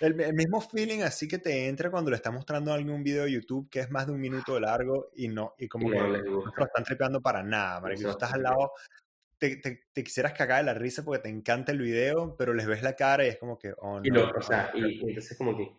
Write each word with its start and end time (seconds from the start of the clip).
El, 0.00 0.20
el, 0.20 0.34
mismo 0.34 0.60
feeling 0.60 1.00
así 1.00 1.26
que 1.26 1.38
te 1.38 1.68
entra 1.68 1.90
cuando 1.90 2.10
le 2.10 2.16
estás 2.16 2.32
mostrando 2.32 2.70
a 2.70 2.74
alguien 2.74 2.94
un 2.94 3.02
video 3.02 3.24
de 3.24 3.32
YouTube 3.32 3.68
que 3.70 3.80
es 3.80 3.90
más 3.90 4.06
de 4.06 4.12
un 4.12 4.20
minuto 4.20 4.54
de 4.54 4.60
largo 4.60 5.10
y 5.14 5.28
no, 5.28 5.54
y 5.58 5.68
como 5.68 5.90
que 5.90 5.96
no 5.96 6.08
lo 6.08 6.64
están 6.64 6.84
tripeando 6.84 7.20
para 7.20 7.42
nada, 7.42 7.80
marico. 7.80 8.02
Tú 8.02 8.10
estás 8.10 8.34
al 8.34 8.42
lado, 8.42 8.72
te, 9.38 9.56
te, 9.56 9.86
te, 9.92 10.04
quisieras 10.04 10.32
cagar 10.32 10.58
de 10.58 10.64
la 10.64 10.74
risa 10.74 11.02
porque 11.04 11.22
te 11.22 11.28
encanta 11.28 11.72
el 11.72 11.78
video, 11.78 12.36
pero 12.36 12.52
les 12.52 12.66
ves 12.66 12.82
la 12.82 12.94
cara 12.94 13.24
y 13.24 13.28
es 13.28 13.38
como 13.38 13.58
que, 13.58 13.72
oh, 13.78 14.00
no. 14.00 14.02
Y 14.04 14.10
no, 14.10 14.30
o 14.30 14.42
sea, 14.42 14.70
y, 14.74 14.84
y 14.84 15.08
entonces 15.08 15.36
como 15.38 15.56
que 15.56 15.70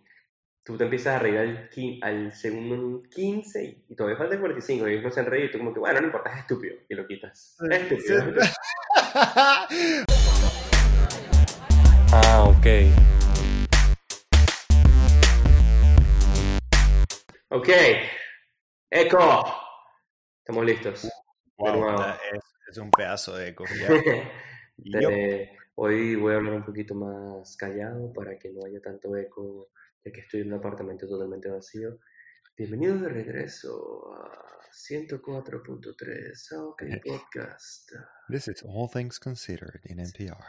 tú 0.68 0.78
te 0.78 0.84
empiezas 0.84 1.16
a 1.16 1.20
reír 1.20 1.38
al, 1.38 1.70
al 2.02 2.34
segundo 2.34 3.02
15 3.10 3.84
y 3.88 3.96
todavía 3.96 4.18
falta 4.18 4.38
45 4.38 4.88
y 4.88 4.92
ellos 4.92 5.04
no 5.04 5.12
se 5.12 5.22
han 5.22 5.28
reído 5.28 5.48
y 5.48 5.52
tú 5.52 5.60
como 5.60 5.74
que, 5.74 5.80
bueno, 5.80 6.02
no 6.02 6.08
importa, 6.08 6.32
es 6.32 6.40
estúpido 6.40 6.76
y 6.90 6.96
lo 6.96 7.08
quitas. 7.08 7.56
Es 7.70 7.82
estúpido. 7.84 8.34
ah, 12.12 12.44
ok. 12.50 13.17
Ok. 17.50 17.70
Eco. 18.90 19.46
Estamos 20.40 20.66
listos. 20.66 21.10
Wow, 21.58 22.02
es, 22.34 22.44
es, 22.70 22.78
un 22.78 22.92
pedazo 22.92 23.38
de 23.38 23.50
eco. 23.50 23.64
eh, 25.02 25.58
hoy 25.76 26.16
voy 26.16 26.34
a 26.34 26.38
hablar 26.38 26.56
un 26.56 26.66
poquito 26.66 26.94
más 26.94 27.56
callado 27.56 28.12
para 28.12 28.38
que 28.38 28.52
no 28.52 28.66
haya 28.66 28.82
tanto 28.82 29.16
eco 29.16 29.70
ya 30.04 30.12
que 30.12 30.22
estoy 30.22 30.42
en 30.42 30.52
un 30.52 30.60
apartamento 30.60 31.08
totalmente 31.08 31.50
vacío. 31.50 32.00
Bienvenidos 32.58 33.02
de 33.02 33.10
regreso 33.10 34.14
a 34.14 34.60
104.3 34.70 36.58
OK 36.60 36.84
Podcast. 37.06 37.92
This 38.28 38.50
is 38.50 38.62
All 38.68 38.90
Things 38.92 39.20
Considered 39.20 39.80
in 39.86 40.00
NPR. 40.00 40.44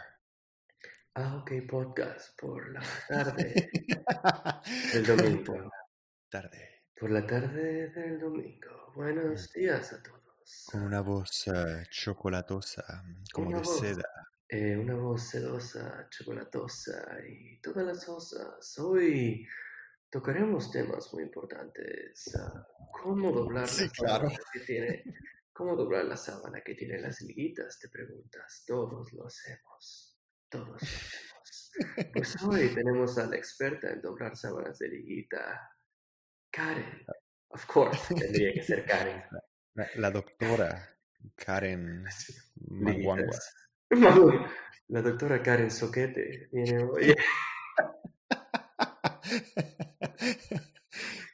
Ah, 1.14 1.36
OK 1.36 1.52
Podcast 1.70 2.36
por 2.40 2.72
la 2.72 2.82
tarde 3.08 3.70
del 4.92 5.06
domingo. 5.06 5.70
Tarde. 6.28 6.77
Por 6.98 7.10
la 7.10 7.26
tarde 7.26 7.90
del 7.90 8.18
domingo. 8.18 8.92
Buenos 8.94 9.52
días 9.52 9.92
a 9.92 10.02
todos. 10.02 10.66
Con 10.70 10.82
una 10.82 11.00
voz 11.00 11.46
uh, 11.46 11.84
chocolatosa, 11.90 13.04
como 13.32 13.48
una 13.48 13.58
de 13.58 13.64
voz, 13.64 13.80
seda. 13.80 14.28
Eh, 14.48 14.76
una 14.76 14.94
voz 14.96 15.22
sedosa, 15.28 16.08
chocolatosa 16.10 17.18
y 17.28 17.60
todas 17.60 17.86
las 17.86 18.04
cosas. 18.04 18.78
Hoy 18.78 19.46
tocaremos 20.10 20.70
temas 20.72 21.12
muy 21.12 21.22
importantes. 21.24 22.30
Uh, 22.34 22.88
cómo 23.02 23.30
doblar 23.30 23.68
Sí, 23.68 23.84
la 23.84 23.90
claro. 23.90 24.28
sábana 24.30 24.44
que 24.52 24.60
tiene. 24.60 25.04
¿Cómo 25.52 25.76
doblar 25.76 26.04
la 26.04 26.16
sábana 26.16 26.60
que 26.62 26.74
tiene 26.74 27.00
las 27.00 27.20
liguitas? 27.20 27.78
Te 27.78 27.88
preguntas. 27.88 28.64
Todos 28.66 29.12
lo 29.12 29.26
hacemos. 29.26 30.18
Todos 30.48 30.68
lo 30.68 30.74
hacemos. 30.76 31.72
Pues 32.12 32.42
hoy 32.42 32.74
tenemos 32.74 33.18
a 33.18 33.26
la 33.26 33.36
experta 33.36 33.90
en 33.90 34.00
doblar 34.00 34.36
sábanas 34.36 34.78
de 34.78 34.88
liguita, 34.88 35.70
Karen. 36.50 37.04
Of 37.50 37.66
course, 37.66 38.14
tendría 38.14 38.52
que 38.52 38.62
ser 38.62 38.84
Karen. 38.84 39.22
La, 39.74 39.88
la 39.96 40.10
doctora 40.10 40.98
Karen 41.36 42.04
Manguangua. 42.68 43.38
La 44.90 45.02
doctora 45.02 45.42
Karen 45.42 45.70
Soquete 45.70 46.48
viene 46.50 46.82
hoy. 46.82 47.14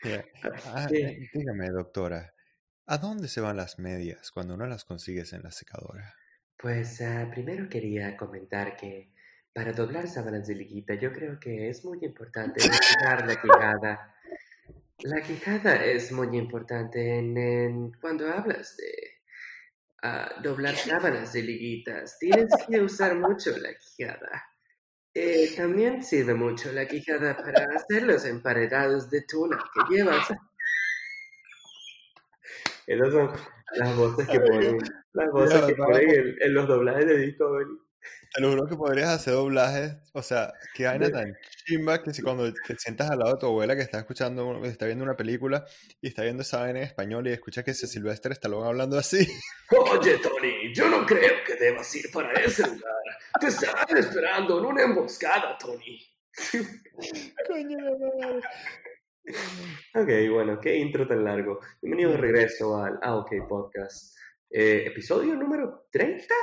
Yeah. 0.03 0.25
Ah, 0.67 0.87
dígame, 0.89 1.71
doctora, 1.71 2.35
¿a 2.87 2.99
dónde 2.99 3.29
se 3.29 3.41
van 3.41 3.57
las 3.57 3.79
medias 3.79 4.31
cuando 4.31 4.57
no 4.57 4.67
las 4.67 4.85
consigues 4.85 5.33
en 5.33 5.43
la 5.43 5.51
secadora? 5.51 6.15
Pues 6.59 7.01
ah, 7.01 7.29
primero 7.31 7.69
quería 7.69 8.17
comentar 8.17 8.77
que 8.77 9.15
para 9.55 9.73
doblar 9.73 10.09
sábanas 10.09 10.47
de 10.47 10.57
liguita 10.57 10.95
yo 10.95 11.13
creo 11.13 11.41
que 11.41 11.71
es 11.71 11.85
muy 11.85 12.05
importante 12.05 12.61
doblar 12.63 13.27
la 13.27 13.41
quijada. 13.41 14.15
La 15.05 15.21
quijada 15.21 15.85
es 15.85 16.13
muy 16.13 16.35
importante 16.35 17.19
en, 17.19 17.37
en 17.37 17.93
cuando 18.01 18.27
hablas 18.27 18.75
de 18.79 19.21
ah, 20.03 20.33
doblar 20.43 20.75
sábanas 20.75 21.35
de 21.35 21.43
liguitas. 21.43 22.19
Tienes 22.19 22.49
que 22.67 22.81
usar 22.81 23.15
mucho 23.15 23.51
la 23.59 23.75
quijada. 23.75 24.43
Eh, 25.13 25.55
también 25.55 26.03
sirve 26.03 26.33
mucho 26.33 26.73
la 26.73 26.89
quijada 26.89 27.37
para 27.37 27.67
hacer 27.77 28.05
los 28.05 28.25
emparedados 28.25 29.11
de 29.11 29.21
tuna 29.29 29.63
que 29.75 29.95
llevas. 29.95 30.27
Esas 32.87 33.13
son 33.13 33.31
las 33.75 33.97
voces 33.97 34.27
que 34.27 34.41
ponen, 34.41 34.79
las 35.13 35.31
voces 35.31 35.65
que 35.67 35.75
ponen 35.75 36.09
en, 36.09 36.35
en 36.41 36.55
los 36.55 36.67
doblajes 36.67 37.05
de 37.05 37.19
Discovery. 37.19 37.84
Te 38.35 38.41
lo 38.41 38.51
juro 38.51 38.67
que 38.67 38.75
podrías 38.77 39.11
hacer 39.11 39.35
doblajes, 39.35 39.95
o 40.13 40.23
sea, 40.23 40.53
qué 40.75 40.87
vaina 40.87 41.09
tan 41.09 41.37
chimba 41.65 42.03
que 42.03 42.13
si 42.13 42.21
cuando 42.21 42.53
te 42.53 42.77
sientas 42.79 43.09
al 43.11 43.21
lado 43.21 43.35
de 43.35 43.39
tu 43.39 43.47
abuela 43.47 43.77
que 43.77 43.83
está 43.83 43.99
escuchando, 43.99 44.65
está 44.65 44.87
viendo 44.87 45.05
una 45.05 45.17
película 45.17 45.65
y 46.01 46.09
está 46.09 46.23
viendo 46.23 46.43
esa 46.43 46.61
vaina 46.61 46.81
en 46.81 46.87
español 46.87 47.27
y 47.29 47.33
escucha 47.33 47.63
que 47.63 47.71
ese 47.71 47.87
Silvestre 47.87 48.33
está 48.33 48.49
hablando 48.49 48.99
así. 48.99 49.27
Oye, 49.71 50.19
Tony, 50.19 50.75
yo 50.75 50.89
no 50.89 51.07
creo 51.07 51.45
que 51.47 51.55
debas 51.55 51.95
ir 51.95 52.11
para 52.13 52.33
ese 52.41 52.63
lugar. 52.67 52.93
Te 53.41 53.47
estarán 53.47 53.97
esperando 53.97 54.59
en 54.59 54.65
una 54.65 54.83
emboscada, 54.83 55.57
Tony. 55.59 56.01
Coño 57.47 57.79
madre. 57.79 58.41
Ok, 59.95 60.33
bueno, 60.33 60.61
qué 60.61 60.77
intro 60.77 61.07
tan 61.07 61.25
largo. 61.25 61.61
Bienvenidos 61.81 62.15
de 62.15 62.21
regreso 62.21 62.77
al 62.83 62.99
Ah, 63.01 63.17
OK 63.17 63.31
Podcast. 63.49 64.17
Eh, 64.51 64.85
¿Episodio 64.87 65.35
número 65.35 65.87
30? 65.91 66.35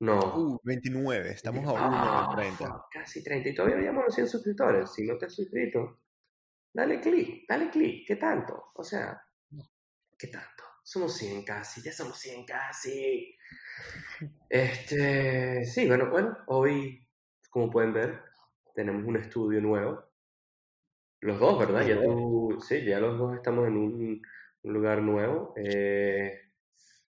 No. 0.00 0.18
Uh, 0.36 0.60
29, 0.64 1.30
estamos 1.30 1.64
a 1.66 1.72
1 1.72 1.80
Ah, 1.82 2.34
de 2.36 2.42
30. 2.42 2.66
fuck, 2.66 2.82
casi 2.92 3.22
30. 3.22 3.48
Y 3.50 3.54
todavía 3.54 3.90
a 3.90 3.92
los 3.92 4.14
100 4.14 4.28
suscriptores. 4.28 4.92
Si 4.92 5.04
no 5.06 5.16
te 5.16 5.26
has 5.26 5.34
suscrito, 5.34 6.00
dale 6.72 7.00
clic, 7.00 7.44
dale 7.48 7.70
clic. 7.70 8.06
¿Qué 8.06 8.16
tanto? 8.16 8.72
O 8.74 8.84
sea, 8.84 9.20
¿qué 10.18 10.28
tanto? 10.28 10.64
Somos 10.82 11.16
100 11.16 11.44
casi, 11.44 11.82
ya 11.82 11.92
somos 11.92 12.18
100 12.18 12.44
casi. 12.44 13.36
Este, 14.48 15.64
sí, 15.64 15.86
bueno, 15.88 16.08
bueno, 16.10 16.36
hoy, 16.46 17.06
como 17.50 17.70
pueden 17.70 17.92
ver, 17.92 18.20
tenemos 18.74 19.04
un 19.04 19.16
estudio 19.16 19.60
nuevo. 19.60 20.04
Los 21.20 21.40
dos, 21.40 21.58
¿verdad? 21.58 21.86
Ya 21.86 22.00
tú, 22.02 22.58
sí, 22.66 22.84
ya 22.84 23.00
los 23.00 23.18
dos 23.18 23.34
estamos 23.34 23.66
en 23.66 23.76
un, 23.76 24.22
un 24.62 24.72
lugar 24.72 25.02
nuevo. 25.02 25.54
eh, 25.56 26.43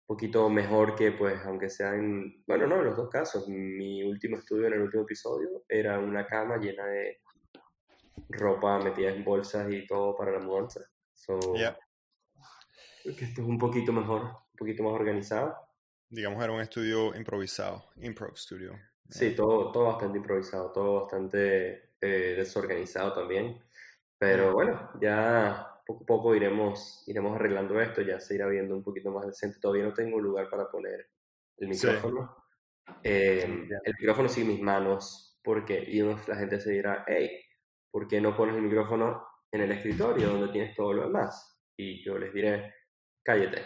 poquito 0.07 0.49
mejor 0.49 0.95
que, 0.95 1.13
pues, 1.13 1.45
aunque 1.45 1.69
sea 1.69 1.95
en, 1.95 2.45
bueno, 2.47 2.67
no, 2.67 2.77
en 2.77 2.87
los 2.87 2.97
dos 2.97 3.11
casos. 3.11 3.49
Mi 3.49 4.03
último 4.03 4.39
estudio 4.39 4.69
en 4.69 4.75
el 4.75 4.83
último 4.83 5.03
episodio 5.03 5.65
era 5.69 5.99
una 5.99 6.27
cama 6.27 6.57
llena 6.59 6.87
de 6.87 7.21
ropa 8.29 8.79
metida 8.79 9.11
en 9.11 9.25
bolsas 9.25 9.71
y 9.73 9.87
todo 9.87 10.17
para 10.17 10.33
la 10.33 10.39
mudanza. 10.39 10.81
So, 11.13 11.39
creo 13.03 13.17
que 13.17 13.25
esto 13.25 13.43
es 13.43 13.47
un 13.47 13.59
poquito 13.59 13.93
mejor, 13.93 14.23
un 14.23 14.57
poquito 14.57 14.83
más 14.83 14.93
organizado. 14.93 15.57
digamos 16.09 16.43
era 16.43 16.53
un 16.53 16.61
estudio 16.61 17.15
improvisado, 17.15 17.85
improv 17.97 18.37
studio. 18.37 18.73
Sí, 19.09 19.35
todo, 19.35 19.71
todo 19.71 19.85
bastante 19.85 20.19
improvisado, 20.19 20.73
todo 20.73 21.03
bastante 21.03 21.93
eh, 22.01 22.35
desorganizado 22.37 23.13
también. 23.13 23.63
Pero 24.19 24.53
bueno, 24.53 24.91
ya 25.01 25.76
poco 25.87 26.03
a 26.03 26.07
poco 26.07 26.35
iremos, 26.35 27.05
iremos 27.07 27.35
arreglando 27.37 27.81
esto, 27.81 28.03
ya 28.03 28.19
se 28.21 28.35
irá 28.35 28.47
viendo 28.49 28.75
un 28.77 28.83
poquito 28.83 29.11
más 29.13 29.27
decente. 29.27 29.59
Todavía 29.61 29.85
no 29.85 29.95
tengo 29.95 30.21
lugar 30.21 30.51
para 30.51 30.69
poner 30.69 31.07
el 31.59 31.75
Sí. 31.75 31.87
micrófono. 31.87 32.37
Eh, 33.03 33.67
Ya. 33.71 33.79
el 33.85 33.95
micrófono 33.99 34.29
sigue 34.29 34.49
mis 34.49 34.61
manos, 34.61 35.39
porque 35.43 35.83
y 35.87 36.01
la 36.03 36.37
gente 36.37 36.61
se 36.61 36.73
dirá, 36.73 37.05
hey, 37.07 37.31
¿por 37.91 38.09
qué 38.09 38.21
no 38.21 38.37
pones 38.37 38.57
el 38.57 38.63
micrófono 38.63 39.27
en 39.53 39.61
el 39.63 39.73
escritorio 39.73 40.29
donde 40.31 40.53
tienes 40.53 40.75
todo 40.77 40.93
lo 40.93 41.07
demás? 41.07 41.63
Y 41.77 42.05
yo 42.05 42.19
les 42.19 42.33
diré, 42.35 42.75
cállate. 43.25 43.63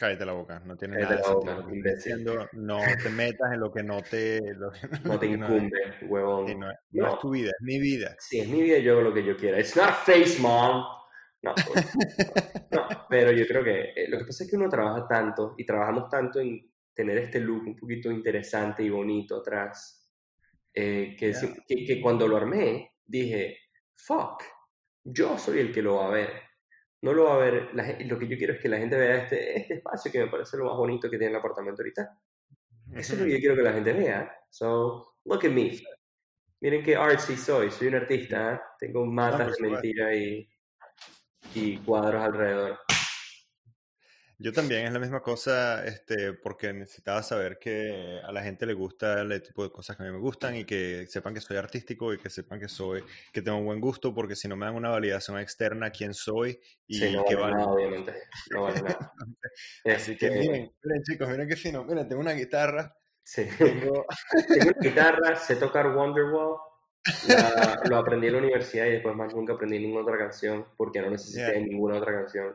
Cállate 0.00 0.24
la 0.24 0.32
boca, 0.32 0.60
no 0.64 0.76
tiene 0.78 0.94
Cállate 0.96 1.14
nada 1.16 1.34
de 1.34 1.62
sentido 1.62 1.94
diciendo. 1.94 2.48
No 2.54 2.78
te 3.02 3.10
metas 3.10 3.52
en 3.52 3.60
lo 3.60 3.70
que 3.70 3.82
no 3.82 4.02
te... 4.02 4.40
lo 4.54 4.70
que- 4.70 4.80
No 5.04 5.18
te 5.18 5.28
que 5.28 5.36
no 5.36 5.46
incumbe, 5.54 5.78
huevón. 6.08 6.46
sí, 6.48 6.54
no 6.56 6.70
es- 6.70 6.78
no 6.92 7.04
No. 7.06 7.14
es 7.14 7.20
tu 7.20 7.30
vida, 7.30 7.50
es 7.50 7.62
mi 7.66 7.78
vida. 7.78 8.16
Sí, 8.18 8.40
es 8.40 8.48
mi 8.48 8.62
vida 8.62 8.78
y 8.78 8.82
yo 8.82 8.92
hago 8.92 9.02
lo 9.02 9.12
que 9.14 9.22
yo 9.22 9.36
quiera. 9.36 9.60
It's 9.60 9.76
not 9.76 9.90
face, 10.06 10.40
mom. 10.40 10.84
No, 11.42 11.54
no, 12.72 13.06
pero 13.08 13.32
yo 13.32 13.46
creo 13.46 13.62
que 13.64 13.92
eh, 13.96 14.08
lo 14.08 14.18
que 14.18 14.24
pasa 14.26 14.44
es 14.44 14.50
que 14.50 14.56
uno 14.56 14.68
trabaja 14.68 15.06
tanto 15.08 15.54
y 15.56 15.64
trabajamos 15.64 16.08
tanto 16.10 16.40
en 16.40 16.70
tener 16.94 17.16
este 17.18 17.40
look 17.40 17.62
un 17.66 17.76
poquito 17.76 18.10
interesante 18.10 18.82
y 18.82 18.90
bonito 18.90 19.38
atrás, 19.38 20.10
eh, 20.74 21.16
que, 21.18 21.32
que 21.86 22.00
cuando 22.00 22.28
lo 22.28 22.36
armé 22.36 22.92
dije, 23.06 23.56
fuck, 23.96 24.42
yo 25.04 25.38
soy 25.38 25.60
el 25.60 25.72
que 25.72 25.82
lo 25.82 25.96
va 25.96 26.06
a 26.08 26.10
ver. 26.10 26.30
No 27.02 27.12
lo 27.12 27.24
va 27.24 27.34
a 27.34 27.38
ver, 27.38 27.70
la 27.74 27.96
lo 28.00 28.18
que 28.18 28.28
yo 28.28 28.36
quiero 28.36 28.52
es 28.52 28.60
que 28.60 28.68
la 28.68 28.76
gente 28.76 28.96
vea 28.96 29.22
este, 29.22 29.58
este 29.58 29.74
espacio 29.74 30.12
que 30.12 30.18
me 30.18 30.26
parece 30.26 30.56
lo 30.58 30.66
más 30.66 30.76
bonito 30.76 31.10
que 31.10 31.16
tiene 31.16 31.32
el 31.32 31.38
apartamento 31.38 31.82
ahorita. 31.82 32.18
Eso 32.94 33.14
es 33.14 33.20
lo 33.20 33.24
que 33.24 33.32
yo 33.32 33.38
quiero 33.38 33.56
que 33.56 33.62
la 33.62 33.72
gente 33.72 33.92
vea. 33.92 34.30
So, 34.50 35.16
look 35.24 35.46
at 35.46 35.50
me. 35.50 35.78
Miren 36.60 36.82
qué 36.82 36.96
artsy 36.96 37.36
soy. 37.36 37.70
Soy 37.70 37.88
un 37.88 37.94
artista. 37.94 38.54
¿eh? 38.54 38.60
Tengo 38.78 39.06
matas 39.06 39.56
de 39.56 39.68
mentira 39.68 40.14
y, 40.14 40.46
y 41.54 41.78
cuadros 41.78 42.22
alrededor. 42.22 42.78
Yo 44.42 44.52
también 44.54 44.86
es 44.86 44.92
la 44.92 44.98
misma 44.98 45.20
cosa, 45.20 45.84
este, 45.84 46.32
porque 46.32 46.72
necesitaba 46.72 47.22
saber 47.22 47.58
que 47.58 48.20
a 48.24 48.32
la 48.32 48.42
gente 48.42 48.64
le 48.64 48.72
gusta 48.72 49.20
el 49.20 49.42
tipo 49.42 49.62
de 49.62 49.70
cosas 49.70 49.96
que 49.98 50.02
a 50.02 50.06
mí 50.06 50.12
me 50.12 50.18
gustan 50.18 50.56
y 50.56 50.64
que 50.64 51.06
sepan 51.08 51.34
que 51.34 51.42
soy 51.42 51.58
artístico 51.58 52.14
y 52.14 52.18
que 52.18 52.30
sepan 52.30 52.58
que 52.58 52.66
soy, 52.68 53.04
que 53.34 53.42
tengo 53.42 53.58
un 53.58 53.66
buen 53.66 53.80
gusto, 53.82 54.14
porque 54.14 54.34
si 54.34 54.48
no 54.48 54.56
me 54.56 54.64
dan 54.64 54.76
una 54.76 54.88
validación 54.88 55.38
externa 55.38 55.90
quién 55.90 56.14
soy 56.14 56.58
y 56.86 56.98
sí, 57.00 57.12
no 57.12 57.22
qué 57.28 57.34
vale 57.34 57.54
nada, 57.56 57.66
obviamente. 57.68 58.14
No 58.50 58.62
vale 58.62 58.80
nada. 58.80 59.12
Así 59.84 60.16
que 60.16 60.26
Este, 60.28 60.38
miren, 60.40 60.72
miren 60.84 61.02
chicos, 61.02 61.28
miren 61.28 61.46
qué 61.48 61.56
fino. 61.56 61.84
Miren, 61.84 62.08
tengo 62.08 62.22
una 62.22 62.32
guitarra, 62.32 62.96
sí. 63.22 63.46
tengo... 63.58 64.06
Tengo 64.48 64.70
una 64.70 64.80
guitarra, 64.80 65.36
sé 65.36 65.56
tocar 65.56 65.88
Wonderwall. 65.94 66.56
la- 67.28 67.80
lo 67.90 67.96
aprendí 67.98 68.28
en 68.28 68.32
la 68.34 68.38
universidad 68.38 68.86
y 68.86 68.92
después 68.92 69.14
más 69.14 69.34
nunca 69.34 69.52
aprendí 69.52 69.78
ninguna 69.78 70.02
otra 70.02 70.16
canción 70.16 70.66
porque 70.78 71.02
no 71.02 71.10
necesité 71.10 71.52
Yeah. 71.52 71.60
ninguna 71.60 71.98
otra 71.98 72.12
canción. 72.12 72.54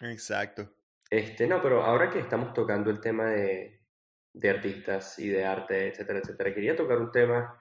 Exacto. 0.00 0.70
Este, 1.14 1.46
no, 1.46 1.62
pero 1.62 1.84
ahora 1.84 2.10
que 2.10 2.18
estamos 2.18 2.52
tocando 2.52 2.90
el 2.90 3.00
tema 3.00 3.26
de, 3.26 3.84
de 4.32 4.50
artistas 4.50 5.16
y 5.20 5.28
de 5.28 5.44
arte, 5.44 5.86
etcétera, 5.86 6.18
etcétera, 6.18 6.52
quería 6.52 6.74
tocar 6.74 6.98
un 6.98 7.12
tema 7.12 7.56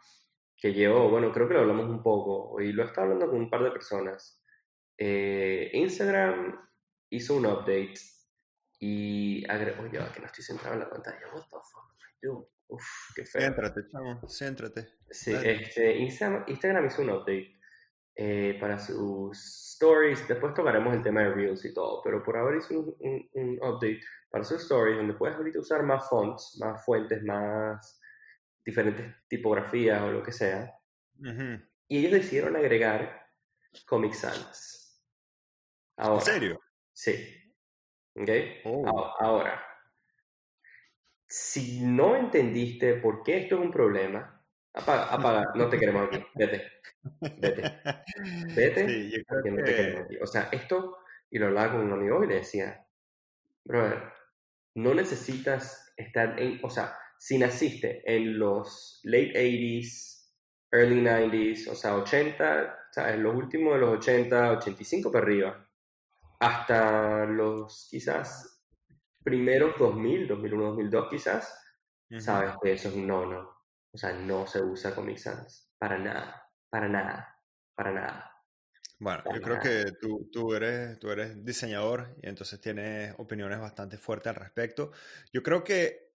que 0.58 0.74
llevo, 0.74 1.08
bueno, 1.12 1.32
creo 1.32 1.48
que 1.48 1.54
lo 1.54 1.60
hablamos 1.60 1.86
un 1.88 2.02
poco 2.02 2.60
y 2.60 2.72
lo 2.72 2.84
estaba 2.84 3.06
hablando 3.06 3.30
con 3.30 3.42
un 3.42 3.52
par 3.52 3.64
de 3.64 3.70
personas. 3.70 4.44
Eh, 4.98 5.70
Instagram 5.74 6.68
hizo 7.12 7.36
un 7.36 7.46
update 7.46 7.94
y 8.80 9.48
agregó, 9.48 9.84
oye, 9.84 10.00
que 10.16 10.20
no 10.20 10.26
estoy 10.26 10.44
centrado 10.44 10.74
en 10.74 10.80
la 10.80 10.90
pantalla, 10.90 11.22
what 11.32 11.44
the 11.44 11.58
fuck? 11.72 12.50
Uf, 12.70 12.84
qué 13.16 13.24
feo. 13.24 13.42
Céntrate, 13.42 13.82
chamo, 13.88 14.28
céntrate. 14.28 14.88
Sí, 15.12 15.32
este, 15.32 15.96
Instagram, 15.98 16.46
Instagram 16.48 16.88
hizo 16.88 17.04
un 17.04 17.12
update 17.12 17.53
eh, 18.16 18.58
para 18.60 18.80
sus 18.80 19.38
stories. 19.76 20.28
Después 20.28 20.54
tocaremos 20.54 20.94
el 20.94 21.02
tema 21.04 21.22
de 21.22 21.34
Reels 21.34 21.66
y 21.66 21.74
todo, 21.74 22.02
pero 22.04 22.24
por 22.24 22.38
ahora 22.38 22.58
hizo 22.58 22.80
un, 22.80 22.96
un- 23.00 23.30
un 23.34 23.56
update 23.62 24.02
para 24.30 24.44
sus 24.44 24.62
stories 24.64 24.98
donde 24.98 25.14
puedes 25.14 25.36
ahorita 25.36 25.60
usar 25.60 25.84
más 25.84 26.08
fonts, 26.10 26.58
más 26.60 26.84
fuentes, 26.86 27.24
más 27.24 28.00
diferentes 28.66 29.16
tipografías 29.28 30.02
o 30.04 30.12
lo 30.12 30.24
que 30.24 30.32
sea. 30.32 30.74
Ujú. 31.20 31.62
Y 31.88 31.98
ellos 32.00 32.12
decidieron 32.14 32.56
agregar 32.56 33.28
Comic 33.86 34.14
Sans. 34.14 35.04
¿En 36.06 36.06
Ahora, 36.06 36.22
serio? 36.22 36.60
sí. 36.94 37.40
¿Ok? 38.16 38.30
Oh. 38.66 39.14
Ahora, 39.20 39.62
si 41.28 41.82
no 41.86 42.16
entendiste 42.16 42.96
por 42.96 43.24
qué 43.24 43.38
esto 43.44 43.56
es 43.56 43.62
un 43.62 43.72
problema, 43.72 44.33
apaga, 44.74 45.06
apaga, 45.06 45.52
no 45.56 45.70
te 45.70 45.80
queremos 45.80 46.08
aquí, 46.08 46.24
vete, 46.36 46.72
vete, 47.36 47.64
vete, 48.56 48.84
Sí, 48.86 49.12
yo 49.12 49.24
creo 49.26 49.44
no 49.50 49.64
te 49.64 49.64
que... 49.64 49.76
queremos 49.76 50.02
aquí. 50.06 50.18
O 50.22 50.28
sea, 50.28 50.50
esto, 50.52 50.98
y 51.30 51.40
lo 51.40 51.48
hablaba 51.48 51.74
con 51.74 51.82
un 51.82 51.94
amigo 51.94 52.24
y 52.24 52.28
le 52.28 52.36
decía, 52.36 52.86
brother, 53.66 54.04
no 54.76 54.94
necesitas 54.94 55.94
estar 55.98 56.40
en, 56.40 56.60
o 56.64 56.70
sea, 56.70 56.98
si 57.18 57.38
naciste 57.38 58.04
en 58.06 58.38
los 58.40 59.00
late 59.04 59.34
80s, 59.34 60.34
early 60.72 61.02
90s, 61.02 61.68
o 61.70 61.76
sea, 61.76 61.96
80, 61.96 62.88
¿sabes? 62.92 63.20
Los 63.20 63.36
últimos 63.36 63.76
de 63.76 63.80
los 63.82 63.98
80, 64.00 64.52
85 64.54 65.12
para 65.12 65.26
arriba, 65.26 65.70
hasta 66.40 67.26
los 67.26 67.88
quizás 67.90 68.64
primeros 69.24 69.78
2000, 69.80 70.28
2001, 70.28 70.66
2002 70.66 71.10
quizás, 71.10 71.60
Ujú. 72.12 72.22
sabes 72.22 72.56
que 72.62 72.74
eso 72.74 72.90
es 72.90 72.96
un 72.96 73.08
no-no. 73.08 73.53
O 73.94 73.98
sea, 73.98 74.14
no 74.14 74.48
se 74.48 74.62
usa 74.62 74.96
Comic 74.96 75.18
Sans. 75.18 75.70
Para 75.78 75.98
nada, 75.98 76.50
para 76.70 76.88
nada, 76.90 77.40
para 77.76 77.92
nada. 77.92 78.32
Bueno, 79.00 79.24
Para 79.24 79.38
yo 79.38 79.42
creo 79.42 79.60
que 79.60 79.92
tú, 80.00 80.30
tú, 80.32 80.54
eres, 80.54 80.98
tú 81.00 81.12
eres 81.12 81.44
diseñador 81.44 82.16
y 82.22 82.30
entonces 82.30 82.62
tienes 82.62 83.14
opiniones 83.18 83.60
bastante 83.60 83.98
fuertes 83.98 84.30
al 84.30 84.36
respecto. 84.36 84.92
Yo 85.34 85.44
creo 85.44 85.64
que 85.64 86.14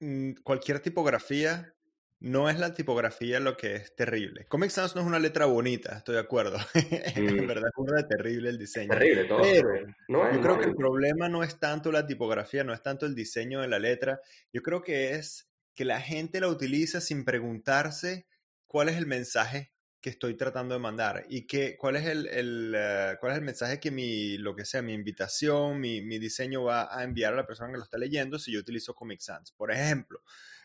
mm, 0.00 0.32
cualquier 0.44 0.80
tipografía 0.80 1.74
no 2.20 2.48
es 2.48 2.58
la 2.58 2.72
tipografía 2.72 3.40
lo 3.40 3.56
que 3.56 3.74
es 3.76 3.96
terrible. 3.96 4.46
Comic 4.46 4.70
Sans 4.70 4.94
no 4.94 5.02
es 5.02 5.06
una 5.08 5.18
letra 5.18 5.46
bonita, 5.46 5.98
estoy 5.98 6.14
de 6.14 6.20
acuerdo. 6.20 6.56
En 7.16 7.44
Mm. 7.44 7.46
verdad 7.48 7.70
es 7.98 8.08
terrible 8.08 8.48
el 8.48 8.58
diseño. 8.58 8.90
Terrible 8.90 9.24
todo. 9.24 9.42
Pero 9.42 9.86
no 10.08 10.32
Yo 10.32 10.40
creo 10.40 10.54
no 10.54 10.60
que 10.60 10.66
el 10.66 10.76
problema 10.76 11.28
no 11.28 11.42
es 11.42 11.58
tanto 11.58 11.92
la 11.92 12.06
tipografía, 12.06 12.64
no 12.64 12.72
es 12.72 12.82
tanto 12.82 13.06
el 13.06 13.14
diseño 13.14 13.60
de 13.60 13.68
la 13.68 13.78
letra. 13.78 14.20
Yo 14.52 14.62
creo 14.62 14.82
que 14.82 15.14
es 15.16 15.51
que 15.74 15.84
la 15.84 16.00
gente 16.00 16.40
la 16.40 16.48
utiliza 16.48 17.00
sin 17.00 17.24
preguntarse 17.24 18.26
cuál 18.66 18.88
es 18.88 18.96
el 18.96 19.06
mensaje 19.06 19.72
que 20.00 20.10
estoy 20.10 20.36
tratando 20.36 20.74
de 20.74 20.80
mandar 20.80 21.24
y 21.28 21.46
que, 21.46 21.76
cuál, 21.76 21.94
es 21.94 22.06
el, 22.06 22.26
el, 22.26 22.74
eh, 22.76 23.16
cuál 23.20 23.32
es 23.32 23.38
el 23.38 23.44
mensaje 23.44 23.78
que 23.78 23.92
mi, 23.92 24.36
lo 24.36 24.56
que 24.56 24.64
sea, 24.64 24.82
mi 24.82 24.94
invitación, 24.94 25.80
mi, 25.80 26.02
mi 26.02 26.18
diseño 26.18 26.64
va 26.64 26.94
a 26.94 27.04
enviar 27.04 27.32
a 27.32 27.36
la 27.36 27.46
persona 27.46 27.70
que 27.70 27.78
lo 27.78 27.84
está 27.84 27.98
leyendo 27.98 28.38
si 28.38 28.52
yo 28.52 28.58
utilizo 28.58 28.94
Comic 28.94 29.20
Sans. 29.20 29.52
Por 29.52 29.70
ejemplo, 29.70 30.22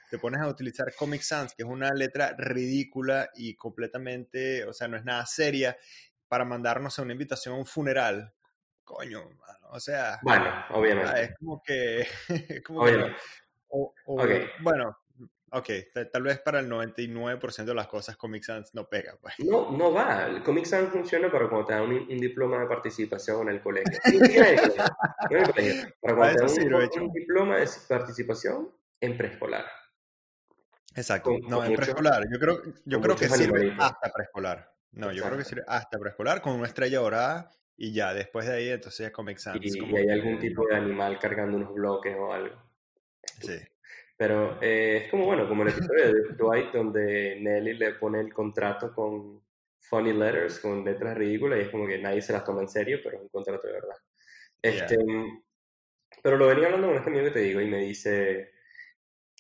te 0.10 0.18
pones 0.18 0.42
a 0.42 0.48
utilizar 0.48 0.94
Comic 0.96 1.22
Sans, 1.22 1.54
que 1.54 1.64
es 1.64 1.70
una 1.70 1.94
letra 1.94 2.34
ridícula 2.36 3.30
y 3.36 3.56
completamente, 3.56 4.66
o 4.66 4.74
sea, 4.74 4.88
no 4.88 4.98
es 4.98 5.06
nada 5.06 5.26
seria, 5.28 5.78
para 6.28 6.44
mandarnos 6.44 6.98
a 6.98 7.02
una 7.04 7.14
invitación 7.14 7.56
a 7.56 7.58
un 7.60 7.66
funeral. 7.66 8.34
Coño, 8.84 9.30
mano, 9.30 9.68
o 9.72 9.80
sea, 9.80 10.20
Bueno, 10.24 10.46
ah, 10.48 10.68
obviamente. 10.72 11.24
es 11.24 11.36
como 11.38 11.62
que, 11.62 12.02
es 12.30 12.64
como 12.64 12.86
que. 12.86 13.16
O- 13.70 13.94
o, 14.06 14.24
Ok. 14.24 14.30
Bueno, 14.62 14.98
ok, 15.52 15.70
ta- 15.94 16.10
tal 16.10 16.24
vez 16.24 16.40
para 16.40 16.60
el 16.60 16.70
99% 16.70 17.66
de 17.66 17.76
las 17.76 17.88
cosas 17.88 18.16
Comic 18.18 18.44
Sans 18.44 18.74
no 18.76 18.88
pega, 18.88 19.18
pues. 19.22 19.36
No, 19.40 19.72
no 19.72 19.92
va. 19.94 20.26
El 20.28 20.44
Comic 20.44 20.66
Sans 20.66 20.90
funciona 20.90 21.32
para 21.32 21.48
cuando 21.50 21.68
te 21.68 21.74
dan 21.74 21.84
un, 21.84 21.94
un 21.94 22.18
diploma 22.18 22.60
de 22.60 22.68
participación 22.68 23.42
en 23.50 23.56
el 23.56 23.62
colegio. 23.62 23.92
No 25.30 25.38
el 25.40 25.52
colegio. 25.54 25.94
Para 26.02 26.16
cuando 26.16 26.46
te 26.54 26.70
dan 26.70 27.04
un, 27.04 27.12
diploma 27.14 27.58
de 27.58 27.68
participación 27.88 28.72
en 29.02 29.18
preescolar. 29.18 29.66
Exacto. 30.96 31.30
Con- 31.32 31.42
No, 31.42 31.58
con 31.58 31.68
en 31.68 31.76
preescolar. 31.76 32.24
Yo 32.32 32.40
creo, 32.40 32.62
yo 32.86 33.02
creo 33.02 33.16
que 33.16 33.30
sirve 33.30 33.76
hasta 33.80 34.12
preescolar. 34.12 34.72
No, 34.92 35.12
yo 35.12 35.24
creo 35.26 35.38
que 35.38 35.44
sirve 35.44 35.64
hasta 35.68 36.00
preescolar 36.00 36.42
con 36.42 36.54
una 36.54 36.68
estrella 36.68 37.00
dorada 37.00 37.52
y 37.76 37.94
ya, 37.94 38.14
después 38.14 38.48
de 38.48 38.54
ahí 38.56 38.70
entonces 38.70 39.06
es 39.08 39.12
Comic 39.12 39.38
Sans. 39.38 39.60
Y, 39.64 39.78
como 39.80 39.96
y 39.98 40.00
hay 40.02 40.10
algún 40.10 40.40
tipo 40.40 40.66
de 40.66 40.76
animal 40.76 41.20
cargando 41.20 41.58
unos 41.58 41.74
bloques 41.76 42.16
o 42.18 42.34
algo. 42.34 42.56
Sí. 43.42 43.60
Pero 44.18 44.62
eh, 44.62 45.04
es 45.04 45.12
como, 45.12 45.26
bueno, 45.26 45.48
como 45.48 45.64
el 45.64 45.70
episodio 45.70 46.06
de 46.12 46.34
Dwight 46.36 46.72
donde 46.74 47.40
Nelly 47.40 47.76
le 47.76 47.94
pone 47.94 48.20
el 48.20 48.34
contrato 48.34 48.92
con 48.94 49.42
funny 49.80 50.12
letters, 50.12 50.60
con 50.60 50.84
letras 50.84 51.16
ridículas, 51.18 51.60
y 51.60 51.62
es 51.64 51.70
como 51.70 51.88
que 51.88 52.00
nadie 52.00 52.22
se 52.22 52.34
las 52.34 52.44
toma 52.44 52.62
en 52.62 52.70
serio, 52.70 53.00
pero 53.04 53.18
es 53.18 53.24
un 53.24 53.30
contrato 53.30 53.68
de 53.68 53.74
verdad. 53.74 53.96
Este, 54.62 54.98
Pero 56.24 56.38
lo 56.38 56.48
venía 56.48 56.66
hablando 56.66 56.88
con 56.88 56.98
este 56.98 57.10
amigo 57.10 57.26
que 57.26 57.32
te 57.32 57.40
digo 57.40 57.62
y 57.62 57.68
me 57.68 57.78
dice, 57.80 58.52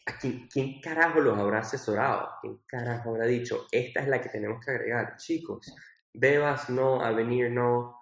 ¿a 0.06 0.18
quién, 0.20 0.48
quién 0.48 0.80
carajo 0.80 1.20
los 1.22 1.38
habrá 1.38 1.60
asesorado? 1.60 2.30
¿Quién 2.42 2.60
carajo 2.68 3.10
habrá 3.10 3.26
dicho, 3.26 3.68
esta 3.72 4.02
es 4.02 4.08
la 4.08 4.22
que 4.22 4.30
tenemos 4.30 4.64
que 4.64 4.72
agregar? 4.72 5.18
Chicos, 5.18 5.76
Bebas 6.14 6.70
no, 6.70 7.01
Avenir 7.01 7.51
no, 7.51 7.97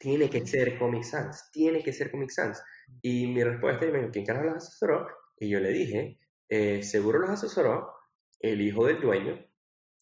tiene 0.00 0.30
que 0.30 0.46
ser 0.46 0.78
Comic 0.78 1.02
Sans, 1.04 1.50
tiene 1.52 1.82
que 1.82 1.92
ser 1.92 2.10
Comic 2.10 2.30
Sans. 2.30 2.60
Y 3.02 3.26
mi 3.26 3.44
respuesta, 3.44 3.84
y 3.84 3.92
me 3.92 3.98
dijo, 3.98 4.10
¿quién 4.10 4.24
carajo 4.24 4.46
los 4.46 4.56
asesoró? 4.56 5.06
Y 5.38 5.50
yo 5.50 5.60
le 5.60 5.68
dije, 5.70 6.18
"Eh, 6.48 6.82
seguro 6.82 7.18
los 7.18 7.28
asesoró 7.30 7.92
el 8.40 8.62
hijo 8.62 8.86
del 8.86 8.98
dueño, 9.00 9.38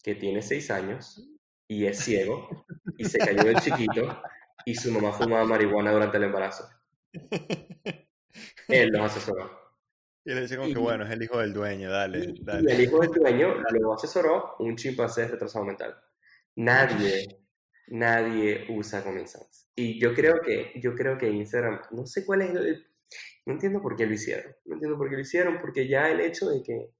que 0.01 0.15
tiene 0.15 0.41
seis 0.41 0.71
años 0.71 1.29
y 1.67 1.85
es 1.85 1.99
ciego, 1.99 2.65
y 2.97 3.03
se 3.05 3.19
cayó 3.19 3.43
del 3.43 3.59
chiquito, 3.59 4.21
y 4.65 4.73
su 4.73 4.89
mamá 4.91 5.11
fumaba 5.11 5.43
marihuana 5.45 5.91
durante 5.91 6.15
el 6.17 6.23
embarazo. 6.23 6.63
Él 8.69 8.89
los 8.91 9.01
asesoró. 9.01 9.51
Y 10.25 10.33
le 10.33 10.41
dice 10.41 10.55
como 10.57 10.69
Y- 10.69 10.73
que 10.73 10.79
bueno, 10.79 11.03
es 11.05 11.11
el 11.11 11.23
hijo 11.23 11.39
del 11.39 11.53
dueño, 11.53 11.89
dale, 11.91 12.19
Y, 12.19 12.39
y 12.39 12.43
dale. 12.43 12.71
el 12.73 12.81
hijo 12.81 12.99
del 12.99 13.11
dueño 13.11 13.55
lo 13.71 13.93
asesoró 13.93 14.55
un 14.59 14.75
chimpancé 14.75 15.27
retrasado 15.27 15.65
mental. 15.65 15.95
Nadie, 16.55 17.39
nadie 17.91 18.65
usa 18.69 19.03
Comic 19.03 19.27
Sans. 19.27 19.69
Y 19.75 19.99
yo 19.99 20.13
creo 20.13 20.41
que, 20.41 20.73
yo 20.81 20.95
creo 20.95 21.17
que 21.17 21.29
Instagram, 21.29 21.81
no 21.91 22.05
sé 22.05 22.25
cuál 22.25 22.41
es 22.41 22.49
el, 22.51 22.87
no 23.45 23.53
entiendo 23.53 23.81
por 23.81 23.95
qué 23.95 24.05
lo 24.05 24.13
hicieron. 24.13 24.53
No 24.65 24.73
entiendo 24.75 24.97
por 24.97 25.09
qué 25.09 25.15
lo 25.15 25.21
hicieron, 25.21 25.57
porque 25.59 25.87
ya 25.87 26.09
el 26.09 26.19
hecho 26.19 26.49
de 26.49 26.61
que, 26.63 26.91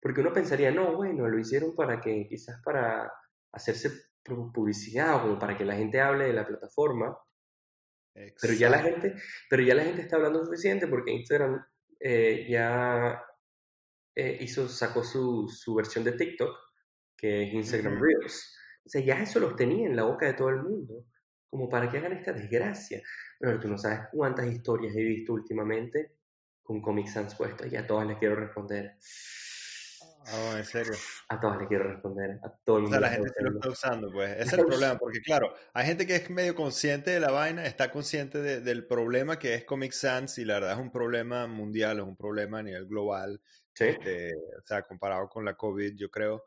porque 0.00 0.20
uno 0.20 0.32
pensaría, 0.32 0.70
no, 0.70 0.96
bueno, 0.96 1.28
lo 1.28 1.38
hicieron 1.38 1.74
para 1.74 2.00
que, 2.00 2.26
quizás 2.28 2.60
para 2.64 3.12
hacerse 3.52 3.90
pu- 4.24 4.52
publicidad 4.52 5.16
o 5.16 5.22
como 5.22 5.38
para 5.38 5.56
que 5.56 5.64
la 5.64 5.76
gente 5.76 6.00
hable 6.00 6.24
de 6.26 6.32
la 6.32 6.46
plataforma, 6.46 7.16
pero 8.14 8.52
ya 8.52 8.68
la 8.68 8.78
gente, 8.80 9.14
pero 9.48 9.62
ya 9.62 9.74
la 9.74 9.84
gente 9.84 10.02
está 10.02 10.16
hablando 10.16 10.44
suficiente 10.44 10.86
porque 10.86 11.12
Instagram 11.12 11.64
eh, 12.00 12.46
ya 12.48 13.22
eh, 14.14 14.38
hizo, 14.40 14.68
sacó 14.68 15.02
su, 15.02 15.48
su 15.48 15.74
versión 15.74 16.04
de 16.04 16.12
TikTok, 16.12 16.54
que 17.16 17.44
es 17.44 17.54
Instagram 17.54 17.94
Ujú. 17.94 18.04
Reels. 18.04 18.58
O 18.84 18.88
sea, 18.88 19.00
ya 19.00 19.22
eso 19.22 19.40
los 19.40 19.56
tenía 19.56 19.86
en 19.86 19.96
la 19.96 20.04
boca 20.04 20.26
de 20.26 20.34
todo 20.34 20.48
el 20.48 20.62
mundo, 20.62 21.06
como 21.48 21.68
para 21.68 21.88
que 21.90 21.98
hagan 21.98 22.12
esta 22.12 22.32
desgracia. 22.32 23.02
Pero 23.38 23.60
tú 23.60 23.68
no 23.68 23.78
sabes 23.78 24.00
cuántas 24.12 24.46
historias 24.46 24.94
he 24.96 25.02
visto 25.02 25.32
últimamente 25.32 26.16
con 26.62 26.80
Comic 26.80 27.08
Sans 27.08 27.34
puestas 27.34 27.72
y 27.72 27.76
a 27.76 27.86
todas 27.86 28.06
les 28.06 28.18
quiero 28.18 28.36
responder. 28.36 28.96
Oh, 30.24 30.56
en 30.56 30.64
serio. 30.64 30.92
A 31.28 31.40
todos 31.40 31.58
les 31.58 31.66
quiero 31.66 31.84
responder, 31.84 32.38
a 32.44 32.50
todo 32.64 32.76
el 32.76 32.82
mundo. 32.84 32.96
O 32.96 33.00
sea, 33.00 33.08
la 33.08 33.14
gente 33.14 33.30
se 33.36 33.42
lo 33.42 33.54
está 33.54 33.68
usando, 33.70 34.12
pues. 34.12 34.30
Ese 34.32 34.42
es 34.42 34.52
el 34.52 34.66
problema, 34.66 34.98
porque 34.98 35.20
claro, 35.20 35.52
hay 35.72 35.86
gente 35.86 36.06
que 36.06 36.14
es 36.14 36.30
medio 36.30 36.54
consciente 36.54 37.10
de 37.10 37.18
la 37.18 37.32
vaina, 37.32 37.64
está 37.66 37.90
consciente 37.90 38.40
del 38.60 38.86
problema 38.86 39.38
que 39.38 39.54
es 39.54 39.64
Comic 39.64 39.92
Sans 39.92 40.38
y 40.38 40.44
la 40.44 40.54
verdad 40.54 40.72
es 40.74 40.78
un 40.78 40.92
problema 40.92 41.48
mundial, 41.48 41.98
es 41.98 42.04
un 42.04 42.16
problema 42.16 42.60
a 42.60 42.62
nivel 42.62 42.86
global. 42.86 43.40
Sí. 43.74 43.84
Este, 43.84 44.32
o 44.34 44.62
sea, 44.64 44.82
comparado 44.82 45.28
con 45.28 45.44
la 45.44 45.56
COVID, 45.56 45.96
yo 45.96 46.10
creo. 46.10 46.44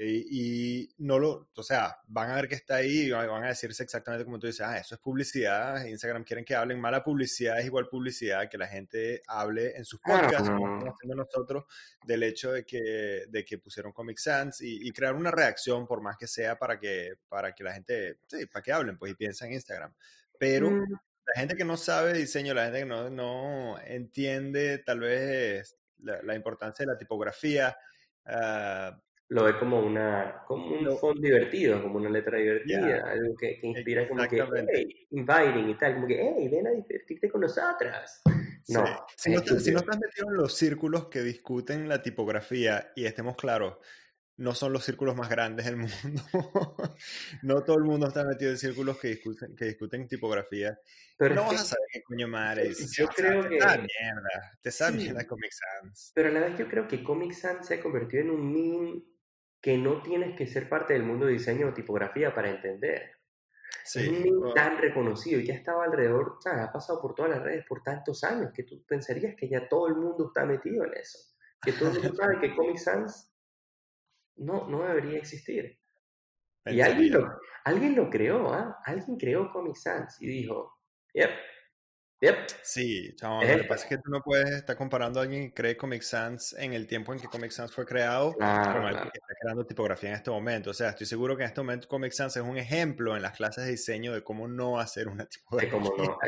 Eh, 0.00 0.24
y, 0.30 0.94
no 0.98 1.18
lo, 1.18 1.50
o 1.56 1.62
sea, 1.64 1.98
van 2.06 2.30
a 2.30 2.36
ver 2.36 2.46
que 2.46 2.54
está 2.54 2.76
ahí 2.76 3.06
y 3.06 3.10
van 3.10 3.42
a 3.42 3.48
decirse 3.48 3.82
exactamente 3.82 4.24
como 4.24 4.38
tú 4.38 4.46
dices, 4.46 4.64
ah, 4.64 4.78
eso 4.78 4.94
es 4.94 5.00
publicidad, 5.00 5.84
Instagram 5.86 6.22
quieren 6.22 6.44
que 6.44 6.54
hablen, 6.54 6.80
mala 6.80 7.02
publicidad 7.02 7.58
es 7.58 7.66
igual 7.66 7.88
publicidad, 7.88 8.48
que 8.48 8.56
la 8.56 8.68
gente 8.68 9.22
hable 9.26 9.76
en 9.76 9.84
sus 9.84 9.98
podcasts, 9.98 10.48
como 10.48 10.72
estamos 10.72 10.94
haciendo 10.94 11.16
nosotros, 11.16 11.64
del 12.06 12.22
hecho 12.22 12.52
de 12.52 12.64
que, 12.64 13.24
de 13.28 13.44
que 13.44 13.58
pusieron 13.58 13.92
Comic 13.92 14.18
Sans 14.18 14.60
y, 14.60 14.88
crear 14.92 15.16
una 15.16 15.32
reacción, 15.32 15.84
por 15.84 16.00
más 16.00 16.16
que 16.16 16.28
sea, 16.28 16.56
para 16.56 16.78
que, 16.78 17.14
para 17.28 17.52
que 17.52 17.64
la 17.64 17.74
gente, 17.74 18.18
sí, 18.28 18.46
para 18.46 18.62
que 18.62 18.72
hablen, 18.72 18.98
pues, 18.98 19.10
y 19.10 19.14
piensen 19.16 19.48
en 19.48 19.54
Instagram. 19.54 19.92
Pero 20.38 20.70
mm. 20.70 20.92
la 21.26 21.40
gente 21.40 21.56
que 21.56 21.64
no 21.64 21.76
sabe 21.76 22.12
diseño, 22.12 22.54
la 22.54 22.66
gente 22.66 22.80
que 22.80 22.86
no, 22.86 23.10
no 23.10 23.80
entiende 23.80 24.78
tal 24.78 25.00
vez 25.00 25.76
la, 25.98 26.36
importancia 26.36 26.86
de 26.86 26.92
la 26.92 26.98
tipografía, 26.98 27.76
uh, 28.26 28.96
lo 29.30 29.44
ve 29.44 29.58
como 29.58 29.80
una 29.80 30.42
como 30.46 30.78
un 30.78 30.98
fondo 30.98 31.20
divertido, 31.20 31.82
como 31.82 31.96
una 31.96 32.08
letra 32.08 32.38
divertida, 32.38 33.10
algo 33.10 33.34
que, 33.36 33.58
que 33.60 33.66
inspira 33.66 34.08
como 34.08 34.26
que, 34.26 34.42
hey, 34.72 35.06
inviting 35.10 35.68
y 35.68 35.78
tal, 35.78 35.94
como 35.94 36.06
que, 36.06 36.18
hey, 36.18 36.48
ven 36.48 36.66
a 36.66 36.70
divertirte 36.70 37.28
con 37.30 37.42
nosotras. 37.42 38.22
No, 38.68 38.84
si, 39.16 39.30
no 39.30 39.40
si, 39.40 39.70
no 39.70 39.78
estás 39.78 39.98
metido 39.98 40.28
en 40.30 40.36
los 40.36 40.54
círculos 40.54 41.08
que 41.08 41.22
discuten 41.22 41.88
la 41.88 42.02
tipografía, 42.02 42.92
y 42.96 43.04
estemos 43.04 43.36
claros, 43.36 43.78
no 44.38 44.54
son 44.54 44.72
los 44.72 44.84
círculos 44.84 45.16
más 45.16 45.28
grandes 45.28 45.66
del 45.66 45.76
mundo. 46.04 46.22
no 47.42 47.64
todo 47.64 47.76
el 47.76 47.84
mundo 47.84 48.06
está 48.08 48.24
metido 48.24 48.50
en 48.50 48.58
círculos 48.58 48.98
que 48.98 49.08
discuten, 49.08 49.54
que 49.54 49.66
discuten 49.66 50.08
tipografía. 50.08 50.78
Pero 51.18 51.34
no 51.34 51.44
vas 51.44 51.60
a 51.60 51.64
saber 51.64 51.86
qué 51.92 52.02
coño 52.02 52.28
madre 52.28 52.68
es. 52.68 52.96
Yo 52.96 53.08
creo 53.08 53.42
te 53.42 53.48
que... 53.48 53.56
mierda. 53.56 54.58
Te 54.62 54.70
sabe 54.70 54.96
mierda 54.96 55.26
Comic 55.26 55.50
Sans. 55.50 56.12
Pero 56.14 56.28
a 56.28 56.32
la 56.32 56.40
vez 56.40 56.58
yo 56.58 56.68
creo 56.68 56.86
que 56.86 57.02
Comic 57.02 57.32
Sans 57.32 57.66
se 57.66 57.74
ha 57.74 57.82
convertido 57.82 58.22
en 58.22 58.30
un 58.30 58.52
meme 58.52 59.02
que 59.60 59.76
no 59.76 60.02
tienes 60.02 60.36
que 60.36 60.46
ser 60.46 60.68
parte 60.68 60.92
del 60.92 61.02
mundo 61.02 61.26
de 61.26 61.32
diseño 61.32 61.68
o 61.68 61.74
tipografía 61.74 62.34
para 62.34 62.50
entender. 62.50 63.12
es 63.84 64.08
un 64.08 64.22
meme 64.22 64.54
tan 64.54 64.78
reconocido 64.78 65.40
y 65.40 65.50
ha 65.50 65.54
estado 65.54 65.82
alrededor, 65.82 66.36
o 66.38 66.40
sea, 66.40 66.64
ha 66.64 66.72
pasado 66.72 67.00
por 67.00 67.14
todas 67.14 67.32
las 67.32 67.42
redes 67.42 67.64
por 67.66 67.82
tantos 67.82 68.22
años 68.24 68.52
que 68.54 68.62
tú 68.62 68.84
pensarías 68.86 69.34
que 69.36 69.48
ya 69.48 69.68
todo 69.68 69.88
el 69.88 69.96
mundo 69.96 70.26
está 70.28 70.44
metido 70.44 70.84
en 70.84 70.94
eso. 70.94 71.18
Que 71.60 71.72
todo 71.72 71.88
el 71.90 72.00
mundo 72.00 72.14
sabe 72.14 72.38
que 72.40 72.54
Comic 72.56 72.78
Sans 72.78 73.32
no, 74.36 74.68
no 74.68 74.84
debería 74.84 75.18
existir. 75.18 75.78
Y 76.66 76.80
alguien 76.80 77.14
lo, 77.14 77.40
alguien 77.64 77.96
lo 77.96 78.10
creó, 78.10 78.52
¿ah? 78.52 78.78
Alguien 78.84 79.16
creó 79.16 79.50
Comic 79.50 79.76
Sans 79.76 80.20
y 80.20 80.26
dijo, 80.26 80.78
yep, 81.14 81.30
Yep. 82.20 82.36
Sí, 82.62 83.14
chamo, 83.14 83.44
lo 83.44 83.56
que 83.58 83.64
pasa 83.64 83.84
es 83.84 83.88
que 83.90 83.98
tú 83.98 84.10
no 84.10 84.20
puedes 84.22 84.50
estar 84.50 84.76
comparando 84.76 85.20
a 85.20 85.22
alguien 85.22 85.48
que 85.48 85.54
cree 85.54 85.76
Comic 85.76 86.02
Sans 86.02 86.52
en 86.54 86.72
el 86.72 86.88
tiempo 86.88 87.12
en 87.12 87.20
que 87.20 87.28
Comic 87.28 87.52
Sans 87.52 87.72
fue 87.72 87.86
creado 87.86 88.32
con 88.32 88.42
alguien 88.42 89.10
que 89.10 89.18
está 89.18 89.34
creando 89.40 89.64
tipografía 89.64 90.10
en 90.10 90.16
este 90.16 90.30
momento. 90.30 90.70
O 90.70 90.74
sea, 90.74 90.88
estoy 90.88 91.06
seguro 91.06 91.36
que 91.36 91.44
en 91.44 91.48
este 91.48 91.60
momento 91.60 91.86
Comic 91.86 92.12
Sans 92.12 92.36
es 92.36 92.42
un 92.42 92.58
ejemplo 92.58 93.16
en 93.16 93.22
las 93.22 93.36
clases 93.36 93.64
de 93.64 93.70
diseño 93.70 94.12
de 94.12 94.24
cómo 94.24 94.48
no 94.48 94.80
hacer 94.80 95.06
una 95.06 95.26
tipografía. 95.28 95.70
cómo 95.70 95.94
no, 95.96 96.18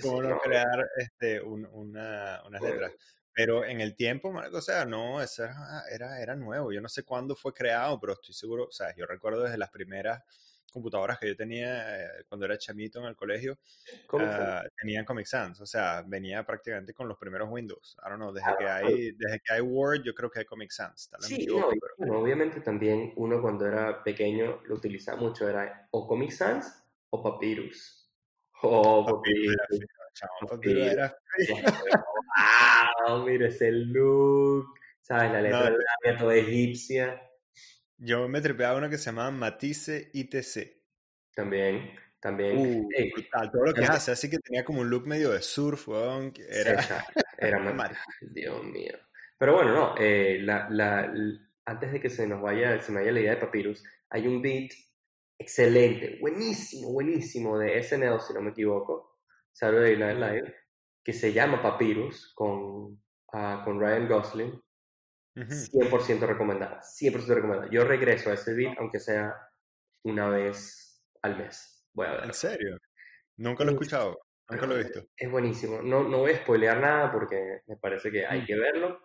cómo 0.00 0.22
no 0.22 0.38
crear 0.38 0.86
este, 0.96 1.42
una, 1.42 2.42
unas 2.46 2.62
letras. 2.62 2.92
Pero 3.34 3.64
en 3.64 3.80
el 3.80 3.94
tiempo, 3.94 4.32
o 4.52 4.60
sea, 4.60 4.86
no, 4.86 5.20
eso 5.20 5.44
era, 5.90 6.20
era, 6.20 6.34
nuevo. 6.34 6.72
Yo 6.72 6.80
no 6.80 6.88
sé 6.88 7.04
cuándo 7.04 7.36
fue 7.36 7.52
creado, 7.52 8.00
pero 8.00 8.14
estoy 8.14 8.34
seguro, 8.34 8.64
o 8.64 8.72
sea, 8.72 8.94
yo 8.96 9.06
recuerdo 9.06 9.42
desde 9.42 9.58
las 9.58 9.70
primeras 9.70 10.22
computadoras 10.70 11.18
que 11.18 11.28
yo 11.28 11.36
tenía 11.36 12.04
eh, 12.04 12.24
cuando 12.28 12.46
era 12.46 12.58
chamito 12.58 13.00
en 13.00 13.06
el 13.06 13.16
colegio, 13.16 13.58
uh, 14.12 14.18
tenían 14.80 15.04
Comic 15.04 15.26
Sans, 15.26 15.60
o 15.60 15.66
sea, 15.66 16.02
venía 16.06 16.44
prácticamente 16.44 16.94
con 16.94 17.08
los 17.08 17.18
primeros 17.18 17.48
Windows. 17.50 17.96
I 18.04 18.08
don't 18.08 18.20
know, 18.20 18.32
desde, 18.32 18.56
que, 18.58 18.66
hay, 18.66 19.12
desde 19.12 19.40
que 19.40 19.52
hay 19.52 19.60
Word, 19.60 20.02
yo 20.02 20.14
creo 20.14 20.30
que 20.30 20.40
hay 20.40 20.44
Comic 20.44 20.70
Sans. 20.70 21.10
sí, 21.20 21.46
bueno, 21.98 22.20
obviamente 22.20 22.60
también 22.60 23.12
uno 23.16 23.40
cuando 23.40 23.66
era 23.66 24.02
pequeño 24.02 24.60
lo 24.64 24.74
utilizaba 24.74 25.20
mucho, 25.20 25.48
era 25.48 25.88
o 25.90 26.06
Comic 26.06 26.30
Sans 26.30 26.66
o 27.10 27.22
Papyrus. 27.22 27.96
O 28.62 29.06
Papyrus. 29.06 29.56
Papyrus 30.46 30.86
era, 30.86 31.16
wow, 33.06 33.24
mira 33.24 33.48
ese 33.48 33.72
look, 33.72 34.74
¿sabes? 35.00 35.32
La 35.32 35.40
letra 35.42 35.70
no, 35.70 36.18
toda 36.18 36.34
egipcia. 36.34 37.29
Yo 38.02 38.26
me 38.28 38.40
trepeaba 38.40 38.78
uno 38.78 38.88
que 38.88 38.96
se 38.96 39.10
llamaba 39.10 39.30
Matisse 39.30 40.10
ITC. 40.14 40.80
También, 41.34 41.90
también. 42.18 42.56
Uh, 42.58 42.88
todo 43.52 43.66
lo 43.66 43.74
que 43.74 43.84
hace, 43.84 44.12
así 44.12 44.30
que 44.30 44.38
tenía 44.38 44.64
como 44.64 44.80
un 44.80 44.88
look 44.88 45.06
medio 45.06 45.30
de 45.30 45.42
surf, 45.42 45.88
weón, 45.88 46.32
era... 46.48 47.06
era 47.36 47.58
más... 47.74 47.92
Dios 48.22 48.64
mío. 48.64 48.96
Pero 49.36 49.54
bueno, 49.54 49.72
no, 49.72 49.94
eh, 49.98 50.38
la, 50.40 50.66
la, 50.70 51.12
antes 51.66 51.92
de 51.92 52.00
que 52.00 52.08
se 52.08 52.26
nos 52.26 52.40
vaya, 52.40 52.80
se 52.80 52.90
me 52.90 53.00
vaya 53.00 53.12
la 53.12 53.20
idea 53.20 53.34
de 53.34 53.40
Papyrus, 53.40 53.84
hay 54.08 54.26
un 54.26 54.40
beat 54.40 54.70
excelente, 55.38 56.18
buenísimo, 56.20 56.92
buenísimo 56.92 57.58
de 57.58 57.82
SNL, 57.82 58.20
si 58.20 58.32
no 58.32 58.40
me 58.40 58.50
equivoco, 58.50 59.18
Saturday 59.52 59.98
Night 59.98 60.18
Live, 60.18 60.54
que 61.04 61.12
se 61.12 61.34
llama 61.34 61.62
Papyrus 61.62 62.32
con, 62.34 62.94
uh, 63.32 63.64
con 63.64 63.78
Ryan 63.78 64.08
Gosling 64.08 64.62
100% 65.34 66.26
recomendada, 66.26 66.80
100% 66.80 67.26
recomendada. 67.34 67.70
Yo 67.70 67.84
regreso 67.84 68.30
a 68.30 68.34
ese 68.34 68.54
beat, 68.54 68.76
aunque 68.78 68.98
sea 68.98 69.34
una 70.04 70.28
vez 70.28 71.02
al 71.22 71.36
mes. 71.36 71.86
Voy 71.92 72.06
a 72.06 72.12
ver. 72.12 72.24
¿En 72.24 72.34
serio? 72.34 72.78
Nunca 73.36 73.64
lo 73.64 73.70
he 73.70 73.74
escuchado, 73.74 74.18
nunca 74.48 74.66
lo 74.66 74.76
he 74.76 74.84
visto. 74.84 75.04
Es 75.16 75.30
buenísimo. 75.30 75.82
No, 75.82 76.02
no 76.02 76.18
voy 76.18 76.32
a 76.32 76.38
spoilear 76.38 76.80
nada 76.80 77.12
porque 77.12 77.62
me 77.66 77.76
parece 77.76 78.10
que 78.10 78.26
hay 78.26 78.42
mm. 78.42 78.46
que 78.46 78.58
verlo. 78.58 79.00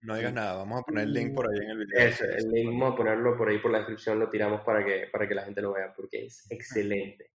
No 0.00 0.14
digas 0.14 0.32
nada, 0.32 0.54
vamos 0.54 0.80
a 0.80 0.82
poner 0.82 1.04
el 1.04 1.12
link 1.12 1.34
por 1.34 1.50
ahí 1.50 1.58
en 1.58 1.70
el 1.70 1.78
video. 1.78 2.06
Eso, 2.06 2.24
el 2.24 2.48
link 2.50 2.68
vamos 2.68 2.92
a 2.92 2.96
ponerlo 2.96 3.36
por 3.36 3.48
ahí 3.48 3.58
por 3.58 3.72
la 3.72 3.78
descripción, 3.78 4.20
lo 4.20 4.30
tiramos 4.30 4.60
para 4.60 4.84
que, 4.84 5.08
para 5.10 5.26
que 5.26 5.34
la 5.34 5.42
gente 5.44 5.60
lo 5.60 5.72
vea 5.72 5.92
porque 5.96 6.26
es 6.26 6.46
excelente. 6.50 7.32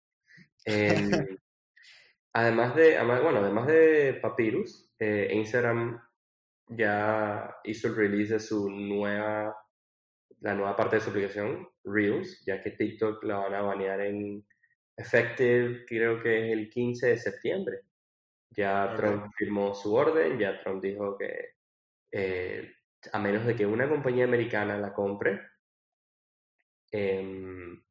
Em, 0.63 1.11
además 2.33 2.75
de, 2.75 3.03
bueno, 3.03 3.39
además 3.39 3.67
de 3.67 4.17
Papyrus, 4.21 4.93
eh, 4.97 5.29
Instagram 5.33 6.01
ya 6.75 7.55
hizo 7.63 7.87
el 7.87 7.95
release 7.95 8.33
de 8.33 8.39
su 8.39 8.69
nueva, 8.69 9.55
la 10.39 10.53
nueva 10.55 10.75
parte 10.75 10.97
de 10.97 11.01
su 11.01 11.09
aplicación, 11.09 11.67
Reels, 11.83 12.43
ya 12.45 12.61
que 12.61 12.71
TikTok 12.71 13.23
la 13.23 13.37
van 13.37 13.53
a 13.55 13.61
banear 13.61 14.01
en 14.01 14.45
effective, 14.95 15.85
creo 15.85 16.21
que 16.21 16.45
es 16.45 16.53
el 16.53 16.69
15 16.69 17.07
de 17.07 17.17
septiembre. 17.17 17.81
Ya 18.49 18.93
Trump 18.95 19.31
firmó 19.35 19.73
su 19.73 19.95
orden, 19.95 20.37
ya 20.37 20.61
Trump 20.61 20.83
dijo 20.83 21.17
que 21.17 21.55
eh, 22.11 22.71
a 23.11 23.19
menos 23.19 23.45
de 23.45 23.55
que 23.55 23.65
una 23.65 23.89
compañía 23.89 24.25
americana 24.25 24.77
la 24.77 24.93
compre, 24.93 25.41
em, 26.91 27.83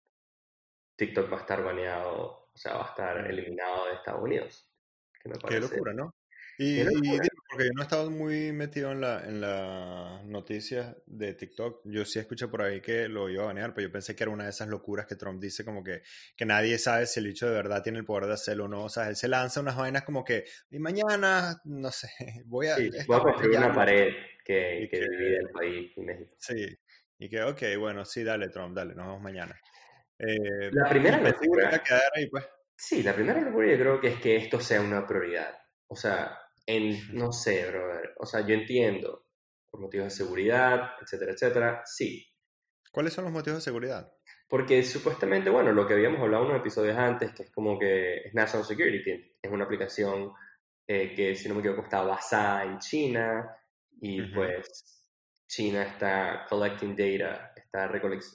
TikTok 0.96 1.32
va 1.32 1.38
a 1.38 1.40
estar 1.40 1.64
baneado, 1.64 2.48
o 2.52 2.56
sea, 2.56 2.74
va 2.74 2.86
a 2.86 2.88
estar 2.90 3.26
eliminado 3.26 3.86
de 3.86 3.94
Estados 3.94 4.22
Unidos. 4.22 4.72
Qué 5.20 5.58
locura, 5.58 5.92
¿no? 5.92 6.14
Y, 6.58 6.82
porque 6.84 7.66
yo 7.66 7.70
no 7.74 7.80
he 7.80 7.84
estado 7.84 8.10
muy 8.10 8.52
metido 8.52 8.92
en 8.92 9.00
la 9.00 9.24
en 9.26 9.40
las 9.40 10.24
noticias 10.24 10.96
de 11.06 11.34
TikTok. 11.34 11.82
Yo 11.84 12.04
sí 12.04 12.18
escuché 12.18 12.48
por 12.48 12.62
ahí 12.62 12.80
que 12.80 13.08
lo 13.08 13.28
iba 13.28 13.44
a 13.44 13.46
banear, 13.46 13.74
pero 13.74 13.88
yo 13.88 13.92
pensé 13.92 14.14
que 14.14 14.24
era 14.24 14.32
una 14.32 14.44
de 14.44 14.50
esas 14.50 14.68
locuras 14.68 15.06
que 15.06 15.16
Trump 15.16 15.40
dice 15.40 15.64
como 15.64 15.82
que, 15.82 16.02
que 16.36 16.44
nadie 16.44 16.78
sabe 16.78 17.06
si 17.06 17.20
el 17.20 17.26
bicho 17.26 17.46
de 17.46 17.54
verdad 17.54 17.82
tiene 17.82 17.98
el 17.98 18.04
poder 18.04 18.26
de 18.26 18.34
hacerlo 18.34 18.66
o 18.66 18.68
no. 18.68 18.84
O 18.84 18.88
sea, 18.88 19.08
él 19.08 19.16
se 19.16 19.28
lanza 19.28 19.60
unas 19.60 19.76
vainas 19.76 20.04
como 20.04 20.24
que, 20.24 20.44
y 20.70 20.78
mañana, 20.78 21.60
no 21.64 21.90
sé, 21.90 22.08
voy 22.46 22.68
a... 22.68 22.76
Sí, 22.76 22.90
voy 23.06 23.16
a 23.18 23.22
construir 23.22 23.58
una 23.58 23.74
pared 23.74 24.12
que, 24.44 24.88
que, 24.90 25.00
divide 25.00 25.38
el 25.38 25.48
país 25.50 25.92
y 25.96 26.00
México. 26.00 26.34
Sí, 26.38 26.66
y 27.18 27.28
que, 27.28 27.42
ok, 27.42 27.62
bueno, 27.78 28.04
sí, 28.04 28.22
dale 28.22 28.48
Trump, 28.48 28.74
dale, 28.74 28.94
nos 28.94 29.06
vemos 29.06 29.22
mañana. 29.22 29.58
Eh, 30.18 30.70
la 30.72 30.88
primera 30.88 31.20
locura... 31.20 31.82
Pues. 32.30 32.44
Sí, 32.74 33.02
la 33.02 33.14
primera 33.14 33.40
locura 33.40 33.70
yo 33.70 33.78
creo 33.78 34.00
que 34.00 34.08
es 34.08 34.20
que 34.20 34.36
esto 34.36 34.60
sea 34.60 34.80
una 34.80 35.06
prioridad. 35.06 35.61
O 35.92 35.96
sea, 35.96 36.38
en, 36.64 37.14
no 37.14 37.32
sé, 37.32 37.68
brother, 37.68 38.14
o 38.18 38.24
sea, 38.24 38.40
yo 38.46 38.54
entiendo, 38.54 39.26
por 39.70 39.78
motivos 39.78 40.06
de 40.06 40.24
seguridad, 40.24 40.92
etcétera, 41.02 41.32
etcétera, 41.32 41.82
sí. 41.84 42.26
¿Cuáles 42.90 43.12
son 43.12 43.24
los 43.24 43.32
motivos 43.32 43.58
de 43.58 43.64
seguridad? 43.64 44.10
Porque 44.48 44.82
supuestamente, 44.84 45.50
bueno, 45.50 45.70
lo 45.72 45.86
que 45.86 45.92
habíamos 45.92 46.20
hablado 46.20 46.46
unos 46.46 46.60
episodios 46.60 46.96
antes, 46.96 47.34
que 47.34 47.42
es 47.42 47.50
como 47.50 47.78
que 47.78 48.22
es 48.24 48.32
National 48.32 48.66
Security, 48.66 49.36
es 49.42 49.50
una 49.50 49.64
aplicación 49.64 50.32
eh, 50.86 51.14
que, 51.14 51.36
si 51.36 51.46
no 51.46 51.56
me 51.56 51.60
equivoco, 51.60 51.82
está 51.82 52.00
basada 52.02 52.64
en 52.64 52.78
China 52.78 53.54
y 54.00 54.22
pues 54.32 55.10
China 55.46 55.82
está 55.82 56.46
collecting 56.48 56.96
data, 56.96 57.52
está 57.54 57.90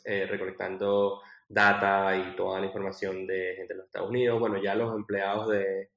eh, 0.06 0.28
recolectando 0.28 1.24
data 1.50 2.16
y 2.16 2.36
toda 2.36 2.60
la 2.60 2.68
información 2.68 3.26
de 3.26 3.56
gente 3.58 3.74
de 3.74 3.78
los 3.80 3.88
Estados 3.88 4.12
Unidos. 4.12 4.40
Bueno, 4.40 4.62
ya 4.62 4.76
los 4.76 4.96
empleados 4.96 5.50
de, 5.50 5.90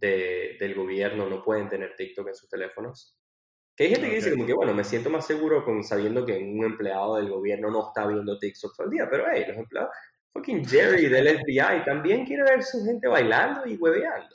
del 0.00 0.74
gobierno 0.74 1.28
no 1.28 1.42
pueden 1.42 1.68
tener 1.68 1.94
TikTok 1.96 2.28
en 2.28 2.34
sus 2.34 2.48
teléfonos. 2.48 3.16
Que 3.76 3.84
hay 3.84 3.90
gente 3.90 4.08
que 4.08 4.16
dice 4.16 4.30
como 4.30 4.46
que, 4.46 4.54
bueno, 4.54 4.72
me 4.72 4.84
siento 4.84 5.10
más 5.10 5.26
seguro 5.26 5.64
con 5.64 5.84
sabiendo 5.84 6.24
que 6.24 6.32
un 6.32 6.64
empleado 6.64 7.16
del 7.16 7.28
gobierno 7.28 7.70
no 7.70 7.88
está 7.88 8.06
viendo 8.06 8.38
TikTok 8.38 8.74
todo 8.74 8.86
el 8.86 8.92
día, 8.92 9.08
pero 9.10 9.24
hey, 9.30 9.44
los 9.46 9.56
empleados, 9.56 9.90
fucking 10.32 10.66
Jerry 10.66 11.08
del 11.08 11.40
FBI 11.40 11.84
también 11.84 12.24
quiere 12.24 12.42
ver 12.42 12.62
su 12.62 12.82
gente 12.84 13.06
bailando 13.06 13.66
y 13.66 13.76
hueveando. 13.76 14.34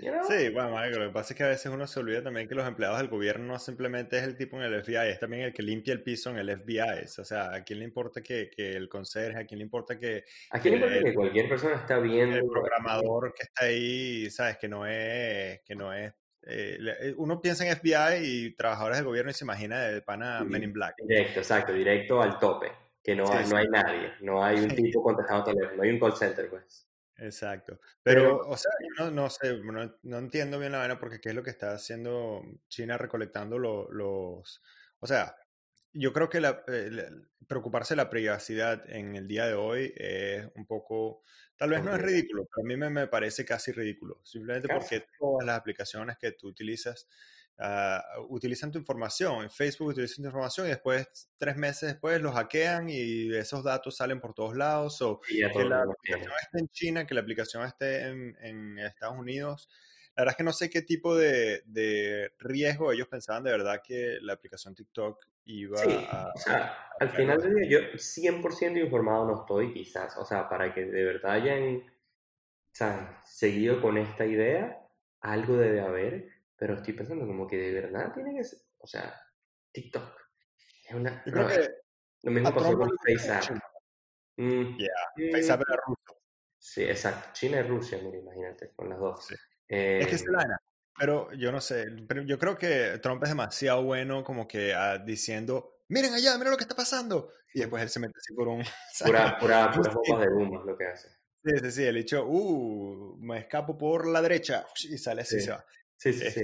Sí, 0.00 0.48
bueno, 0.50 0.86
lo 0.86 1.06
que 1.06 1.12
pasa 1.12 1.32
es 1.32 1.36
que 1.36 1.44
a 1.44 1.48
veces 1.48 1.72
uno 1.72 1.86
se 1.86 2.00
olvida 2.00 2.22
también 2.22 2.48
que 2.48 2.54
los 2.54 2.66
empleados 2.66 2.98
del 2.98 3.08
gobierno 3.08 3.46
no 3.46 3.58
simplemente 3.58 4.18
es 4.18 4.24
el 4.24 4.36
tipo 4.36 4.56
en 4.56 4.62
el 4.62 4.82
FBI, 4.82 5.08
es 5.10 5.18
también 5.18 5.42
el 5.42 5.52
que 5.52 5.62
limpia 5.62 5.92
el 5.92 6.02
piso 6.02 6.30
en 6.30 6.38
el 6.38 6.50
FBI. 6.58 7.04
O 7.18 7.24
sea, 7.24 7.54
¿a 7.54 7.64
quién 7.64 7.80
le 7.80 7.84
importa 7.84 8.22
que, 8.22 8.50
que 8.50 8.76
el 8.76 8.88
conserje? 8.88 9.38
¿A 9.38 9.44
quién 9.44 9.58
le 9.58 9.64
importa 9.64 9.98
que... 9.98 10.24
¿A 10.50 10.60
quién 10.60 10.74
le 10.74 10.86
importa 10.86 11.04
que 11.04 11.14
cualquier 11.14 11.48
persona 11.48 11.76
está 11.76 11.98
viendo? 11.98 12.36
El 12.36 12.48
programador 12.48 13.34
que 13.34 13.42
está 13.42 13.66
ahí, 13.66 14.30
¿sabes? 14.30 14.56
Que 14.58 14.68
no 14.68 14.86
es... 14.86 15.60
Que 15.64 15.74
no 15.74 15.92
es 15.92 16.12
eh, 16.42 16.78
eh, 17.02 17.14
uno 17.18 17.40
piensa 17.40 17.66
en 17.66 17.76
FBI 17.76 18.22
y 18.22 18.56
trabajadores 18.56 18.98
del 18.98 19.06
gobierno 19.06 19.30
y 19.30 19.34
se 19.34 19.44
imagina 19.44 19.80
de 19.82 20.00
pana 20.00 20.42
Men 20.44 20.64
in 20.64 20.72
Black. 20.72 20.96
Directo, 21.02 21.40
exacto, 21.40 21.72
directo 21.72 22.22
al 22.22 22.38
tope. 22.38 22.72
Que 23.02 23.14
no, 23.14 23.30
hay, 23.30 23.46
no 23.46 23.56
hay 23.56 23.68
nadie, 23.68 24.12
no 24.20 24.44
hay 24.44 24.60
un 24.60 24.68
tipo 24.68 25.02
contestando 25.02 25.44
teléfono, 25.44 25.76
no 25.76 25.82
hay 25.82 25.90
un 25.90 25.98
call 25.98 26.16
center, 26.16 26.50
pues. 26.50 26.89
Exacto. 27.20 27.80
Pero, 28.02 28.38
o 28.48 28.56
sea, 28.56 28.72
no, 28.98 29.10
no 29.10 29.30
sé, 29.30 29.60
no, 30.02 30.18
entiendo 30.18 30.58
bien 30.58 30.72
la 30.72 30.78
vaina 30.78 30.98
porque 30.98 31.20
qué 31.20 31.30
es 31.30 31.34
lo 31.34 31.42
que 31.42 31.50
está 31.50 31.72
haciendo 31.72 32.42
China 32.68 32.96
recolectando 32.96 33.58
los... 33.58 34.62
O 35.00 35.06
sea, 35.06 35.36
yo 35.92 36.12
creo 36.12 36.28
que 36.30 36.40
la, 36.40 36.64
eh, 36.68 37.10
preocuparse 37.46 37.94
de 37.94 37.98
la 37.98 38.10
privacidad 38.10 38.88
en 38.88 39.16
el 39.16 39.28
día 39.28 39.46
de 39.46 39.54
hoy 39.54 39.92
es 39.96 40.46
un 40.54 40.66
poco, 40.66 41.22
tal 41.56 41.70
vez 41.70 41.82
no 41.82 41.94
es 41.94 42.00
ridículo, 42.00 42.46
pero 42.46 42.64
a 42.64 42.68
mí 42.68 42.76
me, 42.76 42.90
me 42.90 43.06
parece 43.06 43.44
casi 43.44 43.72
ridículo, 43.72 44.20
simplemente 44.24 44.68
porque 44.68 45.06
todas 45.18 45.46
las 45.46 45.58
aplicaciones 45.58 46.16
que 46.18 46.32
tú 46.32 46.48
utilizas 46.48 47.08
uh, 47.60 48.22
utilizan 48.28 48.72
tu 48.72 48.78
información, 48.78 49.42
en 49.42 49.50
Facebook 49.50 49.88
utilizan 49.88 50.22
tu 50.22 50.28
información 50.28 50.66
y 50.66 50.70
después, 50.70 51.30
tres 51.38 51.56
meses 51.56 51.90
después, 51.90 52.20
los 52.20 52.34
hackean 52.34 52.88
y 52.88 53.34
esos 53.34 53.62
datos 53.62 53.96
salen 53.96 54.20
por 54.20 54.34
todos 54.34 54.56
lados. 54.56 55.00
O 55.02 55.20
que 55.20 55.40
la 55.64 55.82
aplicación 55.82 56.32
esté 56.42 56.58
en 56.58 56.68
China, 56.68 57.06
que 57.06 57.14
la 57.14 57.20
aplicación 57.20 57.64
esté 57.64 58.08
en, 58.08 58.36
en, 58.40 58.78
Estados 58.78 59.18
Unidos. 59.18 59.68
La 60.16 60.22
verdad 60.22 60.32
es 60.32 60.36
que 60.36 60.44
no 60.44 60.52
sé 60.52 60.70
qué 60.70 60.82
tipo 60.82 61.16
de, 61.16 61.62
de, 61.66 62.32
riesgo 62.38 62.92
ellos 62.92 63.08
pensaban 63.08 63.44
de 63.44 63.52
verdad 63.52 63.80
que 63.82 64.18
la 64.20 64.32
aplicación 64.32 64.74
TikTok 64.74 65.24
iba 65.44 65.80
a... 65.80 66.32
O 66.34 66.38
sea, 66.38 66.76
al 66.98 67.10
final 67.10 67.40
del 67.40 67.54
día 67.54 67.68
yo 67.68 67.78
100% 67.96 68.82
informado 68.82 69.24
no 69.26 69.40
estoy 69.40 69.72
quizás, 69.72 70.16
o 70.18 70.24
sea, 70.24 70.48
para 70.48 70.74
que 70.74 70.84
de 70.84 71.04
verdad 71.04 71.32
hayan 71.32 71.84
seguido 73.24 73.80
con 73.80 73.98
esta 73.98 74.26
idea, 74.26 74.80
algo 75.20 75.56
debe 75.56 75.80
haber, 75.80 76.39
pero 76.60 76.74
estoy 76.74 76.92
pensando 76.92 77.26
como 77.26 77.46
que 77.46 77.56
de 77.56 77.72
verdad 77.72 78.12
tiene 78.12 78.36
que 78.36 78.44
ser, 78.44 78.58
o 78.76 78.86
sea, 78.86 79.18
TikTok. 79.72 80.14
Es 80.86 80.94
una... 80.94 81.22
lo 81.24 82.30
mismo 82.30 82.54
pasó 82.54 82.76
con 82.76 82.90
FaceApp. 82.98 83.58
Mm, 84.36 84.76
yeah. 84.76 85.32
FaceApp 85.32 85.62
era 85.66 85.82
ruso. 85.86 86.20
Sí, 86.58 86.82
exacto. 86.82 87.30
China 87.32 87.60
y 87.60 87.62
Rusia, 87.62 87.98
mira, 88.02 88.18
imagínate, 88.18 88.72
con 88.76 88.90
las 88.90 88.98
dos. 88.98 89.26
Sí. 89.26 89.34
es 89.68 90.06
que 90.06 90.18
se 90.18 90.26
em, 90.26 90.32
la 90.32 90.60
pero 90.98 91.32
yo 91.32 91.50
no 91.50 91.62
sé, 91.62 91.86
pero 92.06 92.20
yo 92.24 92.38
creo 92.38 92.58
que 92.58 92.98
Trump 93.02 93.22
es 93.22 93.30
demasiado 93.30 93.82
bueno 93.82 94.22
como 94.22 94.46
que 94.46 94.74
uh, 94.74 95.02
diciendo, 95.02 95.78
miren 95.88 96.12
allá, 96.12 96.36
miren 96.36 96.50
lo 96.50 96.58
que 96.58 96.64
está 96.64 96.76
pasando. 96.76 97.32
Y 97.54 97.60
después 97.60 97.82
él 97.82 97.88
se 97.88 98.00
mete 98.00 98.12
así 98.18 98.34
por 98.34 98.48
un... 98.48 98.62
Pura, 99.06 99.38
pura, 99.38 99.72
pura 99.72 99.94
bombas 99.94 100.26
de 100.26 100.34
humo 100.34 100.62
lo 100.62 100.76
que 100.76 100.84
hace. 100.84 101.08
Sí, 101.42 101.58
sí, 101.62 101.70
sí, 101.70 101.84
el 101.84 101.94
dicho, 101.94 102.26
uh, 102.26 103.16
me 103.18 103.38
escapo 103.38 103.78
por 103.78 104.06
la 104.06 104.20
derecha 104.20 104.66
y 104.90 104.98
sale 104.98 105.22
así, 105.22 105.40
se 105.40 105.52
va. 105.52 105.64
Sí, 106.00 106.14
sí, 106.14 106.30
sí. 106.30 106.40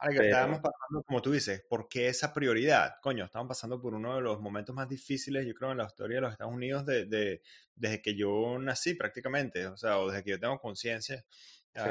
Este, 0.00 0.26
estábamos 0.26 0.60
pasando, 0.60 1.02
como 1.06 1.20
tú 1.20 1.32
dices, 1.32 1.62
¿por 1.68 1.88
qué 1.88 2.08
esa 2.08 2.32
prioridad? 2.32 2.94
Coño, 3.02 3.24
estamos 3.24 3.48
pasando 3.48 3.80
por 3.80 3.94
uno 3.94 4.14
de 4.14 4.22
los 4.22 4.40
momentos 4.40 4.74
más 4.74 4.88
difíciles, 4.88 5.44
yo 5.46 5.54
creo, 5.54 5.72
en 5.72 5.78
la 5.78 5.84
historia 5.84 6.16
de 6.16 6.20
los 6.22 6.32
Estados 6.32 6.54
Unidos 6.54 6.86
de, 6.86 7.04
de 7.06 7.42
desde 7.74 8.00
que 8.00 8.16
yo 8.16 8.58
nací 8.58 8.94
prácticamente, 8.94 9.66
o 9.66 9.76
sea, 9.76 9.98
o 9.98 10.08
desde 10.08 10.24
que 10.24 10.30
yo 10.30 10.40
tengo 10.40 10.58
conciencia, 10.58 11.22
e, 11.74 11.82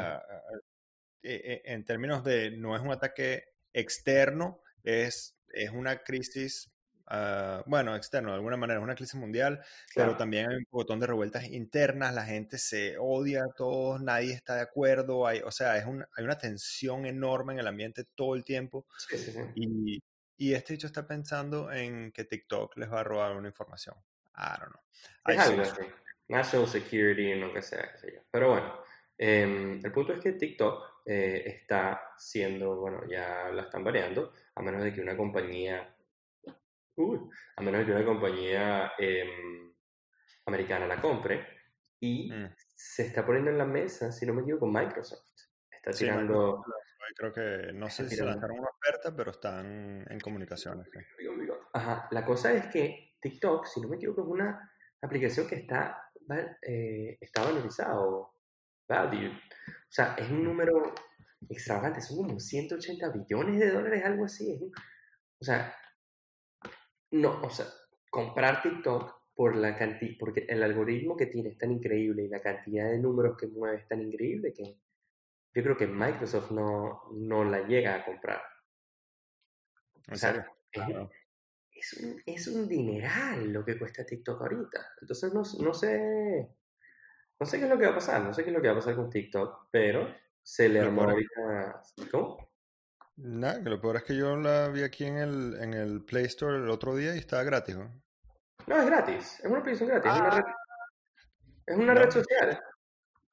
e, 1.22 1.62
en 1.66 1.86
términos 1.86 2.24
de 2.24 2.52
no 2.52 2.76
es 2.76 2.82
un 2.82 2.92
ataque 2.92 3.44
externo, 3.74 4.62
es, 4.84 5.38
es 5.50 5.70
una 5.70 6.02
crisis 6.04 6.72
Ah, 7.10 7.64
bueno, 7.66 7.96
externo, 7.96 8.32
de 8.32 8.36
alguna 8.36 8.58
manera, 8.58 8.80
es 8.80 8.84
una 8.84 8.96
crisis 8.96 9.16
mundial, 9.16 9.64
pero 9.96 10.18
también 10.18 10.50
hay 10.50 10.58
un 10.58 10.66
montón 10.70 11.00
de 11.00 11.08
revueltas 11.08 11.46
internas, 11.46 12.14
la 12.14 12.26
gente 12.26 12.58
se 12.58 12.98
odia 13.00 13.44
a 13.46 13.54
todos, 13.56 14.02
nadie 14.02 14.34
está 14.34 14.56
de 14.56 14.62
acuerdo, 14.62 15.26
hay, 15.26 15.40
o 15.40 15.52
sea, 15.52 15.78
es 15.78 15.86
un, 15.86 16.06
hay 16.16 16.24
una 16.26 16.38
tensión 16.38 17.06
enorme 17.06 17.54
en 17.54 17.60
el 17.60 17.68
ambiente 17.68 18.04
todo 18.14 18.36
el 18.36 18.44
tiempo. 18.44 18.86
Y, 19.56 20.04
y, 20.38 20.54
este 20.54 20.74
dicho 20.74 20.88
está 20.88 21.08
pensando 21.08 21.72
en 21.72 22.12
que 22.12 22.26
TikTok 22.26 22.76
les 22.78 22.92
va 22.92 23.00
a 23.00 23.04
robar 23.04 23.38
una 23.38 23.48
información. 23.48 23.96
I 24.36 24.60
don't 24.60 24.72
know. 24.72 24.82
Es 25.28 25.40
algo 25.40 25.64
National 26.28 26.68
Security, 26.68 27.36
no 27.36 27.54
que 27.54 27.62
sea, 27.62 27.90
qué 27.94 27.98
sé 28.00 28.14
yo. 28.16 28.22
Pero 28.30 28.50
bueno, 28.50 28.80
em, 29.18 29.80
el 29.82 29.92
punto 29.94 30.12
es 30.12 30.20
que 30.20 30.34
TikTok 30.34 31.04
eh, 31.06 31.44
está 31.46 32.12
siendo, 32.18 32.76
bueno, 32.76 33.04
ya 33.10 33.50
la 33.54 33.62
están 33.64 33.82
variando, 33.82 34.34
a 34.56 34.62
menos 34.62 34.84
de 34.84 34.94
que 34.94 35.00
una 35.00 35.16
compañía 35.16 35.96
a 37.56 37.62
menos 37.62 37.86
que 37.86 37.92
una 37.92 38.06
compañía 38.06 38.92
em, 38.98 39.74
americana 40.46 40.88
la 40.88 41.02
compre. 41.02 41.46
Y 42.00 42.32
mm. 42.32 42.54
se 42.76 43.08
está 43.08 43.26
poniendo 43.26 43.52
en 43.52 43.58
la 43.58 43.66
mesa, 43.66 44.12
si 44.12 44.26
no 44.26 44.34
me 44.34 44.42
equivoco, 44.42 44.68
Microsoft. 44.68 45.26
Está 45.72 45.92
tirando. 45.92 46.64
creo 47.16 47.34
que 47.34 47.74
no 47.74 47.90
sé 47.90 48.10
si 48.10 48.22
lanzaron 48.22 48.60
una 48.60 48.70
oferta, 48.70 49.16
pero 49.16 49.32
están 49.32 50.06
en 50.08 50.20
comunicaciones. 50.20 50.88
Ajá. 51.74 52.08
La 52.12 52.26
cosa 52.26 52.54
es 52.54 52.68
que 52.68 53.16
TikTok, 53.20 53.66
si 53.66 53.82
no 53.82 53.90
me 53.90 53.96
equivoco, 53.96 54.22
es 54.22 54.28
una 54.28 54.72
aplicación 55.02 55.48
que 55.48 55.56
está, 55.56 56.12
eh, 56.62 57.18
está 57.20 57.44
valorizado. 57.44 58.34
Value. 58.90 59.30
O 59.30 59.92
sea, 59.92 60.16
es 60.18 60.30
un 60.30 60.44
número 60.44 60.94
extravagante. 61.50 62.02
Son 62.02 62.18
como 62.18 62.40
180 62.40 63.10
billones 63.10 63.60
de 63.60 63.72
dólares, 63.72 64.06
algo 64.06 64.26
así. 64.26 64.72
o 65.40 65.44
sea, 65.44 65.76
no, 67.12 67.42
o 67.42 67.50
sea, 67.50 67.66
comprar 68.10 68.62
TikTok 68.62 69.18
por 69.36 69.56
la 69.56 69.78
cantidad, 69.78 70.16
porque 70.20 70.46
el 70.50 70.64
algoritmo 70.64 71.16
que 71.16 71.28
tiene 71.28 71.50
es 71.50 71.58
tan 71.58 71.72
increíble 71.72 72.24
y 72.24 72.28
la 72.28 72.42
cantidad 72.42 72.90
de 72.90 73.00
números 73.00 73.38
que 73.38 73.48
mueve 73.48 73.78
es 73.78 73.88
tan 73.88 74.02
increíble 74.02 74.54
que 74.54 74.80
yo 75.54 75.64
creo 75.64 75.78
que 75.78 75.88
Microsoft 75.88 76.52
no, 76.52 77.04
no 77.14 77.44
la 77.44 77.62
llega 77.68 77.96
a 77.96 78.06
comprar. 78.06 78.42
O 80.12 80.16
sea, 80.16 80.46
es, 81.72 81.94
un, 81.94 82.22
es, 82.26 82.48
un, 82.48 82.68
dineral 82.68 83.52
lo 83.52 83.66
que 83.66 83.78
cuesta 83.78 84.06
TikTok 84.06 84.42
ahorita. 84.42 84.94
Entonces 85.02 85.34
no, 85.34 85.44
no 85.64 85.74
sé. 85.74 86.50
No 87.40 87.46
sé 87.46 87.58
qué 87.58 87.66
es 87.66 87.70
lo 87.70 87.78
que 87.78 87.86
va 87.86 87.92
a 87.92 87.96
pasar, 87.96 88.24
no 88.24 88.34
sé 88.34 88.44
qué 88.44 88.50
es 88.50 88.56
lo 88.56 88.62
que 88.62 88.68
va 88.68 88.74
a 88.74 88.78
pasar 88.78 88.96
con 88.96 89.10
TikTok, 89.10 89.68
pero 89.70 90.08
se 90.42 90.70
le 90.70 90.80
armó 90.80 91.04
ahorita. 91.04 91.84
¿Cómo? 92.10 92.47
Nada, 93.18 93.64
que 93.64 93.70
lo 93.70 93.82
peor 93.82 93.98
es 93.98 94.04
que 94.04 94.16
yo 94.16 94.36
la 94.36 94.70
vi 94.70 94.84
aquí 94.84 95.06
en 95.06 95.18
el, 95.18 95.58
en 95.60 95.74
el 95.74 96.06
Play 96.06 96.26
Store 96.26 96.58
el 96.58 96.70
otro 96.70 96.96
día 96.96 97.16
y 97.16 97.20
estaba 97.20 97.44
gratis. 97.44 97.76
¿no? 97.76 97.92
No, 98.68 98.80
es 98.80 98.86
gratis. 98.86 99.40
Es 99.40 99.46
una 99.46 99.60
aplicación 99.60 99.90
gratis. 99.90 100.12
es 100.12 100.20
una 100.20 100.30
red, 100.30 100.44
es 101.66 101.78
una 101.78 101.94
red 101.96 102.12
social. 102.12 102.62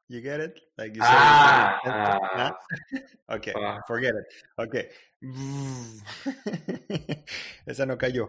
You 0.09 0.21
get 0.21 0.41
it? 0.41 0.61
Like 0.77 0.95
you 0.95 1.03
ah, 1.03 1.81
ah, 1.85 2.59
okay, 3.35 3.55
ah. 3.57 3.81
forget 3.87 4.15
it. 4.15 4.27
Okay. 4.57 4.89
Esa 7.67 7.87
no 7.87 7.97
cayó. 7.97 8.29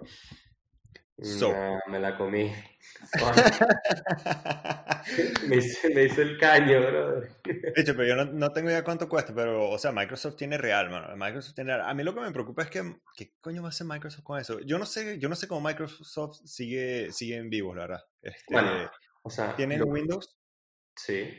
So. 1.22 1.54
me 1.88 2.00
la 2.00 2.18
comí. 2.18 2.54
me, 5.48 5.58
hice, 5.58 5.90
me, 5.94 6.04
hice, 6.04 6.22
el 6.22 6.38
caño, 6.38 6.80
bro. 6.80 7.22
De 7.22 7.74
hecho, 7.76 7.96
pero 7.96 8.06
yo 8.06 8.16
no, 8.16 8.26
no, 8.26 8.52
tengo 8.52 8.70
idea 8.70 8.84
cuánto 8.84 9.10
cuesta, 9.10 9.34
pero, 9.34 9.70
o 9.70 9.78
sea, 9.78 9.92
Microsoft 9.92 10.36
tiene 10.36 10.58
real, 10.58 10.90
mano. 10.90 11.16
Microsoft 11.16 11.56
tiene 11.56 11.74
A 11.74 11.94
mí 11.94 12.04
lo 12.04 12.14
que 12.14 12.22
me 12.22 12.32
preocupa 12.32 12.64
es 12.64 12.70
que, 12.70 12.96
¿qué 13.16 13.34
coño 13.42 13.62
va 13.62 13.70
a 13.70 13.72
hacer 13.72 13.88
Microsoft 13.88 14.24
con 14.24 14.40
eso? 14.40 14.60
Yo 14.62 14.78
no 14.78 14.86
sé, 14.86 15.18
yo 15.20 15.30
no 15.30 15.36
sé 15.36 15.48
cómo 15.48 15.68
Microsoft 15.68 16.42
sigue, 16.46 17.12
sigue 17.12 17.38
en 17.38 17.50
vivo, 17.50 17.74
la 17.74 17.82
verdad. 17.82 18.04
Este, 18.22 18.54
bueno, 18.54 18.92
o 19.24 19.30
sea, 19.30 19.56
¿Tienen 19.56 19.84
Windows? 19.84 20.38
Sí. 20.96 21.30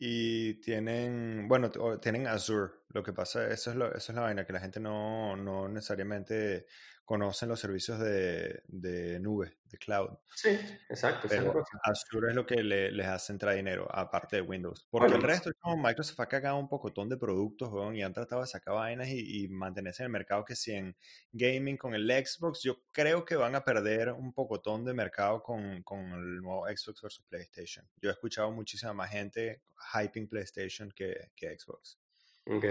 Y 0.00 0.54
tienen, 0.60 1.46
bueno, 1.48 1.70
tienen 2.00 2.26
Azure. 2.26 2.72
Lo 2.94 3.02
que 3.02 3.12
pasa, 3.12 3.48
eso 3.48 3.70
es, 3.72 3.76
lo, 3.76 3.92
eso 3.92 4.12
es 4.12 4.14
la 4.14 4.22
vaina, 4.22 4.46
que 4.46 4.52
la 4.52 4.60
gente 4.60 4.78
no, 4.78 5.34
no 5.34 5.68
necesariamente 5.68 6.66
conocen 7.04 7.48
los 7.48 7.58
servicios 7.58 7.98
de, 7.98 8.62
de 8.68 9.18
nube, 9.18 9.58
de 9.64 9.78
cloud. 9.78 10.10
Sí, 10.32 10.50
exacto. 10.88 11.26
Pero 11.28 11.64
Azure 11.82 12.28
es 12.28 12.36
lo 12.36 12.46
que 12.46 12.62
le, 12.62 12.92
les 12.92 13.08
hace 13.08 13.32
entrar 13.32 13.56
dinero, 13.56 13.88
aparte 13.90 14.36
de 14.36 14.42
Windows. 14.42 14.86
Porque 14.88 15.12
el 15.12 15.22
resto 15.22 15.50
es 15.50 15.56
como 15.58 15.76
Microsoft 15.76 16.20
ha 16.20 16.28
cagado 16.28 16.56
un 16.56 16.68
pocotón 16.68 17.08
de 17.08 17.16
productos, 17.16 17.68
y 17.96 18.02
han 18.02 18.12
tratado 18.12 18.42
de 18.42 18.46
sacar 18.46 18.74
vainas 18.74 19.08
y, 19.08 19.48
mantenerse 19.48 20.04
en 20.04 20.06
el 20.06 20.12
mercado 20.12 20.44
que 20.44 20.54
si 20.54 20.70
en 20.70 20.96
gaming 21.32 21.76
con 21.76 21.94
el 21.94 22.08
Xbox, 22.08 22.62
yo 22.62 22.76
creo 22.92 23.24
que 23.24 23.34
van 23.34 23.56
a 23.56 23.64
perder 23.64 24.12
un 24.12 24.32
pocotón 24.32 24.84
de 24.84 24.94
mercado 24.94 25.42
con, 25.42 25.82
con 25.82 26.12
el 26.12 26.36
nuevo 26.36 26.64
Xbox 26.68 27.02
versus 27.02 27.26
PlayStation. 27.26 27.84
Yo 28.00 28.10
he 28.10 28.12
escuchado 28.12 28.52
muchísima 28.52 28.92
más 28.92 29.10
gente 29.10 29.62
hyping 29.92 30.28
PlayStation 30.28 30.92
que, 30.92 31.32
que 31.34 31.58
Xbox. 31.58 31.98
Ok. 32.46 32.64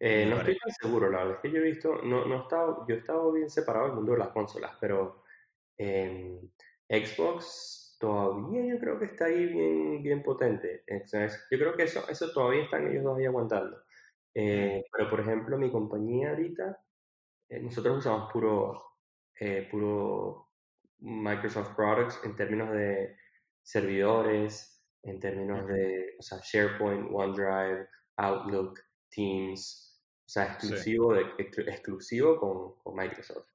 Eh, 0.00 0.26
no 0.26 0.36
estoy 0.38 0.56
tan 0.58 0.70
seguro, 0.80 1.10
la 1.10 1.18
verdad 1.18 1.34
es 1.36 1.40
que 1.42 1.50
yo 1.50 1.58
he 1.58 1.62
visto, 1.62 2.02
no, 2.02 2.24
no 2.24 2.36
he 2.36 2.38
estado, 2.42 2.86
yo 2.88 2.94
he 2.94 2.98
estado 2.98 3.32
bien 3.32 3.50
separado 3.50 3.86
del 3.86 3.96
mundo 3.96 4.12
de 4.12 4.18
las 4.18 4.28
consolas, 4.28 4.76
pero 4.80 5.24
Xbox 6.88 7.96
todavía 7.98 8.64
yo 8.64 8.78
creo 8.78 8.98
que 8.98 9.06
está 9.06 9.26
ahí 9.26 9.46
bien, 9.46 10.02
bien 10.02 10.22
potente. 10.22 10.84
yo 10.88 11.58
creo 11.58 11.74
que 11.76 11.84
eso, 11.84 12.08
eso 12.08 12.32
todavía 12.32 12.62
están 12.64 12.88
ellos 12.88 13.04
dos 13.04 13.18
ahí 13.18 13.26
aguantando. 13.26 13.82
Eh, 14.34 14.84
pero 14.92 15.10
por 15.10 15.20
ejemplo, 15.20 15.58
mi 15.58 15.70
compañía 15.70 16.30
ahorita, 16.30 16.80
eh, 17.48 17.60
nosotros 17.60 17.98
usamos 17.98 18.32
puro, 18.32 18.84
puro 19.70 20.48
Microsoft 21.00 21.74
Products 21.74 22.20
en 22.24 22.36
términos 22.36 22.70
de 22.72 23.16
servidores, 23.62 24.84
en 25.02 25.20
términos 25.20 25.66
de 25.66 26.14
o 26.18 26.22
sea, 26.22 26.38
SharePoint, 26.42 27.08
OneDrive, 27.12 27.88
Outlook, 28.18 28.80
Teams, 29.08 29.88
o 30.26 30.28
sea, 30.28 30.44
exclusivo, 30.44 31.14
de, 31.14 31.24
exclusivo 31.38 32.38
con, 32.38 32.74
con, 32.82 32.94
Microsoft. 32.94 33.46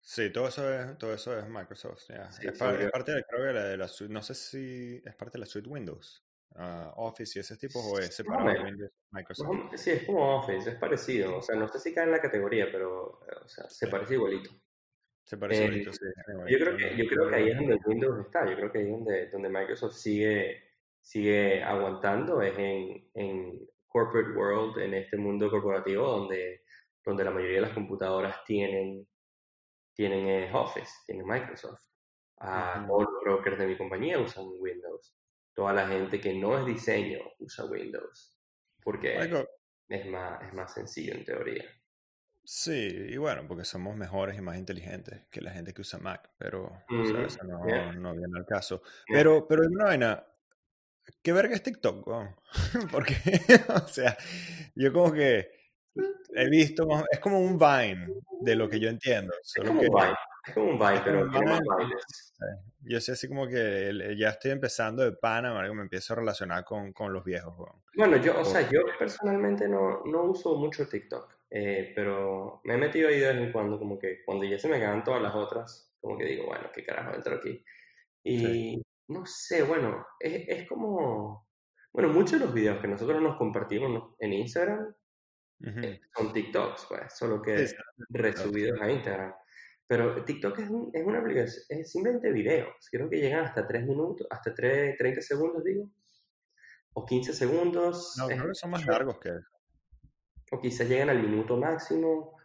Sí, 0.00 0.30
todo 0.32 0.48
eso 0.48 0.72
es, 0.72 0.98
todo 0.98 1.12
eso 1.12 1.38
es 1.38 1.46
Microsoft. 1.48 2.10
es, 2.10 2.58
parte 2.58 3.12
de, 3.12 3.24
creo 3.24 3.52
que 3.52 3.58
de 3.58 3.76
la 3.76 3.88
suite, 3.88 4.12
no 4.12 4.22
sé 4.22 4.34
si 4.34 5.02
es 5.04 5.14
parte 5.14 5.32
de 5.32 5.40
la 5.40 5.46
suite 5.46 5.68
Windows, 5.68 6.24
uh, 6.54 6.92
Office 6.96 7.38
y 7.38 7.40
ese 7.40 7.56
tipo, 7.56 7.80
o 7.80 7.98
es 7.98 8.14
separado 8.14 8.50
de 8.50 8.64
Windows, 8.64 8.92
Microsoft. 9.10 9.76
Sí, 9.76 9.90
es 9.90 10.04
como 10.04 10.38
Office, 10.38 10.70
es 10.70 10.76
parecido. 10.76 11.38
O 11.38 11.42
sea, 11.42 11.56
no 11.56 11.68
sé 11.68 11.78
si 11.78 11.92
cae 11.92 12.04
en 12.04 12.12
la 12.12 12.20
categoría, 12.20 12.68
pero 12.70 13.20
o 13.44 13.48
sea, 13.48 13.68
se 13.68 13.88
parece 13.88 14.14
igualito. 14.14 14.50
Se 15.24 15.36
parece 15.36 15.62
eh, 15.62 15.66
igualito, 15.66 15.92
sí. 15.92 16.06
Yo 16.48 16.58
creo, 16.58 16.76
que, 16.76 16.96
yo 16.96 17.06
creo 17.06 17.28
que 17.28 17.34
ahí 17.34 17.48
es 17.48 17.56
donde 17.56 17.78
Windows 17.86 18.26
está. 18.26 18.48
Yo 18.48 18.56
creo 18.56 18.72
que 18.72 18.78
ahí 18.78 18.84
es 18.84 18.90
donde, 18.90 19.30
donde 19.30 19.48
Microsoft 19.48 19.94
sigue, 19.94 20.62
sigue 21.00 21.62
aguantando, 21.62 22.42
es 22.42 22.56
en, 22.58 23.10
en 23.14 23.73
corporate 23.94 24.32
world, 24.32 24.76
en 24.78 24.92
este 24.94 25.16
mundo 25.16 25.48
corporativo 25.48 26.04
donde, 26.04 26.64
donde 27.04 27.24
la 27.24 27.30
mayoría 27.30 27.60
de 27.60 27.66
las 27.68 27.74
computadoras 27.74 28.44
tienen, 28.44 29.06
tienen 29.94 30.52
Office, 30.52 30.90
tienen 31.06 31.24
Microsoft. 31.24 31.80
Uh, 32.40 32.84
Todos 32.88 33.04
los 33.04 33.22
brokers 33.22 33.56
de 33.56 33.68
mi 33.68 33.76
compañía 33.76 34.18
usan 34.18 34.46
Windows. 34.58 35.14
Toda 35.54 35.72
la 35.72 35.86
gente 35.86 36.20
que 36.20 36.34
no 36.34 36.58
es 36.58 36.66
diseño 36.66 37.20
usa 37.38 37.66
Windows. 37.66 38.36
Porque 38.82 39.16
es, 39.88 40.06
más, 40.06 40.42
es 40.42 40.52
más 40.54 40.74
sencillo 40.74 41.14
en 41.14 41.24
teoría. 41.24 41.64
Sí, 42.42 43.06
y 43.10 43.16
bueno, 43.16 43.46
porque 43.46 43.64
somos 43.64 43.96
mejores 43.96 44.36
y 44.36 44.42
más 44.42 44.58
inteligentes 44.58 45.22
que 45.30 45.40
la 45.40 45.52
gente 45.52 45.72
que 45.72 45.80
usa 45.82 46.00
Mac, 46.00 46.30
pero 46.36 46.82
eso 46.90 47.44
no, 47.44 47.64
no, 47.92 48.12
viene 48.12 48.38
al 48.38 48.44
caso. 48.44 48.82
Pero, 49.06 49.46
pero 49.46 49.62
una 49.66 49.84
vaina, 49.84 50.26
¿Qué 51.22 51.32
verga 51.32 51.54
es 51.54 51.62
TikTok? 51.62 52.06
Porque, 52.92 53.14
o 53.68 53.88
sea, 53.88 54.16
yo 54.74 54.92
como 54.92 55.12
que 55.12 55.48
he 56.34 56.48
visto, 56.48 56.86
es 57.10 57.18
como 57.20 57.40
un 57.40 57.58
Vine, 57.58 58.08
de 58.40 58.56
lo 58.56 58.68
que 58.68 58.80
yo 58.80 58.88
entiendo. 58.88 59.32
Solo 59.42 59.70
es, 59.70 59.76
como 59.76 59.82
un 59.82 59.94
Vine, 59.94 60.16
es 60.46 60.54
como 60.54 60.66
un 60.70 60.78
Vine, 60.78 61.00
pero 61.04 61.30
tiene 61.30 61.46
más 61.46 61.60
Yo 62.80 63.00
sé 63.00 63.12
así 63.12 63.28
como 63.28 63.46
que 63.46 64.14
ya 64.18 64.30
estoy 64.30 64.50
empezando 64.50 65.04
de 65.04 65.12
pana, 65.12 65.54
me 65.72 65.82
empiezo 65.82 66.12
a 66.12 66.16
relacionar 66.16 66.64
con, 66.64 66.92
con 66.92 67.12
los 67.12 67.24
viejos. 67.24 67.54
Bueno, 67.96 68.16
yo, 68.18 68.40
o 68.40 68.44
sea, 68.44 68.68
yo 68.68 68.80
personalmente 68.98 69.68
no, 69.68 70.02
no 70.04 70.24
uso 70.24 70.56
mucho 70.56 70.88
TikTok, 70.88 71.32
eh, 71.50 71.92
pero 71.94 72.60
me 72.64 72.74
he 72.74 72.78
metido 72.78 73.08
ahí 73.08 73.20
de 73.20 73.32
vez 73.32 73.36
en 73.36 73.52
cuando, 73.52 73.78
como 73.78 73.98
que 73.98 74.24
cuando 74.24 74.44
ya 74.44 74.58
se 74.58 74.68
me 74.68 74.78
quedan 74.78 75.04
todas 75.04 75.22
las 75.22 75.34
otras, 75.34 75.94
como 76.00 76.18
que 76.18 76.24
digo, 76.24 76.46
bueno, 76.46 76.68
qué 76.74 76.84
carajo 76.84 77.14
entro 77.14 77.36
aquí. 77.36 77.64
Y, 78.24 78.83
no 79.08 79.26
sé, 79.26 79.62
bueno, 79.62 80.06
es, 80.18 80.44
es, 80.48 80.68
como, 80.68 81.48
bueno, 81.92 82.12
muchos 82.12 82.38
de 82.38 82.46
los 82.46 82.54
videos 82.54 82.80
que 82.80 82.88
nosotros 82.88 83.20
nos 83.20 83.36
compartimos 83.36 84.14
en 84.18 84.32
Instagram 84.32 84.94
eh, 85.60 86.00
son 86.16 86.32
TikToks, 86.32 86.86
pues, 86.88 87.16
solo 87.16 87.40
que 87.40 87.66
resubidos 88.10 88.80
a 88.80 88.90
Instagram. 88.90 89.32
Pero 89.86 90.24
TikTok 90.24 90.58
es, 90.58 90.70
es, 90.92 91.04
una 91.04 91.18
aplicación, 91.18 91.64
es 91.68 91.90
simplemente 91.90 92.32
videos. 92.32 92.74
Creo 92.90 93.08
que 93.08 93.18
llegan 93.18 93.44
hasta 93.44 93.66
3 93.66 93.86
minutos, 93.86 94.26
hasta 94.30 94.54
3, 94.54 94.96
30 94.96 95.20
segundos, 95.20 95.62
digo. 95.62 95.90
O 96.94 97.04
15 97.04 97.32
segundos. 97.32 98.14
No, 98.18 98.26
creo 98.26 98.48
que 98.48 98.54
son 98.54 98.70
más 98.70 98.86
largos 98.86 99.18
que 99.18 99.28
eso. 99.30 99.48
O 100.52 100.60
quizás 100.60 100.88
llegan 100.88 101.10
al 101.10 101.20
minuto 101.20 101.56
máximo. 101.56 102.38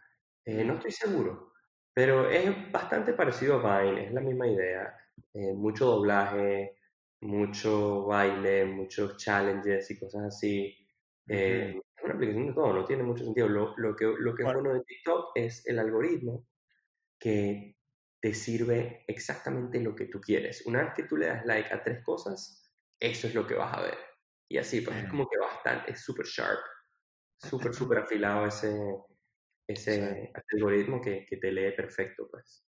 Eh, 0.44 0.64
no 0.64 0.74
estoy 0.74 0.90
seguro. 0.90 1.52
Pero 1.94 2.30
es 2.30 2.70
bastante 2.70 3.12
parecido 3.14 3.66
a 3.66 3.82
Vine, 3.82 4.06
es 4.06 4.12
la 4.12 4.20
misma 4.20 4.46
idea. 4.46 4.96
Eh, 5.34 5.52
mucho 5.54 5.86
doblaje, 5.86 6.76
mucho 7.20 8.04
baile, 8.06 8.64
muchos 8.64 9.16
challenges 9.16 9.90
y 9.90 9.98
cosas 9.98 10.24
así. 10.24 10.76
Eh, 11.28 11.74
es 11.96 12.04
una 12.04 12.14
aplicación 12.14 12.46
de 12.48 12.52
todo, 12.52 12.72
no 12.72 12.84
tiene 12.84 13.02
mucho 13.02 13.24
sentido. 13.24 13.48
Lo, 13.48 13.74
lo 13.76 13.94
que, 13.94 14.06
lo 14.06 14.34
que 14.34 14.42
es 14.42 14.52
bueno 14.52 14.74
de 14.74 14.82
TikTok 14.84 15.32
es 15.34 15.66
el 15.66 15.78
algoritmo 15.78 16.46
que 17.18 17.76
te 18.20 18.34
sirve 18.34 19.04
exactamente 19.06 19.80
lo 19.80 19.94
que 19.94 20.06
tú 20.06 20.20
quieres. 20.20 20.66
Una 20.66 20.82
vez 20.82 20.94
que 20.94 21.04
tú 21.04 21.16
le 21.16 21.26
das 21.26 21.44
like 21.46 21.72
a 21.72 21.82
tres 21.82 22.02
cosas, 22.04 22.70
eso 22.98 23.28
es 23.28 23.34
lo 23.34 23.46
que 23.46 23.54
vas 23.54 23.76
a 23.76 23.82
ver. 23.82 23.98
Y 24.48 24.58
así, 24.58 24.80
pues 24.80 24.96
es 24.96 25.08
como 25.08 25.28
que 25.28 25.38
bastante, 25.38 25.92
es 25.92 26.00
súper 26.00 26.26
sharp, 26.26 26.58
súper, 27.38 27.72
súper 27.72 27.98
afilado 27.98 28.46
ese, 28.46 28.76
ese, 29.66 30.32
algoritmo 30.52 31.00
que, 31.00 31.24
que, 31.24 31.36
te 31.36 31.52
lee 31.52 31.72
perfecto, 31.72 32.28
pues. 32.28 32.66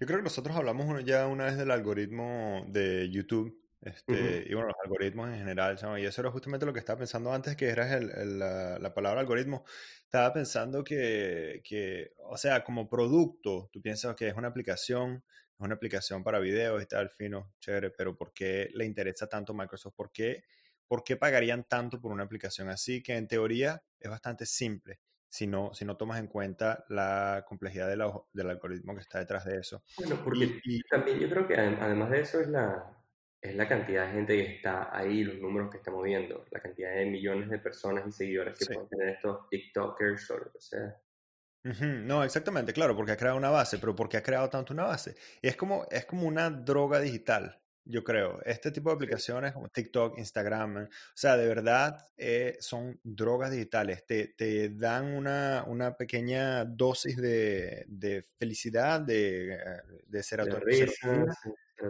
Yo 0.00 0.06
creo 0.06 0.18
que 0.18 0.24
nosotros 0.24 0.56
hablamos 0.56 1.04
ya 1.04 1.26
una 1.26 1.46
vez 1.46 1.56
del 1.56 1.70
algoritmo 1.70 2.64
de 2.68 3.08
YouTube. 3.10 3.60
Este, 3.80 4.44
Y 4.48 4.54
bueno, 4.54 4.68
los 4.68 4.76
algoritmos 4.82 5.28
en 5.28 5.38
general, 5.38 5.78
y 5.98 6.04
eso 6.04 6.20
era 6.20 6.30
justamente 6.32 6.66
lo 6.66 6.72
que 6.72 6.80
estaba 6.80 6.98
pensando 6.98 7.32
antes 7.32 7.56
que 7.56 7.68
era 7.68 7.96
el, 7.96 8.38
la, 8.38 8.92
palabra 8.94 9.20
algoritmo. 9.20 9.64
Estaba 10.02 10.32
pensando 10.32 10.82
que, 10.82 11.60
que, 11.64 12.12
o 12.24 12.36
sea, 12.36 12.64
como 12.64 12.88
producto, 12.88 13.70
tú 13.72 13.80
piensas 13.80 14.16
que 14.16 14.28
es 14.28 14.34
una 14.34 14.48
aplicación, 14.48 15.22
es 15.58 15.60
una 15.60 15.74
aplicación 15.76 16.24
para 16.24 16.40
videos 16.40 16.82
y 16.82 16.86
tal, 16.86 17.10
fino, 17.10 17.52
chévere, 17.60 17.90
pero 17.90 18.16
¿por 18.16 18.32
qué 18.32 18.68
le 18.74 18.84
interesa 18.84 19.28
tanto 19.28 19.54
Microsoft? 19.54 19.94
¿Por 19.94 20.10
qué, 20.10 20.44
¿Por 20.88 21.04
qué 21.04 21.16
pagarían 21.16 21.64
tanto 21.68 22.00
por 22.00 22.10
una 22.12 22.24
aplicación 22.24 22.68
así 22.68 23.02
que 23.02 23.16
en 23.16 23.28
teoría 23.28 23.82
es 24.00 24.10
bastante 24.10 24.46
simple? 24.46 25.00
Si 25.28 25.46
no, 25.46 25.72
si 25.74 25.84
no 25.84 25.96
tomas 25.96 26.18
en 26.18 26.26
cuenta 26.26 26.84
la 26.88 27.44
complejidad 27.46 27.88
del 27.88 28.50
algoritmo 28.50 28.94
que 28.94 29.00
está 29.00 29.18
detrás 29.18 29.44
de 29.44 29.58
eso. 29.58 29.82
Bueno, 29.98 30.20
porque 30.24 30.60
y, 30.64 30.82
también 30.84 31.18
yo 31.18 31.28
creo 31.28 31.46
que 31.46 31.54
además 31.54 32.10
de 32.10 32.20
eso 32.20 32.40
es 32.40 32.48
la, 32.48 32.96
es 33.40 33.54
la 33.54 33.68
cantidad 33.68 34.06
de 34.06 34.12
gente 34.12 34.36
que 34.36 34.54
está 34.56 34.96
ahí, 34.96 35.24
los 35.24 35.38
números 35.38 35.70
que 35.70 35.78
está 35.78 35.90
moviendo, 35.90 36.44
la 36.50 36.60
cantidad 36.60 36.94
de 36.94 37.06
millones 37.06 37.50
de 37.50 37.58
personas 37.58 38.06
y 38.06 38.12
seguidores 38.12 38.58
que 38.58 38.66
pueden 38.66 38.88
tener 38.88 39.08
estos 39.10 39.48
TikTokers 39.48 40.30
o 40.30 40.38
lo 40.38 40.52
que 40.52 40.60
sea. 40.60 40.96
No, 41.62 42.24
exactamente, 42.24 42.72
claro, 42.72 42.96
porque 42.96 43.12
ha 43.12 43.16
creado 43.16 43.36
una 43.36 43.50
base, 43.50 43.78
pero 43.78 43.94
porque 43.94 44.16
ha 44.16 44.22
creado 44.22 44.48
tanto 44.48 44.72
una 44.72 44.84
base. 44.84 45.16
Y 45.42 45.48
es 45.48 45.56
como, 45.56 45.86
es 45.90 46.06
como 46.06 46.26
una 46.26 46.48
droga 46.48 46.98
digital 47.00 47.60
yo 47.88 48.04
creo. 48.04 48.40
Este 48.44 48.70
tipo 48.70 48.90
de 48.90 48.96
aplicaciones 48.96 49.52
como 49.52 49.68
TikTok, 49.68 50.18
Instagram, 50.18 50.76
o 50.76 50.88
sea, 51.14 51.36
de 51.36 51.48
verdad 51.48 52.06
eh, 52.16 52.56
son 52.60 53.00
drogas 53.02 53.50
digitales. 53.50 54.04
Te, 54.06 54.28
te 54.28 54.68
dan 54.68 55.06
una, 55.06 55.64
una, 55.66 55.96
pequeña 55.96 56.64
dosis 56.66 57.16
de, 57.16 57.84
de 57.88 58.22
felicidad, 58.38 59.00
de, 59.00 59.58
de 60.06 60.22
serotonina. 60.22 60.86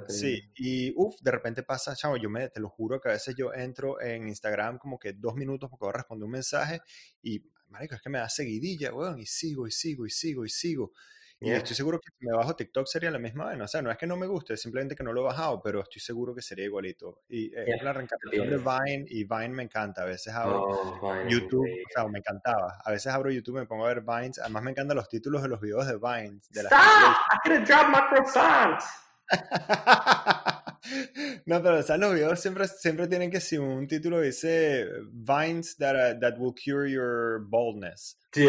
Sí, 0.07 0.43
y 0.57 0.93
uff, 0.97 1.17
de 1.21 1.31
repente 1.31 1.63
pasa, 1.63 1.97
chavo, 1.97 2.17
yo 2.19 2.29
me, 2.29 2.49
te 2.51 2.61
lo 2.61 2.69
juro 2.69 3.01
que 3.01 3.09
a 3.09 3.13
veces 3.13 3.35
yo 3.35 3.55
entro 3.55 4.01
en 4.01 4.29
Instagram 4.29 4.79
como 4.79 4.99
que 4.99 5.15
dos 5.15 5.35
minutos 5.35 5.71
porque 5.71 5.85
voy 5.87 5.95
a 5.95 5.97
responder 5.97 6.27
un 6.27 6.33
mensaje 6.33 6.81
y, 7.23 7.43
marico, 7.71 7.95
es 7.95 8.03
que 8.03 8.11
me 8.11 8.19
da 8.19 8.29
seguidilla, 8.29 8.93
weón, 8.93 9.19
y 9.19 9.27
sigo, 9.27 9.67
y 9.67 9.71
sigo, 9.71 10.07
y 10.07 10.11
sigo, 10.11 10.45
y 10.45 10.51
sigo. 10.51 10.93
Y 11.41 11.51
estoy 11.53 11.77
seguro 11.77 12.01
que 12.01 12.09
si 12.19 12.27
me 12.27 12.37
bajo 12.37 12.57
TikTok 12.57 12.87
sería 12.87 13.11
la 13.11 13.19
misma 13.19 13.47
vaina. 13.47 13.65
O 13.65 13.69
sea, 13.69 13.81
no 13.81 13.91
es 13.91 13.97
que 13.97 14.07
no 14.07 14.17
me 14.17 14.27
guste, 14.27 14.55
es 14.55 14.61
simplemente 14.61 14.97
que 14.97 15.05
no 15.05 15.13
lo 15.13 15.21
he 15.21 15.25
bajado, 15.25 15.63
pero 15.63 15.81
estoy 15.81 16.01
seguro 16.01 16.35
que 16.35 16.43
sería 16.43 16.65
igualito. 16.65 17.23
Y 17.29 17.47
eh, 17.55 17.65
es 17.67 17.83
la 17.83 17.93
reencarnación 17.93 18.51
de 18.51 18.57
Vine 18.57 19.05
y 19.09 19.25
Vine 19.25 19.49
me 19.51 19.63
encanta. 19.63 20.03
A 20.03 20.07
veces 20.07 20.35
abro 20.35 20.65
oh, 20.65 21.15
YouTube, 21.29 21.69
o 21.69 21.93
sea, 21.93 22.09
me 22.09 22.19
encantaba. 22.19 22.79
A 22.85 22.91
veces 22.91 23.13
abro 23.13 23.31
YouTube 23.31 23.57
y 23.57 23.61
me 23.61 23.67
pongo 23.67 23.85
a 23.85 23.89
ver 23.89 24.03
Vines. 24.03 24.39
Además 24.41 24.63
me 24.65 24.71
encantan 24.73 24.97
los 24.97 25.09
títulos 25.09 25.43
de 25.43 25.49
los 25.49 25.61
videos 25.61 25.87
de 25.87 25.97
Vines. 25.97 26.51
De 26.51 26.63
Stop! 26.63 26.81
I 27.47 27.65
drop 27.65 27.89
my 27.89 28.01
croissant. 28.09 28.83
no, 31.47 31.63
pero 31.63 31.83
¿sabes? 31.83 32.01
los 32.01 32.15
videos 32.15 32.41
siempre, 32.41 32.67
siempre 32.69 33.09
tienen 33.09 33.31
que 33.31 33.41
ser 33.41 33.61
un 33.61 33.87
título 33.87 34.21
dice 34.21 34.87
Vines 35.13 35.77
that, 35.77 35.95
uh, 35.95 36.19
that 36.21 36.39
will 36.39 36.55
cure 36.55 36.91
your 36.91 37.41
baldness. 37.49 38.19
Sí, 38.33 38.47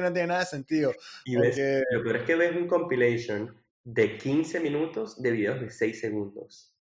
no 0.00 0.12
tiene 0.12 0.26
nada 0.26 0.40
de 0.40 0.46
sentido. 0.46 0.92
Y 1.24 1.36
ves, 1.36 1.84
lo 1.90 2.02
peor 2.02 2.16
es 2.16 2.22
que 2.22 2.36
ves 2.36 2.56
un 2.56 2.66
compilation 2.66 3.54
de 3.84 4.18
15 4.18 4.60
minutos 4.60 5.20
de 5.20 5.30
videos 5.30 5.60
de 5.60 5.70
6 5.70 6.00
segundos. 6.00 6.74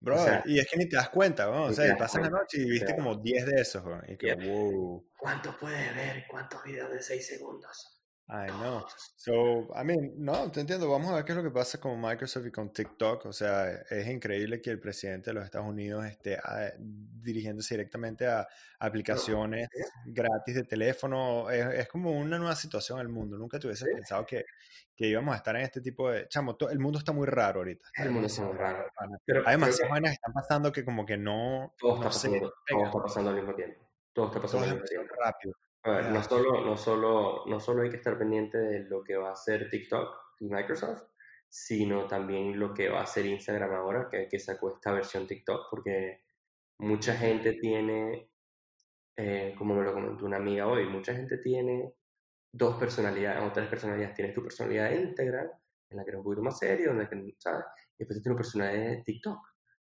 Bro, 0.00 0.16
y 0.44 0.60
es 0.60 0.70
que 0.70 0.76
ni 0.76 0.88
te 0.88 0.96
das 0.96 1.08
cuenta, 1.08 1.46
¿no? 1.46 1.64
O 1.64 1.72
sea, 1.72 1.96
pasas 1.96 2.22
la 2.22 2.30
noche 2.30 2.60
y 2.60 2.70
viste 2.70 2.94
como 2.94 3.16
10 3.16 3.46
de 3.46 3.60
esos, 3.60 3.82
y 4.06 4.16
que, 4.16 4.34
wow. 4.34 5.04
¿Cuánto 5.18 5.56
puedes 5.58 5.94
ver? 5.94 6.24
¿Cuántos 6.28 6.62
videos 6.62 6.92
de 6.92 7.02
6 7.02 7.26
segundos? 7.26 7.97
I 8.30 8.46
know. 8.48 8.84
So, 9.16 9.68
I 9.74 9.84
mean, 9.84 10.12
no, 10.18 10.50
te 10.50 10.60
entiendo. 10.60 10.90
Vamos 10.90 11.10
a 11.10 11.14
ver 11.14 11.24
qué 11.24 11.32
es 11.32 11.36
lo 11.36 11.42
que 11.42 11.50
pasa 11.50 11.80
con 11.80 11.98
Microsoft 11.98 12.44
y 12.46 12.50
con 12.50 12.70
TikTok. 12.70 13.24
O 13.24 13.32
sea, 13.32 13.70
es 13.88 14.06
increíble 14.06 14.60
que 14.60 14.70
el 14.70 14.78
presidente 14.78 15.30
de 15.30 15.34
los 15.34 15.44
Estados 15.44 15.66
Unidos 15.66 16.04
esté 16.04 16.36
ah, 16.36 16.70
dirigiéndose 16.76 17.74
directamente 17.74 18.26
a 18.26 18.46
aplicaciones 18.80 19.68
gratis 20.04 20.54
de 20.54 20.64
teléfono. 20.64 21.50
Es, 21.50 21.88
como 21.88 22.10
una 22.12 22.38
nueva 22.38 22.54
situación 22.54 23.00
en 23.00 23.06
el 23.06 23.12
mundo. 23.12 23.38
Nunca 23.38 23.58
te 23.58 23.66
hubieses 23.66 23.88
pensado 23.94 24.26
que, 24.26 24.44
que, 24.94 25.06
íbamos 25.06 25.32
a 25.32 25.38
estar 25.38 25.56
en 25.56 25.62
este 25.62 25.80
tipo 25.80 26.10
de... 26.10 26.28
Chamo, 26.28 26.58
el 26.70 26.78
mundo 26.78 26.98
está 26.98 27.12
muy 27.12 27.26
raro 27.26 27.60
ahorita. 27.60 27.88
el 27.94 28.10
mundo 28.10 28.26
está 28.26 28.42
muy 28.42 28.58
raro. 28.58 28.90
Hay 29.46 29.52
demasiadas 29.52 29.90
vainas 29.90 30.10
que 30.10 30.14
están 30.16 30.34
pasando 30.34 30.70
que 30.70 30.84
como 30.84 31.06
que 31.06 31.16
no... 31.16 31.74
Todo 31.78 31.94
está, 31.94 32.08
pasando, 32.08 32.54
todo 32.68 32.84
está 32.84 33.02
pasando 33.02 33.30
al 33.30 33.36
mismo 33.36 33.54
tiempo. 33.54 33.88
Todo 34.12 34.26
está 34.26 34.40
pasando 34.42 34.66
al 34.66 34.72
mismo 34.72 34.84
tiempo. 34.84 35.14
rápido 35.18 35.54
no 36.10 36.22
solo, 36.22 36.64
no, 36.64 36.76
solo, 36.76 37.44
no 37.46 37.60
solo 37.60 37.82
hay 37.82 37.90
que 37.90 37.96
estar 37.96 38.18
pendiente 38.18 38.58
de 38.58 38.80
lo 38.84 39.02
que 39.02 39.16
va 39.16 39.30
a 39.30 39.32
hacer 39.32 39.68
TikTok 39.70 40.08
y 40.40 40.48
Microsoft, 40.48 41.02
sino 41.48 42.06
también 42.06 42.58
lo 42.58 42.74
que 42.74 42.88
va 42.88 43.00
a 43.00 43.04
hacer 43.04 43.26
Instagram 43.26 43.72
ahora, 43.72 44.08
que, 44.10 44.28
que 44.28 44.38
sacó 44.38 44.74
esta 44.74 44.92
versión 44.92 45.26
TikTok, 45.26 45.68
porque 45.70 46.24
mucha 46.78 47.14
gente 47.16 47.54
tiene, 47.54 48.30
eh, 49.16 49.54
como 49.56 49.74
me 49.74 49.84
lo 49.84 49.92
comentó 49.92 50.24
una 50.24 50.36
amiga 50.36 50.66
hoy, 50.66 50.86
mucha 50.86 51.14
gente 51.14 51.38
tiene 51.38 51.94
dos 52.52 52.76
personalidades 52.78 53.42
o 53.42 53.52
tres 53.52 53.68
personalidades. 53.68 54.14
Tienes 54.14 54.34
tu 54.34 54.42
personalidad 54.42 54.92
íntegra, 54.92 55.50
en 55.90 55.96
la 55.96 56.04
que 56.04 56.10
eres 56.10 56.18
un 56.18 56.24
poquito 56.24 56.42
más 56.42 56.58
serio, 56.58 56.88
donde, 56.94 57.34
¿sabes? 57.38 57.64
Y 57.96 57.98
después 57.98 58.22
tienes 58.22 58.26
una 58.26 58.36
personalidad 58.36 58.90
de 58.90 59.02
TikTok, 59.02 59.38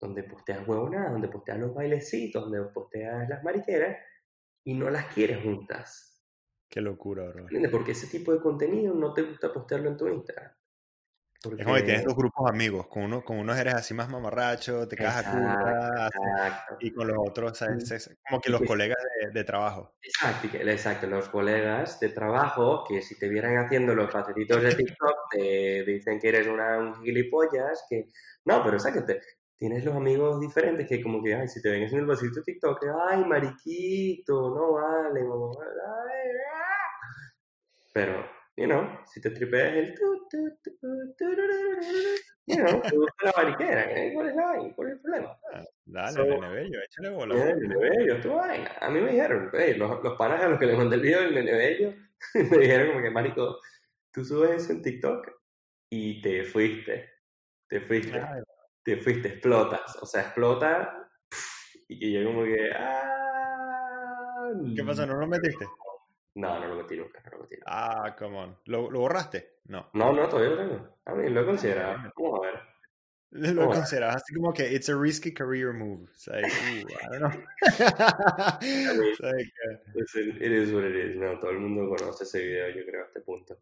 donde 0.00 0.22
posteas 0.24 0.66
huevonadas, 0.66 1.12
donde 1.12 1.28
posteas 1.28 1.58
los 1.58 1.74
bailecitos, 1.74 2.42
donde 2.44 2.70
posteas 2.70 3.28
las 3.28 3.42
mariqueras, 3.42 3.96
y 4.68 4.74
no 4.74 4.90
las 4.90 5.07
quieres 5.07 5.42
juntas. 5.42 6.22
Qué 6.68 6.83
locura, 6.83 7.26
bro. 7.26 7.46
Porque 7.70 7.92
ese 7.92 8.07
tipo 8.07 8.35
de 8.35 8.40
contenido 8.40 8.94
no 8.94 9.14
te 9.14 9.22
gusta 9.22 9.50
postearlo 9.50 9.88
en 9.88 9.96
tu 9.96 10.07
Instagram. 10.07 10.52
Es 11.57 11.64
como 11.64 11.76
que 11.76 11.83
tienes 11.85 12.04
dos 12.04 12.14
grupos 12.14 12.50
amigos, 12.50 12.87
con 12.88 13.04
uno, 13.04 13.24
con 13.24 13.38
unos 13.38 13.57
eres 13.57 13.72
así 13.72 13.94
más 13.94 14.11
mamarracho, 14.11 14.87
te 14.87 14.96
cajas 14.96 15.24
a 15.26 16.11
y 16.81 16.92
con 16.92 17.07
los 17.07 17.16
otros, 17.18 17.57
¿sabes? 17.57 18.14
como 18.28 18.42
que 18.42 18.50
los 18.50 18.61
colegas 18.61 18.98
de, 19.33 19.44
trabajo. 19.44 19.94
Exacto, 20.02 20.48
exacto, 20.52 21.07
los 21.07 21.31
colegas 21.31 21.98
de 22.00 22.11
trabajo 22.11 22.85
que 22.87 23.00
si 23.00 23.18
te 23.18 23.28
vieran 23.31 23.57
haciendo 23.57 23.94
los 23.94 24.12
patetitos 24.12 24.61
de 24.61 24.74
TikTok 24.98 25.16
te 25.31 25.85
dicen 25.85 26.18
que 26.20 26.28
eres 26.28 26.46
una, 26.46 26.76
un 26.76 27.02
gilipollas, 27.02 27.87
que 27.88 28.09
no, 28.44 28.62
pero 28.62 28.76
te 28.76 29.20
tienes 29.58 29.84
los 29.84 29.94
amigos 29.96 30.40
diferentes 30.40 30.86
que 30.86 31.02
como 31.02 31.22
que, 31.22 31.34
ay, 31.34 31.48
si 31.48 31.60
te 31.60 31.70
ven 31.70 31.82
en 31.82 31.94
el 31.94 32.06
vasito 32.06 32.36
de 32.36 32.42
TikTok, 32.42 32.78
ay, 33.08 33.24
mariquito, 33.24 34.54
no 34.54 34.72
vale, 34.74 35.20
Pero, 37.92 38.24
you 38.56 38.66
know, 38.66 38.88
si 39.06 39.20
te 39.20 39.30
tripeas 39.30 39.74
el 39.74 39.94
you 42.46 42.56
know, 42.56 42.80
te 42.80 42.96
gusta 42.96 43.24
la 43.24 43.32
mariquera, 43.36 44.12
¿cuál 44.14 44.28
es 44.28 44.36
la 44.36 44.72
¿Cuál 44.76 44.88
es 44.88 44.94
el 44.94 45.00
problema? 45.00 45.38
Ah, 45.52 45.64
dale, 45.84 46.24
nene 46.24 46.48
bello, 46.48 46.78
échale 46.80 47.10
bola. 47.10 47.34
Nene 47.34 47.76
bello, 47.76 48.20
tú 48.20 48.34
vaina. 48.34 48.70
A 48.80 48.90
mí 48.90 49.00
me 49.00 49.10
dijeron, 49.10 49.50
hey, 49.52 49.74
los, 49.76 50.02
los 50.04 50.16
panas 50.16 50.40
a 50.40 50.48
los 50.48 50.58
que 50.58 50.66
les 50.66 50.78
mandé 50.78 50.96
el 50.96 51.02
video 51.02 51.20
del 51.20 51.34
nene 51.34 51.52
bello, 51.52 51.94
me 52.34 52.58
dijeron 52.58 52.88
como 52.88 53.02
que, 53.02 53.10
marico, 53.10 53.58
tú 54.12 54.24
subes 54.24 54.62
eso 54.62 54.72
en 54.72 54.82
TikTok 54.82 55.32
y 55.90 56.22
te 56.22 56.44
fuiste, 56.44 57.10
te 57.68 57.80
fuiste 57.80 58.22
te 58.88 58.96
fuiste, 58.96 59.29
explotas. 59.29 59.98
O 60.01 60.07
sea, 60.07 60.22
explota 60.22 61.11
y 61.88 62.11
yo 62.11 62.24
como 62.24 62.44
que... 62.44 62.70
Ah, 62.74 64.48
¿Qué 64.74 64.83
pasa? 64.83 65.05
¿No 65.05 65.14
lo 65.16 65.27
metiste? 65.27 65.66
No, 66.37 66.59
no 66.59 66.68
lo 66.68 66.77
metí 66.77 66.96
nunca, 66.96 67.22
no 67.24 67.37
lo 67.37 67.42
metí. 67.42 67.57
Ah, 67.66 68.16
come 68.18 68.38
on. 68.38 68.57
¿Lo, 68.64 68.90
¿Lo, 68.90 69.01
borraste? 69.01 69.59
No. 69.66 69.90
No, 69.92 70.14
no, 70.14 70.27
todavía 70.27 70.51
lo 70.51 70.57
tengo. 70.57 70.88
A 71.05 71.14
mí 71.14 71.29
lo 71.29 71.42
he 71.42 71.44
considerado. 71.44 71.98
Vamos 72.16 72.40
a 72.40 72.46
ver. 72.46 72.61
Lo 73.55 73.64
he 73.64 73.66
considerado 73.66 74.16
así 74.16 74.35
como 74.35 74.55
que 74.55 74.72
it's 74.72 74.88
a 74.88 74.96
risky 74.96 75.35
career 75.35 75.74
move. 75.74 76.09
It's 76.14 76.27
like, 76.29 76.46
ooh, 76.46 76.87
I 76.88 77.18
don't 77.18 77.20
know. 77.20 77.29
it's 78.62 79.20
like, 79.20 79.53
uh... 79.68 80.40
it 80.40 80.51
is 80.51 80.72
what 80.72 80.85
it 80.85 80.96
is. 80.96 81.14
No, 81.14 81.38
todo 81.38 81.51
el 81.51 81.59
mundo 81.59 81.94
conoce 81.94 82.24
ese 82.24 82.38
video, 82.38 82.70
yo 82.70 82.87
creo, 82.87 83.03
a 83.03 83.07
este 83.07 83.20
punto. 83.20 83.59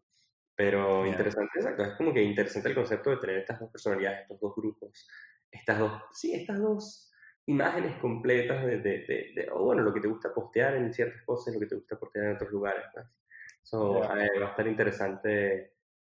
Pero 0.57 1.05
interesante, 1.05 1.51
exacto, 1.59 1.83
es 1.83 1.93
como 1.93 2.11
que 2.11 2.23
interesante 2.23 2.69
el 2.69 2.75
concepto 2.75 3.11
de 3.11 3.17
tener 3.17 3.37
estas 3.37 3.59
dos 3.59 3.69
personalidades, 3.69 4.21
estos 4.21 4.39
dos 4.39 4.55
grupos, 4.55 5.07
estas 5.51 5.77
dos, 5.77 6.01
sí, 6.11 6.33
estas 6.33 6.59
dos 6.59 7.11
imágenes 7.45 7.95
completas 7.99 8.65
de, 8.65 8.79
de, 8.79 9.05
de, 9.35 9.49
o 9.53 9.65
bueno, 9.65 9.83
lo 9.83 9.93
que 9.93 10.01
te 10.01 10.07
gusta 10.07 10.33
postear 10.33 10.75
en 10.75 10.91
ciertas 10.91 11.21
cosas, 11.25 11.53
lo 11.53 11.59
que 11.59 11.67
te 11.67 11.75
gusta 11.75 11.99
postear 11.99 12.25
en 12.25 12.35
otros 12.37 12.49
lugares. 12.49 12.85
Pues. 12.91 13.05
So, 13.61 13.99
va 13.99 14.15
a 14.15 14.25
estar 14.25 14.67
interesante 14.67 15.75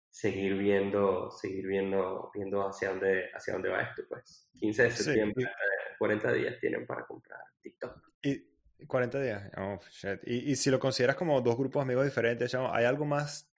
seguir 0.09 0.57
viendo, 0.57 1.29
seguir 1.29 1.67
viendo, 1.67 2.31
viendo 2.33 2.67
hacia 2.67 2.89
dónde, 2.89 3.29
hacia 3.35 3.53
dónde 3.53 3.69
va 3.69 3.83
esto, 3.83 4.01
pues. 4.09 4.49
15 4.55 4.83
de 4.83 4.91
septiembre, 4.91 5.51
40 5.99 6.33
días 6.33 6.59
tienen 6.59 6.87
para 6.87 7.05
comprar 7.05 7.41
TikTok. 7.61 7.95
Y 8.23 8.43
40 8.87 9.21
días, 9.21 9.51
oh, 9.55 9.79
shit. 9.91 10.19
Y, 10.25 10.51
y 10.51 10.55
si 10.55 10.71
lo 10.71 10.79
consideras 10.79 11.15
como 11.15 11.39
dos 11.41 11.55
grupos 11.55 11.83
amigos 11.83 12.05
diferentes, 12.05 12.55
¿hay 12.55 12.85
algo 12.85 13.05
más 13.05 13.50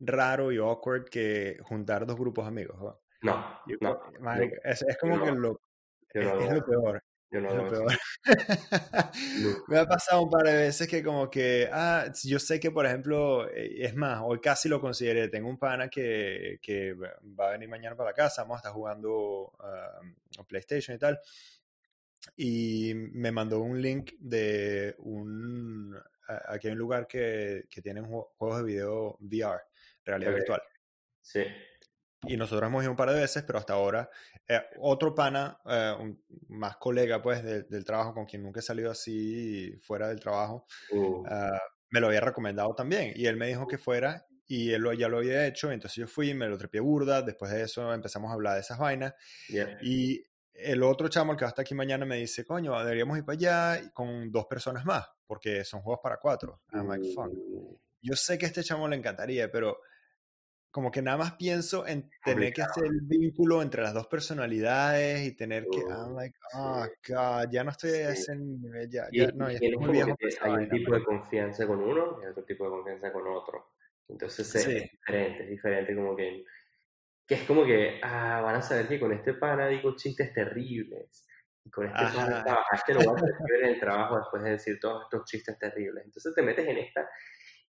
raro 0.00 0.50
y 0.50 0.58
awkward 0.58 1.04
que 1.08 1.58
juntar 1.62 2.06
dos 2.06 2.16
grupos 2.16 2.46
amigos. 2.46 2.76
No, 3.22 3.60
no, 3.80 4.00
es, 4.64 4.84
como 4.98 5.22
que 5.22 5.32
lo, 5.32 5.60
es, 6.14 6.52
lo 6.52 6.64
peor. 6.64 7.04
Yo 7.30 7.40
no 7.40 7.54
lo 7.54 7.68
peor. 7.68 7.92
Me 9.68 9.78
ha 9.78 9.86
pasado 9.86 10.22
un 10.22 10.30
par 10.30 10.44
de 10.44 10.54
veces 10.54 10.88
que 10.88 11.02
como 11.04 11.30
que, 11.30 11.68
ah, 11.70 12.10
yo 12.24 12.38
sé 12.38 12.58
que 12.58 12.70
por 12.70 12.86
ejemplo, 12.86 13.48
eh, 13.50 13.84
es 13.84 13.94
más, 13.94 14.20
hoy 14.24 14.40
casi 14.40 14.68
lo 14.68 14.80
consideré, 14.80 15.28
tengo 15.28 15.48
un 15.48 15.58
pana 15.58 15.88
que, 15.88 16.58
que 16.62 16.94
va 16.94 17.48
a 17.48 17.52
venir 17.52 17.68
mañana 17.68 17.94
para 17.94 18.10
la 18.10 18.14
casa, 18.14 18.42
vamos 18.42 18.56
a 18.56 18.58
estar 18.60 18.72
jugando 18.72 19.52
a 19.60 20.44
PlayStation 20.44 20.96
y 20.96 20.98
tal, 20.98 21.20
y 22.36 22.92
me 22.94 23.30
mandó 23.30 23.60
un 23.60 23.80
link 23.80 24.14
de 24.18 24.96
un, 24.98 25.96
aquí 26.48 26.66
hay 26.66 26.72
un 26.72 26.78
lugar 26.78 27.06
que, 27.06 27.66
que 27.70 27.80
tienen 27.80 28.06
juegos 28.06 28.58
de 28.58 28.64
video 28.64 29.16
VR 29.20 29.69
realidad 30.10 30.34
virtual. 30.34 30.62
Sí. 31.20 31.44
Y 32.26 32.36
nosotros 32.36 32.68
hemos 32.68 32.82
ido 32.82 32.90
un 32.90 32.96
par 32.96 33.10
de 33.10 33.20
veces, 33.20 33.42
pero 33.44 33.58
hasta 33.58 33.72
ahora 33.72 34.10
eh, 34.46 34.60
otro 34.80 35.14
pana, 35.14 35.58
eh, 35.64 35.94
un, 35.98 36.24
más 36.48 36.76
colega 36.76 37.22
pues 37.22 37.42
del 37.44 37.84
trabajo 37.84 38.12
con 38.12 38.26
quien 38.26 38.42
nunca 38.42 38.58
he 38.58 38.62
salido 38.62 38.90
así 38.90 39.78
fuera 39.80 40.08
del 40.08 40.18
trabajo, 40.18 40.66
uh. 40.90 41.22
ah, 41.28 41.60
me 41.90 42.00
lo 42.00 42.08
había 42.08 42.20
recomendado 42.20 42.74
también. 42.74 43.12
Y 43.14 43.26
él 43.26 43.36
me 43.36 43.46
dijo 43.46 43.68
que 43.68 43.78
fuera 43.78 44.26
y 44.46 44.72
él 44.72 44.82
lo, 44.82 44.92
ya 44.92 45.08
lo 45.08 45.18
había 45.18 45.46
hecho, 45.46 45.70
entonces 45.70 45.96
yo 45.96 46.08
fui, 46.08 46.34
me 46.34 46.48
lo 46.48 46.58
trepié 46.58 46.80
burda, 46.80 47.22
después 47.22 47.52
de 47.52 47.62
eso 47.62 47.94
empezamos 47.94 48.32
a 48.32 48.34
hablar 48.34 48.54
de 48.54 48.60
esas 48.60 48.78
vainas. 48.78 49.14
Y 49.82 50.24
el 50.52 50.82
otro 50.82 51.08
chamo, 51.08 51.30
el 51.30 51.38
que 51.38 51.44
va 51.44 51.48
a 51.48 51.50
estar 51.50 51.62
aquí 51.62 51.74
mañana, 51.76 52.04
me 52.04 52.16
dice, 52.16 52.44
coño, 52.44 52.76
deberíamos 52.80 53.16
ir 53.18 53.24
para 53.24 53.36
allá 53.36 53.90
con 53.94 54.32
dos 54.32 54.46
personas 54.46 54.84
más, 54.84 55.06
porque 55.28 55.64
son 55.64 55.82
juegos 55.82 56.00
para 56.02 56.16
cuatro. 56.16 56.62
I'm 56.72 56.88
like, 56.88 57.06
fuck. 57.14 57.28
Uh. 57.32 57.78
Yo 58.02 58.16
sé 58.16 58.36
que 58.36 58.46
a 58.46 58.48
este 58.48 58.64
chamo 58.64 58.88
le 58.88 58.96
encantaría, 58.96 59.48
pero 59.48 59.78
como 60.70 60.90
que 60.90 61.02
nada 61.02 61.16
más 61.16 61.32
pienso 61.32 61.86
en 61.86 62.08
tener 62.24 62.52
que 62.52 62.62
hacer 62.62 62.84
el 62.84 63.00
vínculo 63.02 63.60
entre 63.60 63.82
las 63.82 63.92
dos 63.92 64.06
personalidades 64.06 65.26
y 65.26 65.32
tener 65.34 65.66
que, 65.70 65.80
I'm 65.80 66.14
like, 66.14 66.38
oh, 66.54 66.86
God, 67.08 67.50
ya 67.50 67.64
no 67.64 67.70
estoy 67.70 67.90
a 67.90 68.10
ese 68.10 68.36
nivel, 68.36 68.88
ya, 68.88 69.08
ya 69.10 69.30
no, 69.34 69.48
ya 69.48 69.54
estoy 69.54 69.76
muy 69.76 69.90
viejo. 69.90 70.16
hay 70.42 70.52
un 70.52 70.68
tipo 70.68 70.94
de 70.94 71.02
confianza 71.02 71.66
con 71.66 71.80
uno 71.80 72.20
y 72.22 72.26
otro 72.26 72.44
tipo 72.44 72.64
de 72.64 72.70
confianza 72.70 73.12
con 73.12 73.26
otro. 73.26 73.72
Entonces 74.08 74.54
es 74.54 74.66
diferente, 74.66 75.42
es 75.44 75.50
diferente 75.50 75.94
como 75.94 76.16
que, 76.16 76.44
que 77.26 77.34
es 77.34 77.42
como 77.42 77.64
que, 77.64 78.00
ah, 78.02 78.40
van 78.42 78.56
a 78.56 78.62
saber 78.62 78.86
que 78.86 79.00
con 79.00 79.12
este 79.12 79.34
pana 79.34 79.66
digo 79.68 79.96
chistes 79.96 80.32
terribles. 80.32 81.26
Y 81.64 81.70
con 81.70 81.86
este 81.86 82.16
pana, 82.16 82.44
a 82.46 82.76
este 82.76 82.94
lo 82.94 83.00
vas 83.00 83.22
a 83.22 83.26
decir 83.26 83.64
en 83.64 83.68
el 83.74 83.80
trabajo 83.80 84.16
después 84.18 84.42
de 84.42 84.50
decir 84.50 84.78
todos 84.80 85.04
estos 85.04 85.24
chistes 85.28 85.58
terribles. 85.58 86.04
Entonces 86.04 86.34
te 86.34 86.42
metes 86.42 86.66
en 86.66 86.78
esta, 86.78 87.08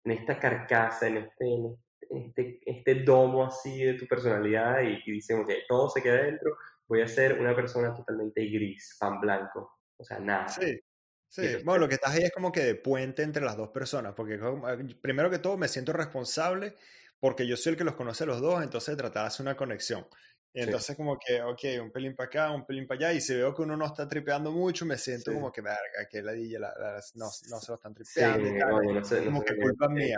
en 0.03 0.12
esta 0.12 0.39
carcasa, 0.39 1.07
en 1.07 1.17
este, 1.17 1.45
en 1.45 1.65
este, 1.67 1.87
este 2.09 3.03
domo 3.03 3.45
así 3.45 3.83
de 3.83 3.93
tu 3.93 4.07
personalidad 4.07 4.81
y, 4.81 5.01
y 5.05 5.11
dicen, 5.11 5.45
que 5.45 5.63
todo 5.67 5.89
se 5.89 6.01
queda 6.01 6.23
dentro, 6.23 6.57
voy 6.87 7.01
a 7.01 7.07
ser 7.07 7.39
una 7.39 7.55
persona 7.55 7.93
totalmente 7.93 8.45
gris, 8.45 8.95
pan 8.99 9.19
blanco, 9.19 9.79
o 9.97 10.03
sea, 10.03 10.19
nada. 10.19 10.47
Sí. 10.47 10.79
Sí, 11.29 11.57
bueno, 11.65 11.81
lo 11.81 11.89
que 11.89 11.95
estás 11.95 12.15
ahí 12.15 12.23
es 12.23 12.31
como 12.31 12.53
que 12.53 12.61
de 12.61 12.75
puente 12.75 13.21
entre 13.21 13.43
las 13.43 13.57
dos 13.57 13.69
personas, 13.69 14.13
porque 14.15 14.39
primero 15.01 15.29
que 15.29 15.39
todo 15.39 15.57
me 15.57 15.67
siento 15.67 15.91
responsable 15.91 16.75
porque 17.19 17.47
yo 17.47 17.57
soy 17.57 17.71
el 17.71 17.77
que 17.77 17.83
los 17.83 17.95
conoce 17.95 18.23
a 18.23 18.27
los 18.27 18.41
dos, 18.41 18.63
entonces 18.63 18.95
tratar 18.95 19.23
de 19.23 19.27
hacer 19.27 19.43
una 19.43 19.57
conexión. 19.57 20.07
Y 20.53 20.61
entonces 20.61 20.95
como 20.95 21.19
que, 21.19 21.41
ok, 21.41 21.83
un 21.83 21.91
pelín 21.91 22.15
para 22.15 22.27
acá, 22.27 22.51
un 22.51 22.65
pelín 22.65 22.87
para 22.87 23.09
allá, 23.09 23.13
y 23.13 23.21
si 23.21 23.35
veo 23.35 23.53
que 23.53 23.61
uno 23.61 23.77
no 23.77 23.85
está 23.85 24.07
tripeando 24.07 24.51
mucho, 24.51 24.85
me 24.85 24.97
siento 24.97 25.33
como 25.33 25.51
que, 25.51 25.61
verga, 25.61 26.07
que 26.09 26.21
la 26.21 26.31
DJ 26.31 26.59
la, 26.59 26.73
no, 27.15 27.25
no, 27.25 27.31
se 27.31 27.67
lo 27.67 27.75
están 27.75 27.93
tripeando. 27.93 29.03
Sí, 29.03 29.15
como 29.25 29.43
que 29.43 29.55
culpa 29.57 29.89
mía, 29.89 30.17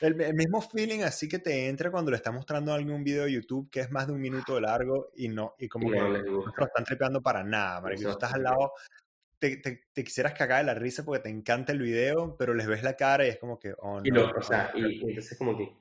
el, 0.00 0.34
mismo 0.34 0.60
feeling 0.60 1.00
así 1.00 1.28
que 1.28 1.38
te 1.38 1.68
entra 1.68 1.90
cuando 1.90 2.10
le 2.10 2.16
estás 2.16 2.32
mostrando 2.32 2.72
a 2.72 2.76
alguien 2.76 2.94
un 2.94 3.04
video 3.04 3.24
de 3.24 3.32
YouTube 3.32 3.68
que 3.70 3.80
es 3.80 3.90
más 3.90 4.06
de 4.06 4.12
un 4.12 4.20
minuto 4.20 4.54
de 4.54 4.60
largo 4.62 5.10
y 5.16 5.28
no, 5.28 5.54
y 5.58 5.68
como 5.68 5.90
que 5.90 5.98
no 5.98 6.08
lo 6.08 6.64
están 6.64 6.84
tripeando 6.84 7.22
para 7.22 7.42
nada, 7.42 7.80
marico. 7.80 8.02
Tú 8.02 8.10
estás 8.10 8.34
al 8.34 8.42
lado, 8.44 8.72
te, 9.38 9.56
te, 9.56 9.82
te, 9.92 10.04
quisieras 10.04 10.34
cagar 10.34 10.60
de 10.60 10.72
la 10.72 10.74
risa 10.74 11.04
porque 11.04 11.22
te 11.22 11.30
encanta 11.30 11.72
el 11.72 11.80
video, 11.80 12.36
pero 12.38 12.54
les 12.54 12.66
ves 12.66 12.82
la 12.82 12.94
cara 12.96 13.26
y 13.26 13.30
es 13.30 13.38
como 13.38 13.58
que, 13.58 13.74
oh, 13.78 14.00
no. 14.00 14.02
Y, 14.04 14.10
o 14.10 14.42
sea, 14.42 14.72
y, 14.74 15.08
entonces 15.08 15.36
como 15.36 15.56
que 15.56 15.72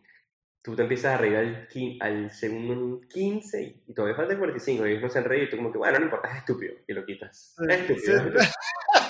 tú 0.62 0.76
te 0.76 0.82
empiezas 0.82 1.16
a 1.16 1.18
reír 1.18 1.36
al, 1.38 1.68
al 2.02 2.32
segundo 2.32 3.02
15 3.08 3.84
y 3.88 3.94
todavía 3.94 4.18
falta 4.18 4.38
45 4.38 4.86
y 4.86 4.92
ellos 4.92 5.02
no 5.02 5.10
se 5.10 5.20
han 5.20 5.26
reído 5.26 5.46
y 5.46 5.50
tú 5.50 5.58
como 5.58 5.72
que, 5.72 5.78
bueno, 5.78 6.00
no 6.00 6.06
importa, 6.06 6.30
es 6.30 6.38
estúpido 6.40 6.76
y 6.88 6.94
lo 6.94 7.06
quitas. 7.06 7.56
Es 7.68 7.80
estúpido. 7.80 8.34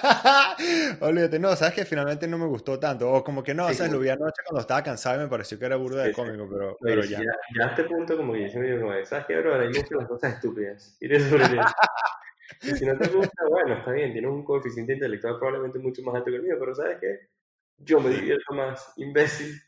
Olvídate, 1.02 1.40
no, 1.40 1.56
sabes 1.56 1.74
que 1.74 1.86
finalmente 1.86 2.28
no 2.28 2.38
me 2.38 2.46
gustó 2.46 2.80
tanto. 2.80 3.12
O 3.12 3.24
como 3.24 3.44
que 3.44 3.54
no, 3.54 3.68
o 3.68 3.74
sea, 3.74 3.88
lo 3.88 4.00
vi 4.00 4.10
anoche 4.10 4.42
cuando 4.46 4.62
estaba 4.62 4.84
cansado 4.84 5.18
y 5.18 5.24
me 5.24 5.30
pareció 5.30 5.58
que 5.58 5.66
era 5.66 5.76
burda 5.76 6.04
de 6.04 6.14
cómico, 6.14 6.48
pero, 6.50 6.78
pero 6.82 7.04
ya. 7.04 7.20
ya. 7.56 7.66
a 7.66 7.70
este 7.70 7.84
punto, 7.84 8.18
como 8.18 8.34
que 8.34 8.50
yo 8.50 8.60
me 8.60 8.72
digo, 8.72 8.92
¿sabes 9.06 9.26
qué, 9.26 9.40
bro? 9.40 9.60
Hay 9.60 9.68
muchas 9.68 10.08
cosas 10.08 10.34
estúpidas. 10.36 10.98
Y 11.00 11.08
de 11.08 11.20
sobre 11.20 11.44
Y 12.64 12.72
si 12.72 12.86
no 12.86 12.98
te 12.98 13.10
gusta, 13.10 13.44
bueno, 13.50 13.76
está 13.76 13.92
bien, 13.92 14.14
tienes 14.14 14.32
un 14.32 14.44
coeficiente 14.44 14.94
intelectual 14.94 15.38
probablemente 15.38 15.80
mucho 15.80 16.02
más 16.02 16.16
alto 16.16 16.32
que 16.32 16.38
el 16.38 16.44
mío, 16.44 16.56
pero 16.60 16.74
¿sabes 16.74 16.98
qué? 17.00 17.30
Yo 17.78 18.00
me 18.00 18.10
divierto 18.10 18.54
más, 18.54 18.94
imbécil. 18.96 19.62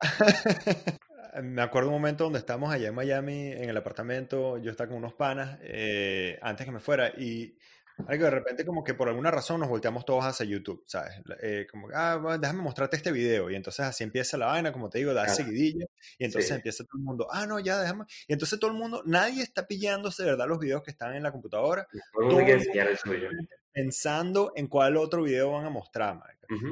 me 1.42 1.62
acuerdo 1.62 1.88
un 1.88 1.94
momento 1.94 2.24
donde 2.24 2.38
estábamos 2.38 2.72
allá 2.72 2.88
en 2.88 2.94
Miami, 2.94 3.52
en 3.52 3.68
el 3.68 3.76
apartamento, 3.76 4.58
yo 4.58 4.70
estaba 4.70 4.88
con 4.88 4.98
unos 4.98 5.14
panas, 5.14 5.58
eh, 5.62 6.38
antes 6.42 6.66
que 6.66 6.72
me 6.72 6.80
fuera, 6.80 7.08
y 7.16 7.56
algo 8.06 8.24
de 8.24 8.30
repente 8.30 8.64
como 8.64 8.84
que 8.84 8.94
por 8.94 9.08
alguna 9.08 9.30
razón 9.30 9.60
nos 9.60 9.68
volteamos 9.68 10.04
todos 10.04 10.24
hacia 10.24 10.46
YouTube, 10.46 10.84
¿sabes? 10.86 11.14
Eh, 11.42 11.66
como, 11.70 11.88
ah, 11.94 12.38
déjame 12.40 12.62
mostrarte 12.62 12.96
este 12.96 13.12
video. 13.12 13.50
Y 13.50 13.56
entonces 13.56 13.84
así 13.84 14.04
empieza 14.04 14.36
la 14.36 14.46
vaina, 14.46 14.72
como 14.72 14.88
te 14.88 14.98
digo, 14.98 15.12
da 15.12 15.28
seguidilla. 15.28 15.86
Y 16.18 16.24
entonces 16.24 16.50
empieza 16.50 16.84
todo 16.84 16.98
el 16.98 17.04
mundo, 17.04 17.26
ah, 17.30 17.46
no, 17.46 17.58
ya 17.58 17.80
déjame. 17.80 18.04
Y 18.26 18.32
entonces 18.32 18.58
todo 18.58 18.70
el 18.70 18.76
mundo, 18.76 19.02
nadie 19.04 19.42
está 19.42 19.66
pillándose 19.66 20.22
de 20.22 20.30
verdad 20.30 20.46
los 20.46 20.58
videos 20.58 20.82
que 20.82 20.90
están 20.90 21.14
en 21.14 21.22
la 21.22 21.32
computadora. 21.32 21.86
Todo 22.12 22.38
el 22.38 22.46
mundo 22.46 22.68
pensando 23.72 24.52
en 24.56 24.66
cuál 24.66 24.96
otro 24.96 25.22
video 25.22 25.52
van 25.52 25.66
a 25.66 25.70
mostrar, 25.70 26.20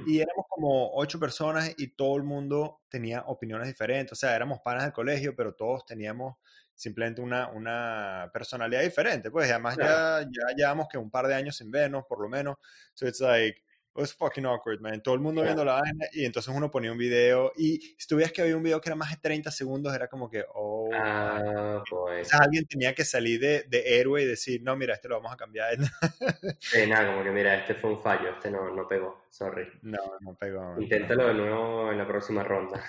Y 0.07 0.19
éramos 0.19 0.47
como 0.49 0.91
ocho 0.95 1.21
personas 1.21 1.73
y 1.77 1.89
todo 1.89 2.17
el 2.17 2.25
mundo 2.25 2.81
tenía 2.89 3.23
opiniones 3.27 3.69
diferentes. 3.69 4.13
O 4.13 4.17
sea, 4.17 4.35
éramos 4.35 4.59
panas 4.65 4.83
del 4.83 4.93
colegio, 4.93 5.37
pero 5.37 5.55
todos 5.55 5.85
teníamos 5.87 6.37
simplemente 6.77 7.21
una, 7.21 7.49
una 7.49 8.31
personalidad 8.33 8.83
diferente. 8.83 9.31
Pues 9.31 9.51
además 9.51 9.77
ya, 9.77 10.21
ya 10.21 10.55
llevamos 10.57 10.87
que 10.89 10.99
un 10.99 11.11
par 11.11 11.27
de 11.27 11.35
años 11.35 11.57
sin 11.57 11.71
vernos, 11.71 12.05
por 12.07 12.21
lo 12.21 12.29
menos. 12.29 12.57
So 12.95 13.09
it's 13.09 13.21
like, 13.21 13.57
it 13.59 14.01
was 14.01 14.13
fucking 14.13 14.45
awkward, 14.45 14.81
man. 14.81 15.03
Todo 15.03 15.15
el 15.15 15.21
mundo 15.21 15.43
viendo 15.43 15.65
la 15.65 15.81
vaina 15.81 16.07
y 16.13 16.27
entonces 16.27 16.55
uno 16.55 16.71
ponía 16.71 16.93
un 16.93 16.99
video 16.99 17.51
y 17.57 17.97
si 17.99 18.07
tú 18.07 18.19
que 18.33 18.43
había 18.43 18.57
un 18.57 18.63
video 18.63 18.81
que 18.81 18.91
era 18.91 18.97
más 18.97 19.11
de 19.11 19.17
30 19.17 19.51
segundos, 19.51 19.95
era 19.95 20.07
como 20.07 20.29
que, 20.29 20.45
oh. 20.55 20.91
Ah, 20.93 21.83
pues. 21.89 22.33
alguien 22.35 22.67
tenía 22.67 22.95
que 22.95 23.05
salir 23.05 23.41
de, 23.41 23.63
de, 23.63 23.99
héroe 23.99 24.23
y 24.23 24.27
decir, 24.27 24.63
no, 24.63 24.77
mira, 24.77 24.95
este 24.95 25.09
lo 25.09 25.17
vamos 25.17 25.33
a 25.33 25.37
cambiar. 25.37 25.77
sí, 26.61 26.87
nada, 26.87 27.11
como 27.11 27.25
que 27.25 27.31
mira, 27.31 27.57
este 27.57 27.75
fue 27.75 27.91
un 27.91 28.03
fallo, 28.03 28.31
este 28.31 28.51
no, 28.51 28.71
no 28.75 28.87
pegó, 28.87 29.25
sorry. 29.31 29.67
No, 29.81 29.99
no 30.21 30.35
pegó. 30.35 30.79
Inténtalo 30.79 31.29
de 31.29 31.35
nuevo 31.35 31.91
en 31.91 31.97
la 31.97 32.07
próxima 32.07 32.43
ronda. 32.43 32.85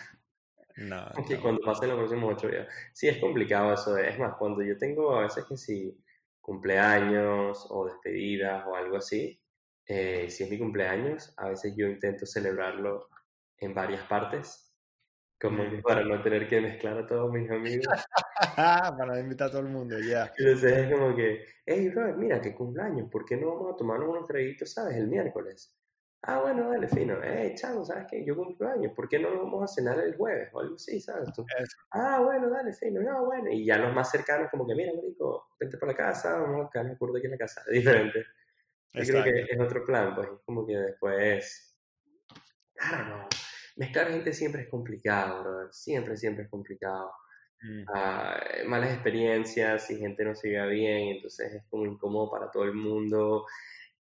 No, 0.87 1.11
cuando 1.41 1.61
pasen 1.61 1.89
los 1.89 1.97
próximos 1.97 2.33
ocho 2.35 2.49
días. 2.49 2.67
Sí, 2.93 3.07
es 3.07 3.17
complicado 3.17 3.73
eso. 3.73 3.97
Es 3.97 4.17
más, 4.19 4.35
cuando 4.37 4.61
yo 4.61 4.77
tengo 4.77 5.15
a 5.15 5.23
veces 5.23 5.43
que 5.45 5.57
si 5.57 5.97
cumpleaños 6.39 7.65
o 7.69 7.85
despedidas 7.85 8.63
o 8.67 8.75
algo 8.75 8.97
así, 8.97 9.41
eh, 9.87 10.29
si 10.29 10.43
es 10.43 10.49
mi 10.49 10.57
cumpleaños, 10.59 11.33
a 11.37 11.49
veces 11.49 11.73
yo 11.75 11.87
intento 11.87 12.25
celebrarlo 12.25 13.09
en 13.57 13.73
varias 13.73 14.03
partes, 14.03 14.71
como 15.39 15.63
mm. 15.63 15.81
para 15.81 16.03
no 16.03 16.21
tener 16.21 16.47
que 16.47 16.61
mezclar 16.61 16.97
a 16.99 17.07
todos 17.07 17.31
mis 17.31 17.49
amigos. 17.49 17.87
para 18.55 19.19
invitar 19.19 19.47
a 19.47 19.51
todo 19.51 19.61
el 19.61 19.69
mundo, 19.69 19.97
ya. 19.99 20.31
Entonces 20.37 20.71
es 20.73 20.93
como 20.93 21.15
que, 21.15 21.45
hey, 21.65 21.89
Robert, 21.89 22.17
mira, 22.17 22.41
qué 22.41 22.53
cumpleaños, 22.53 23.09
¿por 23.09 23.25
qué 23.25 23.35
no 23.37 23.47
vamos 23.55 23.73
a 23.73 23.77
tomarnos 23.77 24.09
unos 24.09 24.27
traguitos, 24.27 24.71
sabes, 24.71 24.97
el 24.97 25.07
miércoles? 25.07 25.76
Ah, 26.29 26.41
bueno, 26.41 26.69
dale, 26.69 26.89
fino. 26.89 27.23
Eh, 27.23 27.55
chavo, 27.55 27.85
¿sabes 27.85 28.05
qué? 28.11 28.25
Yo 28.25 28.35
cumplo 28.35 28.67
años. 28.67 28.91
¿Por 28.93 29.07
qué 29.07 29.17
no 29.17 29.29
vamos 29.29 29.63
a 29.63 29.73
cenar 29.73 29.97
el 29.99 30.17
jueves 30.17 30.49
o 30.51 30.59
algo 30.59 30.75
así, 30.75 30.99
sabes 30.99 31.31
tú? 31.33 31.45
Ah, 31.91 32.19
bueno, 32.21 32.49
dale, 32.49 32.73
fino. 32.73 33.01
No, 33.01 33.25
bueno. 33.25 33.49
Y 33.49 33.65
ya 33.65 33.77
los 33.77 33.95
más 33.95 34.11
cercanos, 34.11 34.49
como 34.51 34.67
que, 34.67 34.75
mira, 34.75 34.91
marico, 34.93 35.47
vente 35.57 35.77
por 35.77 35.87
la 35.87 35.95
casa, 35.95 36.37
vamos 36.37 36.67
a 36.67 36.69
quedar 36.69 36.85
de 36.87 36.91
aquí 36.91 37.25
en 37.25 37.31
la 37.31 37.37
casa. 37.37 37.63
Diferente. 37.71 38.25
Yo 38.93 39.03
creo 39.05 39.23
que 39.23 39.41
es 39.49 39.59
otro 39.59 39.85
plan, 39.85 40.15
pues. 40.15 40.27
Como 40.45 40.67
que 40.67 40.75
después. 40.75 41.77
Claro, 42.73 43.05
no. 43.07 43.29
Mezclar 43.77 44.09
gente 44.09 44.33
siempre 44.33 44.63
es 44.63 44.69
complicado, 44.69 45.43
bro. 45.43 45.71
Siempre, 45.71 46.17
siempre 46.17 46.43
es 46.43 46.49
complicado. 46.49 47.09
Mm. 47.61 47.83
Ah, 47.93 48.37
malas 48.65 48.91
experiencias 48.91 49.89
y 49.91 49.97
gente 49.97 50.25
no 50.25 50.35
siga 50.35 50.65
bien, 50.65 51.15
entonces 51.15 51.53
es 51.53 51.63
como 51.69 51.85
incómodo 51.85 52.29
para 52.29 52.51
todo 52.51 52.65
el 52.65 52.73
mundo. 52.73 53.45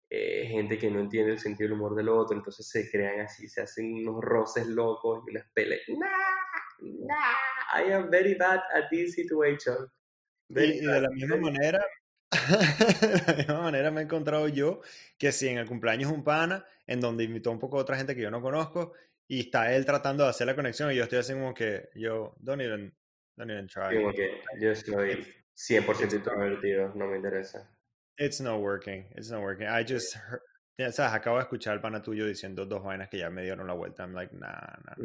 Eh, 0.09 0.47
gente 0.47 0.77
que 0.77 0.89
no 0.89 1.01
entiende 1.01 1.33
el 1.33 1.39
sentido 1.39 1.69
del 1.69 1.77
humor 1.77 1.93
del 1.93 2.07
otro, 2.07 2.37
entonces 2.37 2.69
se 2.69 2.89
crean 2.89 3.19
así, 3.19 3.49
se 3.49 3.61
hacen 3.61 3.93
unos 3.93 4.23
roces 4.23 4.65
locos 4.65 5.23
y 5.27 5.31
unas 5.31 5.45
peleas. 5.53 5.81
Nah, 5.89 6.07
nah, 6.79 7.81
I 7.81 7.91
am 7.91 8.09
very 8.09 8.35
bad 8.35 8.61
at 8.73 8.89
this 8.89 9.15
situation. 9.15 9.75
y, 10.49 10.79
de 10.79 11.01
la 11.01 11.09
misma 11.09 11.35
manera, 11.35 11.85
de 12.31 13.23
la 13.27 13.33
misma 13.37 13.61
manera 13.61 13.91
me 13.91 13.99
he 13.99 14.03
encontrado 14.05 14.47
yo 14.47 14.79
que 15.17 15.33
si 15.33 15.49
en 15.49 15.57
el 15.57 15.67
cumpleaños 15.67 16.09
un 16.09 16.23
pana, 16.23 16.65
en 16.85 17.01
donde 17.01 17.25
invitó 17.25 17.51
un 17.51 17.59
poco 17.59 17.77
a 17.77 17.81
otra 17.81 17.97
gente 17.97 18.15
que 18.15 18.21
yo 18.21 18.31
no 18.31 18.41
conozco, 18.41 18.93
y 19.27 19.41
está 19.41 19.75
él 19.75 19.85
tratando 19.85 20.23
de 20.23 20.29
hacer 20.29 20.47
la 20.47 20.55
conexión, 20.55 20.89
y 20.89 20.95
yo 20.95 21.03
estoy 21.03 21.19
así 21.19 21.33
como 21.33 21.53
que, 21.53 21.89
yo, 21.95 22.33
don't 22.39 22.61
even, 22.61 22.95
don't 23.35 23.51
even 23.51 23.67
try. 23.67 23.93
Como 23.93 24.13
que 24.13 24.41
yo 24.57 24.71
estoy 24.71 25.27
100% 25.53 26.13
introvertido, 26.13 26.93
no 26.95 27.07
me 27.07 27.17
interesa. 27.17 27.69
It's 28.17 28.39
not 28.39 28.61
working. 28.61 29.05
It's 29.15 29.29
not 29.29 29.41
working. 29.41 29.67
I 29.67 29.83
just 29.83 30.15
heard, 30.15 30.41
acabo 30.79 31.37
de 31.37 31.43
escuchar 31.43 31.73
al 31.73 31.81
pana 31.81 32.01
tuyo 32.01 32.25
diciendo 32.25 32.67
dos 32.67 32.83
vainas 32.83 33.09
que 33.09 33.19
ya 33.19 33.29
me 33.29 33.43
dieron 33.43 33.67
la 33.67 33.73
vuelta. 33.73 34.03
I'm 34.03 34.13
like, 34.13 34.33
nah, 34.33 34.75
nah, 34.85 34.95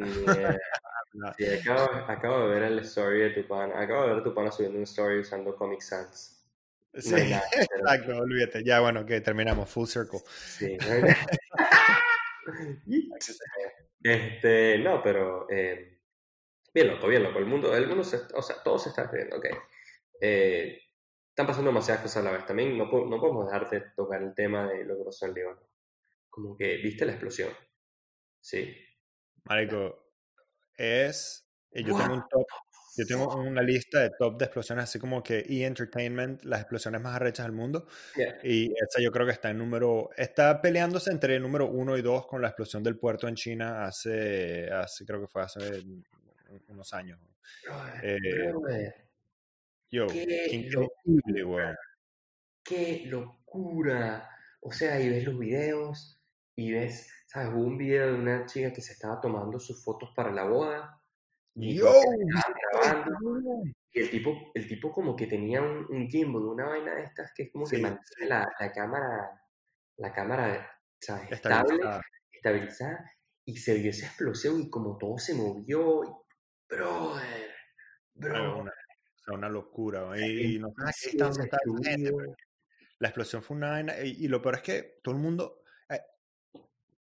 nah. 1.14 1.32
Sí, 1.36 1.44
acabo, 1.44 1.92
acabo, 2.08 2.48
de 2.48 2.54
ver 2.54 2.62
el 2.62 2.78
story 2.80 3.20
de 3.20 3.30
tu 3.30 3.46
pana. 3.46 3.78
Acabo 3.78 4.06
de 4.06 4.14
ver 4.14 4.22
tu 4.22 4.34
pana 4.34 4.50
subiendo 4.50 4.78
un 4.78 4.84
story 4.84 5.20
usando 5.20 5.54
Comic 5.54 5.82
Sans. 5.82 6.42
Sí, 6.94 7.14
exacto, 7.52 8.16
olvídate. 8.16 8.64
Ya, 8.64 8.80
bueno, 8.80 9.04
que 9.04 9.20
terminamos. 9.20 9.68
Full 9.68 9.86
circle. 9.86 10.20
Sí. 10.26 10.78
este, 14.02 14.78
no, 14.78 15.02
pero 15.02 15.46
eh, 15.50 15.98
bien 16.72 16.88
loco, 16.88 17.08
bien 17.08 17.22
loco. 17.22 17.38
El 17.38 17.46
mundo, 17.46 17.76
el 17.76 17.86
mundo 17.86 18.04
se, 18.04 18.20
o 18.34 18.40
sea, 18.40 18.56
todo 18.62 18.78
se 18.78 18.88
está 18.88 19.10
viendo, 19.12 19.36
ok. 19.36 19.46
Eh, 20.20 20.80
están 21.32 21.46
pasando 21.46 21.70
demasiadas 21.70 22.02
cosas 22.02 22.18
a 22.18 22.24
la 22.24 22.32
vez. 22.32 22.44
También 22.44 22.76
no, 22.76 22.84
no 22.84 23.20
podemos 23.20 23.46
dejarte 23.46 23.80
tocar 23.96 24.22
el 24.22 24.34
tema 24.34 24.68
de 24.68 24.84
lo 24.84 24.98
que 24.98 25.04
pasó 25.04 25.26
en 25.26 25.34
Líbano. 25.34 25.60
Como 26.28 26.56
que 26.56 26.76
viste 26.76 27.06
la 27.06 27.12
explosión. 27.12 27.50
Sí. 28.38 28.74
Marico, 29.44 30.12
es. 30.76 31.48
Eh, 31.70 31.82
yo 31.84 31.96
tengo 31.96 32.14
un 32.14 32.28
top. 32.28 32.46
Yo 32.94 33.06
tengo 33.06 33.34
una 33.34 33.62
lista 33.62 34.00
de 34.00 34.10
top 34.18 34.36
de 34.36 34.44
explosiones, 34.44 34.84
así 34.84 34.98
como 34.98 35.22
que 35.22 35.38
E! 35.38 35.64
Entertainment, 35.64 36.44
las 36.44 36.60
explosiones 36.60 37.00
más 37.00 37.16
arrechas 37.16 37.46
del 37.46 37.54
mundo. 37.54 37.86
Y 38.42 38.66
esta 38.66 39.00
yo 39.00 39.10
creo 39.10 39.24
que 39.24 39.32
está 39.32 39.48
en 39.48 39.56
número. 39.56 40.10
Está 40.14 40.60
peleándose 40.60 41.10
entre 41.10 41.36
el 41.36 41.42
número 41.42 41.66
uno 41.66 41.96
y 41.96 42.02
dos 42.02 42.26
con 42.26 42.42
la 42.42 42.48
explosión 42.48 42.82
del 42.82 42.98
puerto 42.98 43.26
en 43.26 43.36
China 43.36 43.86
hace. 43.86 44.70
hace 44.70 45.06
creo 45.06 45.22
que 45.22 45.28
fue 45.28 45.40
hace 45.40 45.82
unos 46.68 46.92
años. 46.92 47.18
eh, 48.02 48.92
Yo, 49.92 50.06
qué 50.06 50.22
increíble, 50.50 51.40
locura, 51.42 51.78
Qué 52.64 53.02
locura. 53.06 54.28
O 54.62 54.72
sea, 54.72 54.98
y 54.98 55.10
ves 55.10 55.24
los 55.24 55.38
videos 55.38 56.18
y 56.56 56.72
ves, 56.72 57.12
¿sabes? 57.26 57.50
Hubo 57.52 57.64
un 57.64 57.76
video 57.76 58.06
de 58.06 58.14
una 58.14 58.46
chica 58.46 58.72
que 58.72 58.80
se 58.80 58.94
estaba 58.94 59.20
tomando 59.20 59.60
sus 59.60 59.84
fotos 59.84 60.10
para 60.16 60.32
la 60.32 60.44
boda. 60.44 60.98
Y 61.54 61.76
Yo, 61.76 61.92
y 63.92 64.00
el 64.00 64.10
tipo, 64.10 64.34
el 64.54 64.66
tipo 64.66 64.90
como 64.90 65.14
que 65.14 65.26
tenía 65.26 65.60
un, 65.60 65.84
un 65.90 66.08
gimbal, 66.08 66.44
una 66.44 66.64
vaina 66.64 66.94
de 66.94 67.02
estas 67.02 67.30
que 67.34 67.42
es 67.42 67.52
como 67.52 67.66
que 67.66 67.76
mantiene 67.76 68.26
la, 68.26 68.50
la, 68.58 68.72
cámara, 68.72 69.42
la 69.98 70.12
cámara, 70.14 70.80
¿sabes? 70.98 71.30
Estable, 71.32 71.78
estabilizada, 72.32 73.12
y 73.44 73.58
se 73.58 73.74
vio 73.74 73.90
esa 73.90 74.06
explosión 74.06 74.58
y 74.62 74.70
como 74.70 74.96
todo 74.96 75.18
se 75.18 75.34
movió. 75.34 76.02
Y, 76.04 76.74
brother, 76.74 77.50
brother 78.14 78.72
una 79.28 79.48
locura. 79.48 80.18
Y, 80.18 80.58
no 80.58 80.72
sé 80.92 81.16
La 82.98 83.08
explosión 83.08 83.42
fue 83.42 83.56
una 83.56 83.70
vaina. 83.70 83.98
Y, 84.00 84.28
lo 84.28 84.42
peor 84.42 84.56
es 84.56 84.62
que 84.62 85.00
todo 85.02 85.14
el 85.14 85.20
mundo 85.20 85.62
eh, 85.88 86.00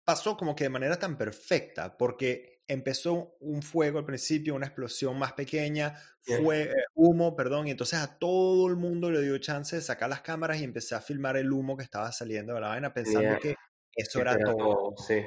pasó 0.04 0.38
como 0.38 0.56
que 0.56 0.66
de 0.66 0.70
manera 0.70 0.98
tan 0.98 1.18
perfecta, 1.18 1.98
porque 1.98 2.64
empezó 2.68 3.36
un 3.42 3.62
fuego 3.62 4.00
al 4.00 4.06
principio, 4.06 4.56
una 4.56 4.68
explosión 4.68 5.18
más 5.18 5.34
pequeña, 5.34 5.96
fue 6.22 6.64
eh, 6.64 6.74
humo, 6.96 7.36
perdón, 7.36 7.68
y 7.68 7.72
entonces 7.72 8.00
a 8.00 8.18
todo 8.18 8.68
el 8.68 8.76
mundo 8.76 9.12
le 9.12 9.22
dio 9.22 9.38
chance 9.38 9.76
de 9.76 9.82
sacar 9.82 10.10
las 10.10 10.22
cámaras 10.22 10.60
y 10.60 10.64
empecé 10.64 10.96
a 10.96 11.02
filmar 11.02 11.38
el 11.38 11.52
humo 11.52 11.78
que 11.78 11.84
estaba 11.84 12.12
saliendo 12.12 12.56
de 12.56 12.62
la 12.62 12.70
vaina 12.70 12.94
pensando 12.94 13.38
que 13.40 13.56
eso 13.96 14.22
era 14.22 14.38
todo. 14.38 14.96
Sí. 14.98 15.22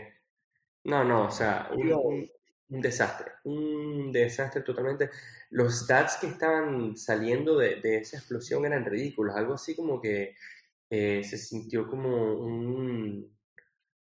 No, 0.84 1.04
no, 1.04 1.26
o 1.26 1.30
sea, 1.30 1.70
un 1.72 2.28
desastre, 2.68 3.32
un 3.44 4.12
desastre 4.12 4.62
totalmente. 4.62 5.10
Los 5.50 5.80
stats 5.80 6.18
que 6.20 6.26
estaban 6.26 6.96
saliendo 6.96 7.56
de, 7.58 7.80
esa 7.82 8.18
explosión 8.18 8.66
eran 8.66 8.84
ridículos, 8.84 9.36
algo 9.36 9.54
así 9.54 9.74
como 9.74 10.00
que 10.00 10.34
eh, 10.90 11.22
se 11.24 11.38
sintió 11.38 11.86
como 11.88 12.34
un... 12.34 13.36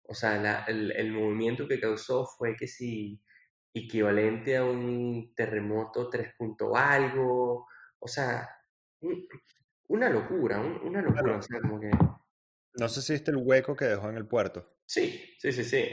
O 0.02 0.14
sea, 0.14 0.64
el, 0.66 1.12
movimiento 1.12 1.68
que 1.68 1.78
causó 1.78 2.26
fue 2.26 2.56
que 2.56 2.66
si 2.66 3.22
equivalente 3.72 4.56
a 4.56 4.64
un 4.64 5.32
terremoto 5.36 6.10
3. 6.10 6.34
algo, 6.74 7.68
o 8.00 8.08
sea, 8.08 8.48
una 9.86 10.10
locura, 10.10 10.58
una 10.58 11.00
locura, 11.00 11.36
o 11.36 11.42
sea, 11.42 11.60
como 11.60 11.80
que... 11.80 11.90
No 12.74 12.88
sé 12.88 13.02
si 13.02 13.12
viste 13.12 13.30
el 13.30 13.36
hueco 13.36 13.76
que 13.76 13.84
dejó 13.84 14.10
en 14.10 14.16
el 14.16 14.26
puerto. 14.26 14.78
Sí, 14.84 15.36
sí, 15.38 15.52
sí, 15.52 15.62
sí. 15.62 15.88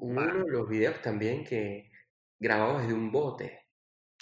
Uno 0.00 0.44
de 0.44 0.50
los 0.50 0.68
videos 0.68 1.00
también 1.02 1.44
que 1.44 1.90
grabados 2.38 2.82
desde 2.82 2.94
un 2.94 3.10
bote. 3.10 3.66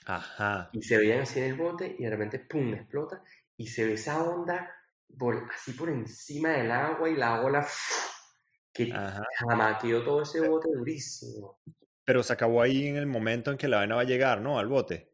Ajá. 0.06 0.70
Y 0.72 0.82
se 0.82 0.98
veían 0.98 1.20
así 1.20 1.40
en 1.40 1.46
el 1.46 1.54
bote 1.54 1.94
y 1.98 2.04
de 2.04 2.10
repente, 2.10 2.38
¡pum!, 2.40 2.72
explota 2.74 3.22
y 3.56 3.66
se 3.66 3.84
ve 3.84 3.94
esa 3.94 4.22
onda 4.22 4.74
por, 5.18 5.48
así 5.54 5.72
por 5.72 5.90
encima 5.90 6.50
del 6.50 6.70
agua 6.70 7.08
y 7.08 7.16
la 7.16 7.42
ola 7.42 7.66
que 8.72 8.92
jamás 9.38 9.82
quedó 9.82 10.02
todo 10.02 10.22
ese 10.22 10.48
bote 10.48 10.68
durísimo. 10.72 11.60
Pero 12.04 12.22
se 12.22 12.32
acabó 12.32 12.62
ahí 12.62 12.86
en 12.86 12.96
el 12.96 13.06
momento 13.06 13.50
en 13.50 13.58
que 13.58 13.68
la 13.68 13.78
vaina 13.78 13.96
va 13.96 14.00
a 14.02 14.04
llegar, 14.04 14.40
¿no? 14.40 14.58
Al 14.58 14.68
bote. 14.68 15.09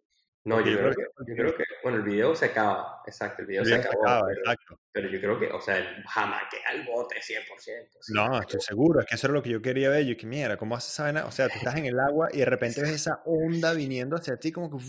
No, 0.46 0.60
yo, 0.60 0.78
creo, 0.78 0.92
que, 0.92 1.02
yo 1.26 1.34
creo 1.34 1.56
que, 1.56 1.64
bueno, 1.82 1.98
el 1.98 2.04
video 2.04 2.36
se 2.36 2.44
acaba, 2.44 3.02
exacto, 3.04 3.42
el 3.42 3.48
video, 3.48 3.64
se, 3.64 3.74
acabó, 3.74 4.00
pero, 4.04 4.40
exacto. 4.40 4.78
pero, 4.92 5.08
yo 5.08 5.20
creo 5.20 5.40
que, 5.40 5.46
o 5.48 5.60
sea, 5.60 5.76
jamás 6.06 6.44
queda 6.48 6.80
el 6.80 6.86
bote 6.86 7.16
100%. 7.16 7.88
No, 8.14 8.40
estoy 8.40 8.60
seguro, 8.60 9.00
es 9.00 9.06
que 9.06 9.16
eso 9.16 9.26
era 9.26 9.34
lo 9.34 9.42
que 9.42 9.50
yo 9.50 9.60
quería 9.60 9.90
ver, 9.90 10.04
yo 10.04 10.16
que 10.16 10.24
mira, 10.24 10.56
¿cómo 10.56 10.76
haces 10.76 10.92
esa? 10.92 11.26
O 11.26 11.32
sea, 11.32 11.48
tú 11.48 11.58
estás 11.58 11.74
en 11.74 11.86
el 11.86 11.98
agua 11.98 12.28
y 12.32 12.38
de 12.38 12.44
repente 12.44 12.80
ves 12.80 12.90
esa 12.90 13.22
onda 13.24 13.72
viniendo 13.72 14.14
hacia 14.14 14.36
ti 14.36 14.52
como 14.52 14.70
que, 14.70 14.84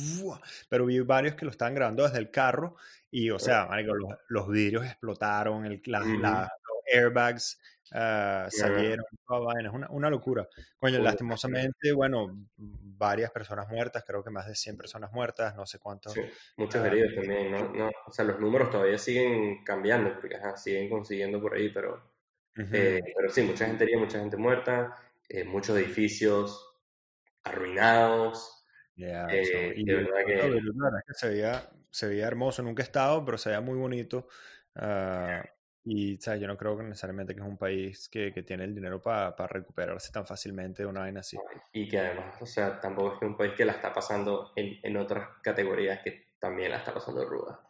pero 0.69 0.85
vi 0.85 0.99
varios 0.99 1.33
que 1.33 1.45
lo 1.45 1.49
estaban 1.49 1.73
grabando 1.73 2.03
desde 2.03 2.19
el 2.19 2.29
carro 2.29 2.75
y, 3.09 3.31
o 3.31 3.39
sea, 3.39 3.67
los, 3.81 4.13
los 4.27 4.47
vidrios 4.49 4.85
explotaron, 4.85 5.65
el, 5.65 5.81
la, 5.87 6.01
los 6.01 6.77
airbags 6.93 7.59
uh, 7.91 8.49
salieron, 8.49 9.05
es 9.09 9.73
una, 9.73 9.89
una, 9.89 10.09
locura. 10.09 10.47
Coño, 10.77 10.99
lastimosamente, 10.99 11.91
bueno, 11.93 12.47
varias 12.55 13.31
personas 13.31 13.67
muertas, 13.69 14.03
creo 14.05 14.23
que 14.23 14.29
más 14.29 14.47
de 14.47 14.55
100 14.55 14.77
personas 14.77 15.11
muertas, 15.11 15.55
no 15.55 15.65
sé 15.65 15.79
cuántos. 15.79 16.13
Sí, 16.13 16.21
muchos 16.57 16.81
ah, 16.83 16.87
heridos 16.87 17.15
también, 17.15 17.51
¿no? 17.51 17.73
¿no? 17.73 17.91
O 18.05 18.11
sea, 18.11 18.25
los 18.25 18.39
números 18.39 18.69
todavía 18.69 18.97
siguen 18.97 19.63
cambiando, 19.63 20.13
porque 20.19 20.35
ajá, 20.35 20.57
siguen 20.57 20.89
consiguiendo 20.89 21.41
por 21.41 21.55
ahí, 21.55 21.69
pero, 21.69 22.11
eh, 22.55 23.01
pero 23.15 23.29
sí, 23.29 23.41
mucha 23.43 23.65
gente 23.65 23.83
herida, 23.83 23.99
mucha 23.99 24.19
gente 24.19 24.37
muerta, 24.37 24.95
eh, 25.29 25.43
muchos 25.43 25.77
edificios 25.77 26.75
arruinados. 27.43 28.65
Eh, 28.97 29.73
y 29.75 29.85
de 29.85 29.95
verdad 29.95 30.25
que... 30.25 31.13
se, 31.13 31.29
veía, 31.29 31.69
se 31.91 32.07
veía 32.07 32.27
hermoso, 32.27 32.63
nunca 32.63 32.81
he 32.81 32.85
estado, 32.85 33.23
pero 33.23 33.37
se 33.37 33.49
veía 33.49 33.61
muy 33.61 33.77
bonito. 33.77 34.27
Uh, 34.75 35.41
y, 35.89 36.17
¿sabes? 36.17 36.41
Yo 36.41 36.47
no 36.47 36.57
creo 36.57 36.77
que 36.77 36.83
necesariamente 36.83 37.33
que 37.33 37.39
es 37.39 37.47
un 37.47 37.57
país 37.57 38.09
que, 38.09 38.33
que 38.33 38.43
tiene 38.43 38.65
el 38.65 38.75
dinero 38.75 39.01
para 39.01 39.31
recuperarse 39.47 40.11
tan 40.11 40.27
fácilmente 40.27 40.83
de 40.83 40.89
una 40.89 41.01
vaina 41.01 41.21
así. 41.21 41.37
Y 41.71 41.87
que 41.87 41.97
además, 41.97 42.41
o 42.41 42.45
sea, 42.45 42.77
tampoco 42.81 43.13
es 43.13 43.19
que 43.19 43.25
un 43.25 43.37
país 43.37 43.53
que 43.55 43.63
la 43.63 43.71
está 43.71 43.93
pasando 43.93 44.51
en, 44.57 44.77
en 44.83 44.97
otras 44.97 45.29
categorías 45.41 46.01
que 46.03 46.33
también 46.39 46.71
la 46.71 46.77
está 46.79 46.93
pasando 46.93 47.23
ruda. 47.25 47.61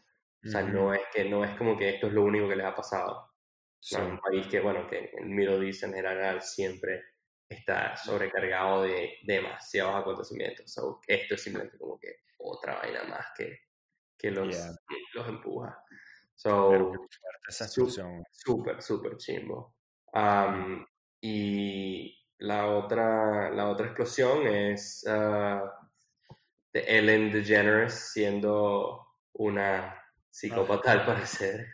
O 0.44 0.50
sea, 0.50 0.64
no 0.64 0.96
es 0.96 1.02
que 1.14 1.26
no 1.26 1.44
es 1.44 1.56
como 1.58 1.78
que 1.78 1.90
esto 1.90 2.08
es 2.08 2.14
lo 2.14 2.24
único 2.24 2.50
que 2.50 2.56
les 2.56 2.66
ha 2.66 2.74
pasado. 2.74 3.34
es 3.82 3.92
un 3.94 4.20
país 4.20 4.48
que, 4.48 4.62
bueno, 4.62 4.88
que 4.88 5.12
el 5.16 5.30
Middle 5.30 5.68
East 5.68 5.84
en 5.84 5.94
general 5.94 6.42
siempre 6.42 7.04
está 7.48 7.96
sobrecargado 7.98 8.84
de 8.84 9.18
demasiados 9.24 9.96
acontecimientos. 9.96 10.76
esto 11.08 11.36
es 11.36 11.42
simplemente 11.42 11.78
como 11.78 12.00
que 12.00 12.16
otra 12.40 12.80
vaina 12.80 13.04
más 13.04 13.28
que, 13.38 13.60
que 14.18 14.32
los, 14.32 14.48
los 15.14 15.28
empuja. 15.28 15.84
So, 16.38 16.94
súper, 18.32 18.82
súper 18.82 19.18
chimbo. 19.18 19.76
y 21.20 22.16
la 22.38 22.68
otra, 22.68 23.50
la 23.50 23.70
otra 23.70 23.88
explosión 23.88 24.46
es 24.46 25.04
uh, 25.08 25.68
de 26.72 26.80
Ellen 26.82 27.32
DeGeneres 27.32 27.94
siendo 27.94 29.16
una 29.34 30.00
psicópata 30.30 30.92
al 30.92 31.06
parecer. 31.08 31.66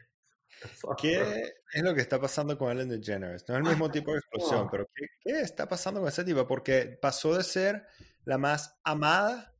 ¿Qué 0.97 1.51
es 1.73 1.83
lo 1.83 1.93
que 1.93 1.99
está 1.99 2.21
pasando 2.21 2.57
con 2.57 2.71
Ellen 2.71 2.87
DeGeneres? 2.87 3.43
No 3.49 3.55
es 3.55 3.61
el 3.63 3.67
mismo 3.67 3.91
tipo 3.91 4.13
de 4.13 4.19
explosión, 4.19 4.69
pero 4.71 4.87
¿qué, 4.95 5.07
¿qué, 5.19 5.41
está 5.41 5.67
pasando 5.67 5.99
con 5.99 6.07
esa 6.07 6.23
tipo? 6.23 6.47
Porque 6.47 6.97
pasó 7.01 7.35
de 7.35 7.43
ser 7.43 7.85
la 8.23 8.37
más 8.37 8.79
amada 8.85 9.52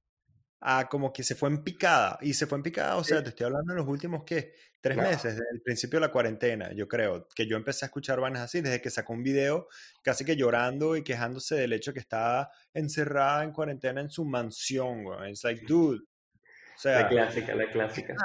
a 0.66 0.88
como 0.88 1.12
que 1.12 1.24
se 1.24 1.36
fue 1.36 1.50
en 1.50 1.62
picada. 1.62 2.18
Y 2.22 2.34
se 2.34 2.48
fue 2.48 2.58
en 2.58 2.64
picada, 2.64 2.96
o 2.96 3.04
sea, 3.04 3.22
te 3.22 3.30
estoy 3.30 3.46
hablando 3.46 3.74
en 3.74 3.78
los 3.78 3.88
últimos, 3.88 4.24
¿qué? 4.24 4.54
Tres 4.80 4.98
meses, 4.98 5.36
desde 5.36 5.46
el 5.54 5.62
principio 5.62 6.00
de 6.00 6.08
la 6.08 6.12
cuarentena, 6.12 6.72
yo 6.74 6.88
creo, 6.88 7.28
que 7.36 7.48
yo 7.48 7.58
empecé 7.58 7.86
a 7.86 7.88
escuchar 7.88 8.20
vainas 8.20 8.42
así, 8.42 8.62
desde 8.62 8.82
que 8.82 8.90
sacó 8.90 9.14
un 9.14 9.24
video 9.24 9.68
casi 10.02 10.26
que 10.26 10.36
llorando 10.36 10.96
y 10.96 11.04
quejándose 11.04 11.56
del 11.56 11.74
hecho 11.74 11.94
que 11.94 12.00
estaba 12.00 12.50
encerrada 12.74 13.44
en 13.44 13.52
cuarentena 13.52 14.02
en 14.02 14.10
su 14.10 14.26
mansión, 14.26 15.04
güey. 15.04 15.32
Es 15.32 15.44
like, 15.44 15.66
dude. 15.66 16.00
O 16.00 16.80
sea, 16.80 17.02
la 17.02 17.08
clásica, 17.10 17.56
la 17.56 17.70
clásica. 17.70 18.16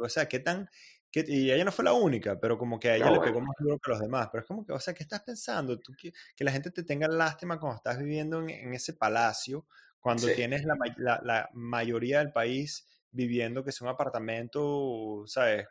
o 0.00 0.08
sea, 0.08 0.28
qué 0.28 0.38
tan... 0.40 0.68
Qué, 1.10 1.24
y 1.26 1.50
ella 1.50 1.64
no 1.64 1.72
fue 1.72 1.84
la 1.84 1.94
única, 1.94 2.38
pero 2.38 2.58
como 2.58 2.78
que 2.78 2.90
a 2.90 2.96
ella 2.96 3.10
le 3.10 3.20
pegó 3.20 3.40
más 3.40 3.54
duro 3.58 3.78
que 3.78 3.90
a 3.90 3.94
los 3.94 4.00
demás. 4.00 4.28
Pero 4.30 4.42
es 4.42 4.46
como 4.46 4.66
que, 4.66 4.72
o 4.72 4.80
sea, 4.80 4.92
¿qué 4.92 5.02
estás 5.02 5.22
pensando? 5.22 5.78
Tú, 5.78 5.94
que, 5.98 6.12
que 6.34 6.44
la 6.44 6.52
gente 6.52 6.70
te 6.70 6.82
tenga 6.82 7.08
lástima 7.08 7.58
cuando 7.58 7.76
estás 7.76 7.98
viviendo 7.98 8.40
en, 8.40 8.50
en 8.50 8.74
ese 8.74 8.92
palacio 8.92 9.66
cuando 10.00 10.28
tienes 10.28 10.64
la, 10.64 10.76
la, 10.96 11.20
la, 11.22 11.50
mayoría 11.52 12.20
del 12.20 12.32
país 12.32 12.86
viviendo 13.10 13.64
que 13.64 13.70
es 13.70 13.80
un 13.80 13.88
apartamento, 13.88 15.24
¿sabes? 15.26 15.66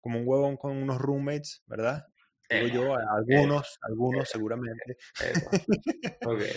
Como 0.00 0.18
un 0.18 0.26
huevón 0.26 0.56
con 0.56 0.76
unos 0.76 0.98
roommates, 0.98 1.62
¿verdad? 1.66 2.06
Digo 2.48 2.66
yo, 2.68 2.96
algunos, 2.96 3.78
algunos 3.82 4.28
seguramente. 4.28 4.96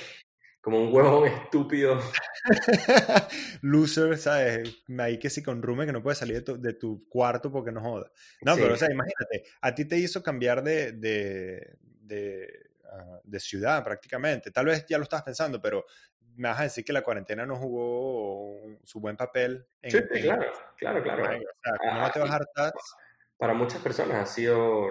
Como 0.62 0.84
un 0.84 0.94
huevón 0.94 1.26
estúpido. 1.28 2.02
Loser, 3.62 4.18
¿sabes? 4.18 4.84
Ahí 4.98 5.18
que 5.18 5.30
sí 5.30 5.42
con 5.42 5.62
roommate 5.62 5.88
que 5.88 5.94
no 5.94 6.04
puede 6.04 6.18
salir 6.18 6.36
de 6.36 6.42
tu, 6.42 6.62
de 6.62 6.74
tu 6.74 7.08
cuarto 7.08 7.50
porque 7.50 7.72
no 7.72 7.82
joda. 7.82 8.12
No, 8.42 8.56
pero 8.56 8.74
o 8.74 8.78
sea, 8.78 8.92
imagínate, 8.92 9.46
a 9.62 9.74
ti 9.74 9.86
te 9.86 9.98
hizo 9.98 10.22
cambiar 10.22 10.62
de, 10.62 10.92
de, 10.92 11.78
de, 11.82 12.72
ah, 12.92 13.22
de 13.24 13.40
ciudad 13.40 13.84
prácticamente. 13.86 14.52
Tal 14.52 14.66
vez 14.66 14.86
ya 14.88 14.98
lo 14.98 15.04
estabas 15.04 15.24
pensando, 15.24 15.62
pero 15.62 15.86
me 16.40 16.48
vas 16.48 16.60
a 16.62 16.64
decir 16.64 16.86
que 16.86 16.94
la 16.94 17.02
cuarentena 17.02 17.46
no 17.46 17.58
jugó 17.58 18.62
su 18.84 19.02
buen 19.02 19.18
papel. 19.18 19.68
En, 19.82 19.92
sí, 19.92 20.00
claro, 20.22 20.50
claro, 20.78 21.04
claro. 21.04 21.24
no 21.24 22.12
te 22.12 22.20
vas 22.20 22.32
a 22.32 22.36
hartar? 22.36 22.74
Para 23.38 23.54
muchas 23.54 23.82
personas 23.82 24.24
ha 24.24 24.26
sido, 24.26 24.88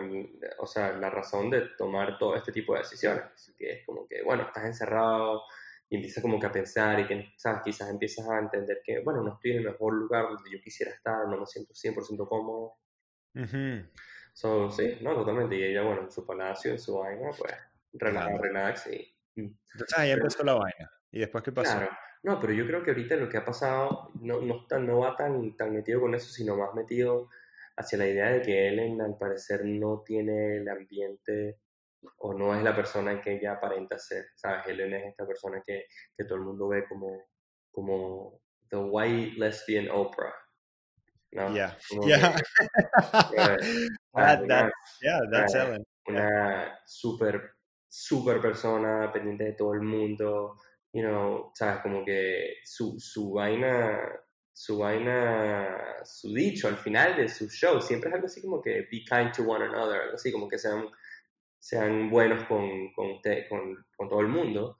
o 0.58 0.66
sea, 0.66 0.92
la 0.92 1.08
razón 1.08 1.48
de 1.48 1.62
tomar 1.78 2.18
todo 2.18 2.36
este 2.36 2.52
tipo 2.52 2.74
de 2.74 2.80
decisiones. 2.80 3.24
Que 3.56 3.72
es 3.72 3.86
como 3.86 4.06
que, 4.06 4.22
bueno, 4.22 4.42
estás 4.42 4.66
encerrado 4.66 5.42
y 5.88 5.96
empiezas 5.96 6.22
como 6.22 6.38
que 6.38 6.46
a 6.46 6.52
pensar 6.52 7.00
y 7.00 7.06
que, 7.06 7.32
¿sabes? 7.38 7.62
Quizás 7.64 7.88
empiezas 7.88 8.28
a 8.28 8.40
entender 8.40 8.82
que, 8.84 9.00
bueno, 9.00 9.22
no 9.22 9.34
estoy 9.34 9.52
en 9.52 9.58
el 9.58 9.64
mejor 9.64 9.94
lugar 9.94 10.28
donde 10.28 10.50
yo 10.50 10.60
quisiera 10.62 10.92
estar, 10.92 11.26
no 11.26 11.38
me 11.38 11.46
siento 11.46 11.72
100% 11.72 12.28
cómodo. 12.28 12.74
sí, 14.70 14.98
no, 15.00 15.14
totalmente. 15.14 15.56
Y 15.56 15.64
ella, 15.64 15.80
bueno, 15.80 16.02
en 16.02 16.10
su 16.10 16.26
palacio, 16.26 16.72
en 16.72 16.78
su 16.78 16.98
vaina, 16.98 17.30
pues, 17.38 17.54
relax, 17.94 18.38
relax 18.38 18.86
y... 18.88 19.14
Mm. 19.40 19.56
Entonces 19.72 19.98
ahí 19.98 20.10
empezó 20.10 20.44
la 20.44 20.54
vaina. 20.54 20.97
¿Y 21.10 21.20
después 21.20 21.42
qué 21.44 21.52
pasó? 21.52 21.76
Claro. 21.76 21.96
No, 22.22 22.40
pero 22.40 22.52
yo 22.52 22.66
creo 22.66 22.82
que 22.82 22.90
ahorita 22.90 23.16
lo 23.16 23.28
que 23.28 23.38
ha 23.38 23.44
pasado 23.44 24.10
no, 24.20 24.40
no, 24.40 24.98
va 24.98 25.16
tan, 25.16 25.56
tan 25.56 25.72
metido 25.72 26.00
con 26.00 26.14
eso, 26.14 26.28
sino 26.30 26.56
más 26.56 26.74
metido 26.74 27.28
hacia 27.76 27.98
la 27.98 28.08
idea 28.08 28.30
de 28.30 28.42
que 28.42 28.68
Ellen 28.68 29.00
al 29.00 29.16
parecer 29.16 29.64
no 29.64 30.02
tiene 30.04 30.56
el 30.56 30.68
ambiente 30.68 31.60
o 32.18 32.34
no 32.34 32.54
es 32.54 32.62
la 32.62 32.74
persona 32.74 33.20
que 33.20 33.36
ella 33.36 33.52
aparenta 33.52 33.98
ser. 33.98 34.26
¿Sabes? 34.34 34.66
Ellen 34.66 34.94
es 34.94 35.06
esta 35.10 35.26
persona 35.26 35.62
que, 35.64 35.86
que 36.16 36.24
todo 36.24 36.38
el 36.38 36.44
mundo 36.44 36.68
ve 36.68 36.84
como, 36.88 37.28
como 37.70 38.40
the 38.68 38.76
white 38.76 39.38
lesbian 39.38 39.88
Oprah. 39.90 40.34
¿no? 41.32 41.54
Yeah. 41.54 41.76
yeah. 42.04 42.36
that, 44.14 44.72
yeah, 45.00 45.20
that's 45.30 45.54
Ellen. 45.54 45.84
Una 46.08 46.80
súper, 46.84 47.52
súper 47.86 48.40
persona 48.40 49.12
pendiente 49.12 49.44
de 49.44 49.52
todo 49.52 49.74
el 49.74 49.82
mundo 49.82 50.58
you 50.98 51.06
know, 51.06 51.52
sabes, 51.54 51.80
como 51.82 52.04
que 52.04 52.56
su, 52.64 52.98
su 52.98 53.32
vaina, 53.32 54.00
su 54.52 54.78
vaina, 54.78 55.96
su 56.04 56.34
dicho 56.34 56.66
al 56.66 56.76
final 56.76 57.16
de 57.16 57.28
su 57.28 57.48
show 57.48 57.80
siempre 57.80 58.10
es 58.10 58.14
algo 58.16 58.26
así 58.26 58.42
como 58.42 58.60
que 58.60 58.88
be 58.90 59.04
kind 59.08 59.32
to 59.32 59.44
one 59.44 59.64
another, 59.64 60.02
algo 60.02 60.14
así 60.14 60.32
como 60.32 60.48
que 60.48 60.58
sean, 60.58 60.88
sean 61.58 62.10
buenos 62.10 62.44
con, 62.46 62.92
con, 62.92 63.12
usted, 63.12 63.48
con, 63.48 63.86
con 63.96 64.08
todo 64.08 64.20
el 64.20 64.28
mundo. 64.28 64.78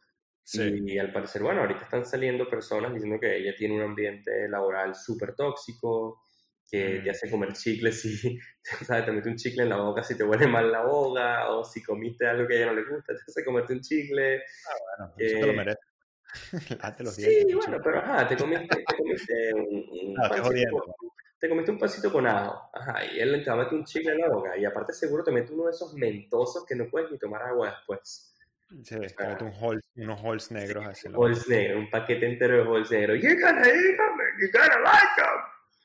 Y, 0.51 0.99
al 0.99 1.13
parecer, 1.13 1.43
bueno, 1.43 1.61
ahorita 1.61 1.85
están 1.85 2.07
saliendo 2.07 2.49
personas 2.49 2.93
diciendo 2.95 3.21
que 3.21 3.37
ella 3.37 3.55
tiene 3.55 3.77
un 3.77 3.83
ambiente 3.83 4.49
laboral 4.49 4.95
súper 4.95 5.35
tóxico, 5.35 6.23
que 6.71 7.01
te 7.03 7.09
mm. 7.09 7.11
hace 7.11 7.31
comer 7.31 7.53
chicles 7.53 8.01
si 8.03 8.39
¿sabes? 8.85 9.07
te 9.07 9.13
mete 9.13 9.29
un 9.29 9.37
chicle 9.37 9.63
en 9.63 9.71
la 9.71 9.77
boca 9.77 10.03
si 10.03 10.17
te 10.17 10.25
huele 10.25 10.47
mal 10.47 10.71
la 10.71 10.85
boca, 10.85 11.51
o 11.51 11.65
si 11.65 11.83
comiste 11.83 12.27
algo 12.27 12.47
que 12.47 12.55
a 12.55 12.57
ella 12.57 12.67
no 12.67 12.75
le 12.75 12.85
gusta, 12.85 13.15
te 13.15 13.21
hace 13.27 13.45
comerte 13.45 13.73
un 13.73 13.81
chicle. 13.81 14.37
Ah, 14.37 15.07
bueno, 15.07 15.15
eso 15.19 15.41
te 15.41 15.47
lo 15.47 15.53
merece. 15.53 15.88
sí, 17.11 17.55
bueno, 17.55 17.79
pero 17.83 17.99
ajá, 17.99 18.29
te 18.29 18.37
comiste, 18.37 18.85
te 18.85 18.97
comiste 18.97 19.55
un, 19.55 20.15
ah, 20.23 20.29
pancito 20.29 20.71
con, 20.73 20.95
te 21.39 21.49
comiste 21.49 21.71
un 21.71 21.79
pancito 21.79 22.13
con 22.13 22.27
ajo, 22.27 22.71
ajá, 22.75 23.05
y 23.07 23.21
él 23.21 23.43
te 23.45 23.51
mete 23.55 23.75
un 23.75 23.85
chicle 23.85 24.13
en 24.13 24.19
la 24.19 24.29
boca, 24.29 24.57
y 24.57 24.65
aparte 24.65 24.93
seguro 24.93 25.25
te 25.25 25.33
mete 25.33 25.53
uno 25.53 25.65
de 25.65 25.71
esos 25.71 25.95
mentosos 25.95 26.65
que 26.67 26.75
no 26.75 26.89
puedes 26.91 27.11
ni 27.11 27.19
tomar 27.19 27.43
agua 27.43 27.71
después. 27.71 28.35
Sí, 28.83 28.97
un 28.97 29.81
unos 29.97 30.21
holes 30.23 30.51
negros 30.51 30.87
así. 30.87 31.09
Holes 31.15 31.49
negros, 31.49 31.79
un 31.79 31.91
paquete 31.91 32.27
entero 32.27 32.57
de 32.57 32.69
holes 32.69 32.91
negros. 32.91 33.19
You're 33.23 33.41
gonna 33.41 33.61
eat 33.61 33.97
them 33.97 34.19
you're 34.39 34.53
gonna 34.53 34.81
like 34.85 35.09
them. 35.17 35.38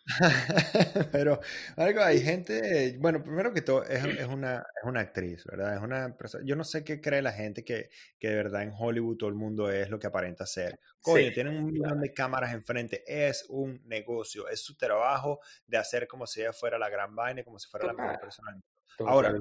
Pero 1.12 1.40
algo 1.78 2.02
hay 2.02 2.20
gente, 2.20 2.98
bueno, 3.00 3.24
primero 3.24 3.54
que 3.54 3.62
todo 3.62 3.84
es, 3.84 4.04
es, 4.04 4.28
una, 4.28 4.58
es 4.58 4.84
una 4.84 5.00
actriz, 5.00 5.46
¿verdad? 5.46 5.76
Es 5.76 5.82
una 5.82 6.16
yo 6.44 6.56
no 6.58 6.66
sé 6.66 6.84
qué 6.84 7.00
cree 7.00 7.22
la 7.22 7.32
gente 7.32 7.64
que, 7.64 7.90
que, 8.20 8.30
de 8.30 8.36
verdad 8.36 8.64
en 8.64 8.74
Hollywood 8.78 9.18
todo 9.18 9.30
el 9.30 9.36
mundo 9.36 9.72
es 9.72 9.90
lo 9.90 10.00
que 10.00 10.08
aparenta 10.08 10.46
ser. 10.46 10.78
Coño, 11.02 11.32
tienen 11.32 11.58
un 11.58 11.72
millón 11.72 12.02
de 12.02 12.14
cámaras 12.14 12.54
enfrente, 12.54 13.04
es 13.08 13.46
un 13.48 13.82
negocio, 13.86 14.48
es 14.50 14.62
su 14.62 14.76
trabajo 14.76 15.40
de 15.68 15.78
hacer 15.78 16.08
como 16.08 16.28
si 16.28 16.42
ella 16.42 16.54
fuera 16.54 16.78
la 16.78 16.90
gran 16.90 17.16
vaina, 17.16 17.44
como 17.44 17.58
si 17.58 17.70
fuera 17.70 17.88
la 17.88 17.94
mejor 17.94 18.20
persona. 18.20 18.62
Ahora, 19.00 19.34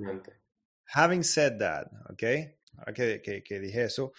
having 0.94 1.24
said 1.24 1.58
that, 1.58 1.88
¿ok? 2.08 2.22
Ahora 2.78 2.92
que, 2.92 3.20
que, 3.20 3.42
que 3.42 3.58
dije 3.58 3.84
eso, 3.84 4.12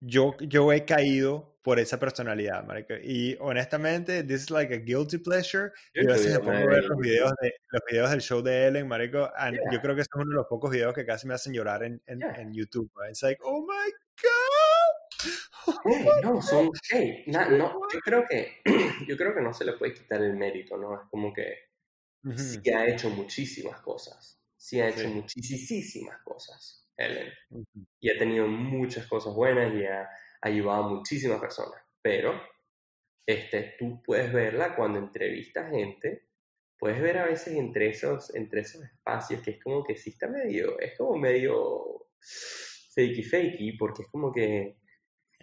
yo, 0.00 0.36
yo 0.40 0.72
he 0.72 0.84
caído 0.84 1.57
por 1.68 1.78
esa 1.78 1.98
personalidad, 1.98 2.64
marico. 2.64 2.94
Y 2.94 3.36
honestamente, 3.40 4.22
this 4.22 4.44
is 4.44 4.50
like 4.50 4.72
a 4.72 4.78
guilty 4.78 5.18
pleasure. 5.18 5.70
Yo 5.92 6.08
a 6.08 6.14
veces 6.14 6.32
me 6.32 6.38
pongo 6.38 6.56
a 6.56 6.66
ver 6.66 6.84
los 6.84 6.98
videos, 6.98 7.30
de, 7.42 7.52
los 7.68 7.82
videos 7.90 8.10
del 8.10 8.22
show 8.22 8.40
de 8.40 8.68
Ellen, 8.68 8.88
marico. 8.88 9.30
And 9.36 9.58
Yo 9.70 9.78
creo 9.82 9.94
que 9.94 10.00
es 10.00 10.08
uno 10.14 10.30
de 10.30 10.34
los 10.34 10.46
pocos 10.46 10.70
videos 10.70 10.94
que 10.94 11.04
casi 11.04 11.26
me 11.26 11.34
hacen 11.34 11.52
llorar 11.52 11.82
en, 11.82 12.00
en, 12.06 12.22
en 12.22 12.54
YouTube. 12.54 12.90
Right? 12.96 13.10
It's 13.10 13.22
like, 13.22 13.38
oh 13.44 13.66
my 13.66 13.92
God. 14.22 15.74
Hey, 15.84 16.06
no, 16.22 16.40
son, 16.40 16.70
hey, 16.90 17.24
no, 17.26 17.82
yo 17.92 18.00
creo 18.02 18.24
que, 18.26 18.62
yo 19.06 19.18
creo 19.18 19.34
que 19.34 19.42
no 19.42 19.52
se 19.52 19.66
le 19.66 19.74
puede 19.74 19.92
quitar 19.92 20.22
el 20.22 20.36
mérito, 20.36 20.78
¿no? 20.78 20.94
Es 20.94 21.06
como 21.10 21.34
que 21.34 21.54
sí 22.34 22.62
ha 22.70 22.86
hecho 22.86 23.10
muchísimas 23.10 23.82
cosas. 23.82 24.40
Sí 24.56 24.80
ha 24.80 24.88
hecho 24.88 25.06
muchísimas 25.10 26.22
cosas. 26.22 26.88
Ellen. 26.96 27.30
Y 28.00 28.08
ha 28.08 28.18
tenido 28.18 28.46
muchas 28.46 29.06
cosas 29.06 29.34
buenas 29.34 29.74
y 29.74 29.84
ha, 29.84 30.08
ayudado 30.40 30.84
a 30.84 30.88
muchísimas 30.88 31.40
personas. 31.40 31.80
Pero 32.02 32.40
este, 33.26 33.74
tú 33.78 34.02
puedes 34.02 34.32
verla 34.32 34.74
cuando 34.74 34.98
entrevistas 34.98 35.70
gente, 35.70 36.28
puedes 36.78 37.00
ver 37.00 37.18
a 37.18 37.26
veces 37.26 37.54
entre 37.54 37.88
esos, 37.88 38.34
entre 38.34 38.60
esos 38.60 38.82
espacios 38.82 39.42
que 39.42 39.52
es 39.52 39.62
como 39.62 39.84
que 39.84 39.96
sí 39.96 40.10
está 40.10 40.28
medio, 40.28 40.78
es 40.80 40.96
como 40.96 41.18
medio 41.18 42.06
fakey 42.94 43.22
fakey, 43.22 43.76
porque 43.76 44.02
es 44.02 44.08
como 44.08 44.32
que, 44.32 44.78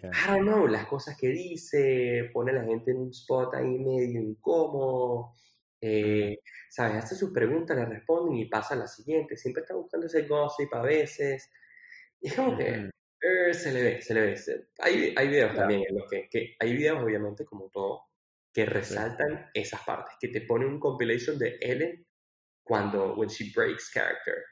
I 0.02 0.28
don't 0.28 0.42
know, 0.42 0.66
las 0.66 0.86
cosas 0.86 1.16
que 1.16 1.28
dice, 1.28 2.30
pone 2.32 2.50
a 2.52 2.54
la 2.54 2.64
gente 2.64 2.90
en 2.90 2.98
un 2.98 3.10
spot 3.10 3.54
ahí 3.54 3.78
medio 3.78 4.20
incómodo. 4.20 5.34
Eh, 5.80 6.38
¿sabes? 6.70 7.04
Hace 7.04 7.14
sus 7.14 7.32
preguntas, 7.32 7.76
le 7.76 7.84
responden 7.84 8.36
y 8.36 8.46
pasa 8.46 8.74
a 8.74 8.78
la 8.78 8.86
siguiente. 8.86 9.36
Siempre 9.36 9.62
está 9.62 9.74
buscando 9.74 10.06
ese 10.06 10.22
gossip 10.22 10.72
a 10.74 10.82
veces. 10.82 11.50
Y 12.20 12.28
es 12.28 12.34
como 12.34 12.56
que 12.56 12.90
eh, 13.26 13.54
se 13.54 13.72
le 13.72 13.82
ve, 13.82 14.02
se 14.02 14.14
le 14.14 14.20
ve. 14.20 14.36
hay, 14.78 15.14
hay 15.16 15.28
videos 15.28 15.54
también 15.54 15.82
en 15.88 15.96
los 15.96 16.08
que, 16.08 16.28
que, 16.28 16.56
hay 16.58 16.72
videos, 16.72 17.02
obviamente, 17.02 17.44
como 17.44 17.68
todo, 17.70 18.02
que 18.52 18.66
resaltan 18.66 19.50
esas 19.52 19.82
partes, 19.82 20.14
que 20.20 20.28
te 20.28 20.40
ponen 20.42 20.68
un 20.68 20.80
compilation 20.80 21.38
de 21.38 21.58
Ellen 21.60 22.06
cuando, 22.64 23.14
when 23.14 23.28
she 23.28 23.52
breaks 23.54 23.90
character. 23.90 24.44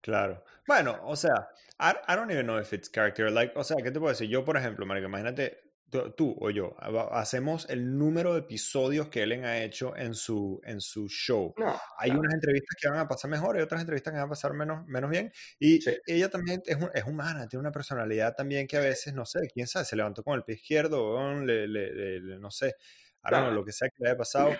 Claro. 0.00 0.42
Bueno, 0.66 0.98
o 1.04 1.14
sea, 1.14 1.48
I, 1.78 1.94
I 2.08 2.16
don't 2.16 2.30
even 2.30 2.46
know 2.46 2.58
if 2.58 2.72
it's 2.72 2.88
character. 2.88 3.30
Like, 3.30 3.56
o 3.56 3.62
sea, 3.62 3.76
¿qué 3.76 3.90
te 3.90 4.00
puedo 4.00 4.10
decir? 4.10 4.28
Yo, 4.28 4.44
por 4.44 4.56
ejemplo, 4.56 4.84
Marico, 4.84 5.06
imagínate, 5.06 5.71
tú 6.16 6.36
o 6.40 6.50
yo, 6.50 6.74
hacemos 7.12 7.68
el 7.68 7.98
número 7.98 8.32
de 8.32 8.40
episodios 8.40 9.08
que 9.08 9.22
Ellen 9.22 9.44
ha 9.44 9.62
hecho 9.62 9.96
en 9.96 10.14
su, 10.14 10.60
en 10.64 10.80
su 10.80 11.08
show. 11.08 11.54
hay 11.98 12.10
unas 12.10 12.34
entrevistas 12.34 12.76
que 12.80 12.88
van 12.88 12.98
a 12.98 13.08
pasar 13.08 13.30
mejor 13.30 13.58
y 13.58 13.60
otras 13.60 13.80
entrevistas 13.80 14.12
que 14.12 14.18
van 14.18 14.26
a 14.26 14.30
pasar 14.30 14.54
menos, 14.54 14.86
menos 14.86 15.10
bien. 15.10 15.32
Y 15.58 15.80
ella 16.06 16.30
también 16.30 16.62
es, 16.64 16.78
es, 16.94 17.04
humana, 17.04 17.46
tiene 17.46 17.60
una 17.60 17.72
personalidad 17.72 18.34
también 18.34 18.66
que 18.66 18.76
a 18.76 18.80
veces, 18.80 19.14
no 19.14 19.26
sé, 19.26 19.40
quién 19.52 19.66
sabe, 19.66 19.84
se 19.84 19.96
levantó 19.96 20.22
con 20.22 20.34
el 20.34 20.44
pie 20.44 20.56
izquierdo, 20.56 21.40
le, 21.40 21.68
le, 21.68 22.38
no 22.38 22.50
sé, 22.50 22.74
ahora 23.22 23.50
lo 23.50 23.64
que 23.64 23.72
sea 23.72 23.88
que 23.88 24.02
le 24.02 24.10
haya 24.10 24.18
pasado. 24.18 24.50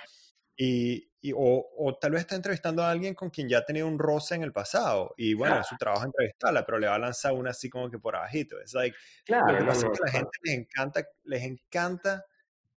Y, 0.56 1.11
y 1.24 1.32
o, 1.32 1.38
o, 1.78 1.96
tal 1.98 2.10
vez 2.10 2.22
está 2.22 2.34
entrevistando 2.34 2.82
a 2.82 2.90
alguien 2.90 3.14
con 3.14 3.30
quien 3.30 3.48
ya 3.48 3.58
ha 3.58 3.64
tenido 3.64 3.86
un 3.86 3.96
roce 3.96 4.34
en 4.34 4.42
el 4.42 4.52
pasado. 4.52 5.14
Y 5.16 5.34
bueno, 5.34 5.60
es 5.60 5.68
su 5.68 5.76
trabajo 5.76 6.04
entrevistarla, 6.04 6.66
pero 6.66 6.80
le 6.80 6.88
va 6.88 6.96
a 6.96 6.98
lanzar 6.98 7.32
una 7.32 7.50
así 7.50 7.70
como 7.70 7.88
que 7.88 8.00
por 8.00 8.16
abajito. 8.16 8.60
Es 8.60 8.74
like, 8.74 8.96
claro, 9.24 9.52
lo 9.52 9.58
que 9.60 9.64
pasa 9.64 9.86
es 9.86 9.98
que 9.98 10.02
a 10.02 10.06
la 10.06 10.12
gente 10.12 10.38
les 10.42 10.58
encanta, 10.58 11.06
les 11.22 11.42
encanta 11.44 12.26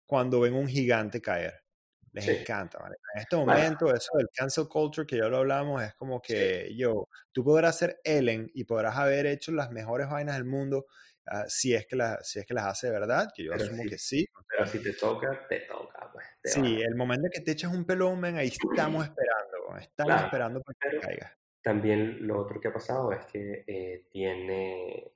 cuando 0.06 0.40
ven 0.40 0.54
un 0.54 0.68
gigante 0.68 1.20
caer. 1.20 1.64
Les 2.12 2.28
encanta, 2.28 2.78
¿vale? 2.78 2.96
En 3.14 3.20
este 3.20 3.36
momento, 3.36 3.92
eso 3.92 4.16
del 4.16 4.28
cancel 4.32 4.68
culture 4.68 5.06
que 5.06 5.18
ya 5.18 5.26
lo 5.26 5.38
hablamos, 5.38 5.82
es 5.82 5.92
como 5.94 6.22
que 6.22 6.72
yo, 6.74 7.08
tú 7.32 7.44
podrás 7.44 7.76
ser 7.76 8.00
Ellen 8.04 8.48
y 8.54 8.64
podrás 8.64 8.96
haber 8.96 9.26
hecho 9.26 9.52
las 9.52 9.70
mejores 9.70 10.08
vainas 10.08 10.36
del 10.36 10.46
mundo, 10.46 10.86
Ah, 11.28 11.44
si, 11.48 11.74
es 11.74 11.86
que 11.86 11.96
la, 11.96 12.22
si 12.22 12.38
es 12.38 12.46
que 12.46 12.54
las 12.54 12.66
hace 12.66 12.86
de 12.86 12.92
verdad, 12.92 13.28
que 13.34 13.44
yo 13.44 13.52
asumo 13.52 13.82
que 13.88 13.98
sí. 13.98 14.26
Pero 14.48 14.66
si 14.66 14.80
te 14.80 14.92
toca, 14.92 15.46
te 15.48 15.60
toca. 15.60 16.10
Pues, 16.12 16.24
sí, 16.44 16.80
el 16.80 16.94
momento 16.94 17.26
en 17.26 17.32
que 17.32 17.40
te 17.40 17.52
echas 17.52 17.72
un 17.72 17.84
pelón, 17.84 18.24
ahí 18.24 18.48
estamos 18.48 18.58
esperando, 19.08 19.78
estamos 19.80 20.22
esperando 20.22 20.60
para 20.62 20.78
que 20.78 20.98
caiga. 21.00 21.36
También 21.62 22.26
lo 22.26 22.40
otro 22.40 22.60
que 22.60 22.68
ha 22.68 22.72
pasado 22.72 23.10
es 23.12 23.26
que 23.26 23.64
eh, 23.66 24.06
tiene 24.10 25.12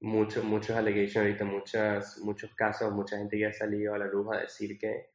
muchos 0.00 0.44
muchos 0.44 0.76
allegations 0.76 1.18
ahorita, 1.18 1.44
muchas, 1.44 2.18
muchos 2.18 2.54
casos, 2.54 2.92
mucha 2.92 3.16
gente 3.16 3.36
que 3.36 3.46
ha 3.46 3.52
salido 3.52 3.94
a 3.94 3.98
la 3.98 4.06
luz 4.06 4.26
a 4.32 4.40
decir 4.40 4.76
que 4.76 5.10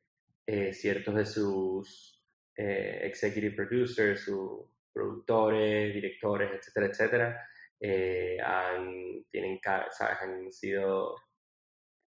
eh, 0.46 0.74
ciertos 0.74 1.16
de 1.16 1.26
sus 1.26 2.22
eh, 2.56 3.02
executive 3.04 3.56
producers, 3.56 4.22
sus 4.22 4.62
productores, 4.94 5.94
directores, 5.94 6.52
etcétera, 6.54 6.88
etcétera, 6.88 7.48
eh, 7.86 8.38
han, 8.42 9.26
tienen, 9.30 9.60
¿sabes? 9.92 10.18
han 10.22 10.52
sido 10.54 11.16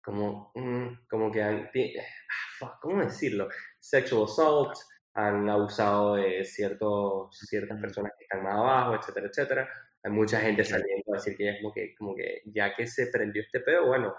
como, 0.03 0.51
mm, 0.53 1.07
como 1.09 1.31
que 1.31 1.41
han, 1.41 1.71
ah, 2.61 2.77
¿cómo 2.79 3.03
decirlo? 3.03 3.49
Sexual 3.79 4.25
assault, 4.25 4.77
han 5.15 5.49
abusado 5.49 6.15
de 6.17 6.43
ciertos, 6.45 7.35
ciertas 7.39 7.79
personas 7.81 8.11
que 8.17 8.25
están 8.25 8.43
más 8.43 8.53
abajo, 8.53 8.95
etcétera, 8.95 9.27
etcétera. 9.27 9.69
Hay 10.03 10.11
mucha 10.11 10.39
gente 10.41 10.63
saliendo 10.63 11.11
a 11.11 11.17
decir 11.17 11.35
que 11.35 11.49
es 11.49 11.57
como 11.61 11.73
que, 11.73 11.95
como 11.95 12.15
que 12.15 12.43
ya 12.45 12.75
que 12.75 12.85
se 12.85 13.07
prendió 13.07 13.41
este 13.41 13.61
pedo, 13.61 13.87
bueno, 13.87 14.13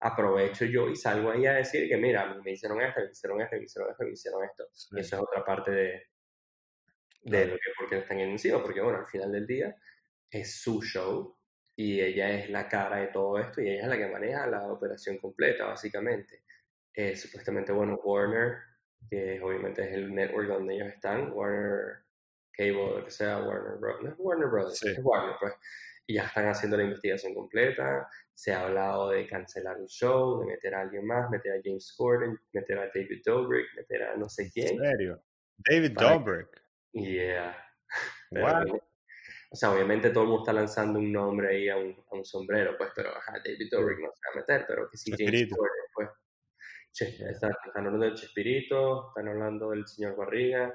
aprovecho 0.00 0.66
yo 0.66 0.88
y 0.88 0.96
salgo 0.96 1.30
ahí 1.30 1.46
a 1.46 1.54
decir 1.54 1.88
que 1.88 1.96
mira, 1.96 2.34
me 2.44 2.52
hicieron 2.52 2.80
esto, 2.82 3.00
me 3.00 3.10
hicieron 3.10 3.40
esto, 3.40 3.56
me 3.56 3.62
hicieron 3.62 3.90
esto, 3.90 4.04
me 4.04 4.12
hicieron 4.12 4.44
esto. 4.44 4.64
Y 4.92 5.00
eso 5.00 5.16
es 5.16 5.22
otra 5.22 5.44
parte 5.46 5.70
de, 5.70 6.02
de 7.22 7.46
lo 7.46 7.54
que 7.54 7.70
porque 7.78 7.98
están 7.98 8.20
encima, 8.20 8.62
porque 8.62 8.82
bueno, 8.82 8.98
al 8.98 9.06
final 9.06 9.32
del 9.32 9.46
día 9.46 9.74
es 10.30 10.60
su 10.60 10.82
show 10.82 11.36
y 11.76 12.00
ella 12.00 12.30
es 12.30 12.50
la 12.50 12.68
cara 12.68 12.98
de 12.98 13.08
todo 13.08 13.38
esto 13.38 13.60
y 13.60 13.68
ella 13.70 13.82
es 13.82 13.88
la 13.88 13.96
que 13.96 14.08
maneja 14.08 14.46
la 14.46 14.70
operación 14.70 15.18
completa, 15.18 15.66
básicamente. 15.66 16.42
Eh, 16.94 17.16
supuestamente, 17.16 17.72
bueno, 17.72 17.98
Warner, 18.04 18.58
que 19.08 19.40
obviamente 19.40 19.82
es 19.82 19.94
el 19.94 20.14
network 20.14 20.48
donde 20.48 20.74
ellos 20.74 20.88
están, 20.88 21.32
Warner 21.32 22.02
Cable, 22.52 22.98
lo 22.98 23.04
que 23.04 23.10
sea, 23.10 23.38
Warner 23.38 23.78
Bros. 23.78 24.02
No 24.02 24.10
es 24.10 24.14
Warner 24.18 24.48
Bros., 24.48 24.82
es 24.84 24.98
Warner, 25.02 25.36
pues. 25.40 25.54
Y 26.06 26.14
ya 26.14 26.24
están 26.24 26.48
haciendo 26.48 26.76
la 26.76 26.82
investigación 26.82 27.34
completa. 27.34 28.08
Se 28.34 28.52
ha 28.52 28.66
hablado 28.66 29.10
de 29.10 29.26
cancelar 29.28 29.78
el 29.78 29.86
show, 29.86 30.40
de 30.40 30.46
meter 30.46 30.74
a 30.74 30.80
alguien 30.82 31.06
más, 31.06 31.30
meter 31.30 31.52
a 31.52 31.60
James 31.62 31.94
Corden, 31.96 32.38
meter 32.52 32.78
a 32.78 32.90
David 32.92 33.22
Dobrik, 33.24 33.66
meter 33.76 34.02
a 34.02 34.16
no 34.16 34.28
sé 34.28 34.50
quién. 34.52 34.74
¿En 34.74 34.90
serio? 34.90 35.22
David 35.56 35.92
Dobrik. 35.92 36.48
Yeah. 36.92 37.56
O 39.52 39.56
sea, 39.56 39.72
obviamente 39.72 40.10
todo 40.10 40.22
el 40.22 40.28
mundo 40.28 40.42
está 40.42 40.52
lanzando 40.52 41.00
un 41.00 41.12
nombre 41.12 41.48
ahí 41.48 41.68
a 41.68 41.76
un, 41.76 41.90
a 42.08 42.14
un 42.14 42.24
sombrero, 42.24 42.76
pues, 42.78 42.90
pero 42.94 43.10
ajá, 43.10 43.32
David 43.44 43.68
Dobrik 43.70 43.98
no 43.98 44.10
se 44.12 44.20
va 44.28 44.32
a 44.32 44.36
meter, 44.36 44.64
pero 44.66 44.88
que 44.88 44.96
sí 44.96 45.10
James 45.10 45.48
Corden, 45.50 45.84
pues. 45.92 46.08
están, 47.28 47.52
hablando 47.74 48.04
del 48.04 48.14
Chespirito, 48.14 49.08
están 49.08 49.28
hablando 49.28 49.70
del 49.70 49.86
señor 49.88 50.16
Barriga, 50.16 50.72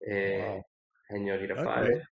eh, 0.00 0.62
señor 1.06 1.38
Girafales. 1.38 2.08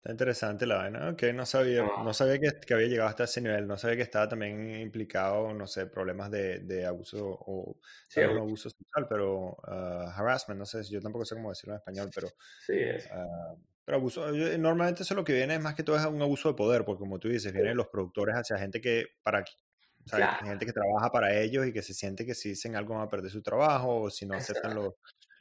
Está 0.00 0.12
interesante 0.12 0.64
la 0.64 0.76
vaina. 0.76 1.10
Ok, 1.10 1.24
no 1.34 1.44
sabía, 1.44 1.82
no, 1.82 2.14
sabía 2.14 2.38
que, 2.38 2.58
que, 2.66 2.72
había 2.72 2.86
llegado 2.86 3.10
hasta 3.10 3.24
ese 3.24 3.42
nivel. 3.42 3.66
No 3.66 3.76
sabía 3.76 3.96
que 3.96 4.02
estaba 4.02 4.26
también 4.26 4.80
implicado, 4.80 5.52
no 5.52 5.66
sé, 5.66 5.84
problemas 5.84 6.30
de, 6.30 6.60
de 6.60 6.86
abuso 6.86 7.28
o 7.28 7.76
sí, 8.08 8.22
abuso 8.22 8.70
sexual, 8.70 9.06
pero 9.06 9.58
uh, 9.58 10.08
harassment, 10.16 10.58
no 10.58 10.64
sé, 10.64 10.82
yo 10.84 11.02
tampoco 11.02 11.26
sé 11.26 11.34
cómo 11.34 11.50
decirlo 11.50 11.74
en 11.74 11.80
español, 11.80 12.10
pero 12.14 12.28
sí, 12.64 12.78
es. 12.78 13.10
Uh, 13.10 13.69
pero 13.90 13.98
abuso, 13.98 14.32
eh, 14.32 14.56
normalmente 14.56 15.02
eso 15.02 15.16
lo 15.16 15.24
que 15.24 15.32
viene 15.32 15.56
es 15.56 15.60
más 15.60 15.74
que 15.74 15.82
todo 15.82 15.96
es 15.96 16.06
un 16.06 16.22
abuso 16.22 16.48
de 16.48 16.54
poder, 16.54 16.84
porque 16.84 17.00
como 17.00 17.18
tú 17.18 17.28
dices, 17.28 17.52
vienen 17.52 17.76
los 17.76 17.88
productores 17.88 18.36
hacia 18.36 18.56
gente 18.56 18.80
que, 18.80 19.16
para, 19.20 19.42
gente 20.44 20.64
que 20.64 20.72
trabaja 20.72 21.10
para 21.10 21.36
ellos 21.36 21.66
y 21.66 21.72
que 21.72 21.82
se 21.82 21.92
siente 21.92 22.24
que 22.24 22.36
si 22.36 22.50
dicen 22.50 22.76
algo 22.76 22.94
van 22.94 23.02
a 23.02 23.08
perder 23.08 23.32
su 23.32 23.42
trabajo 23.42 24.02
o 24.02 24.08
si 24.08 24.26
no 24.26 24.36
aceptan 24.36 24.76
los, 24.76 24.94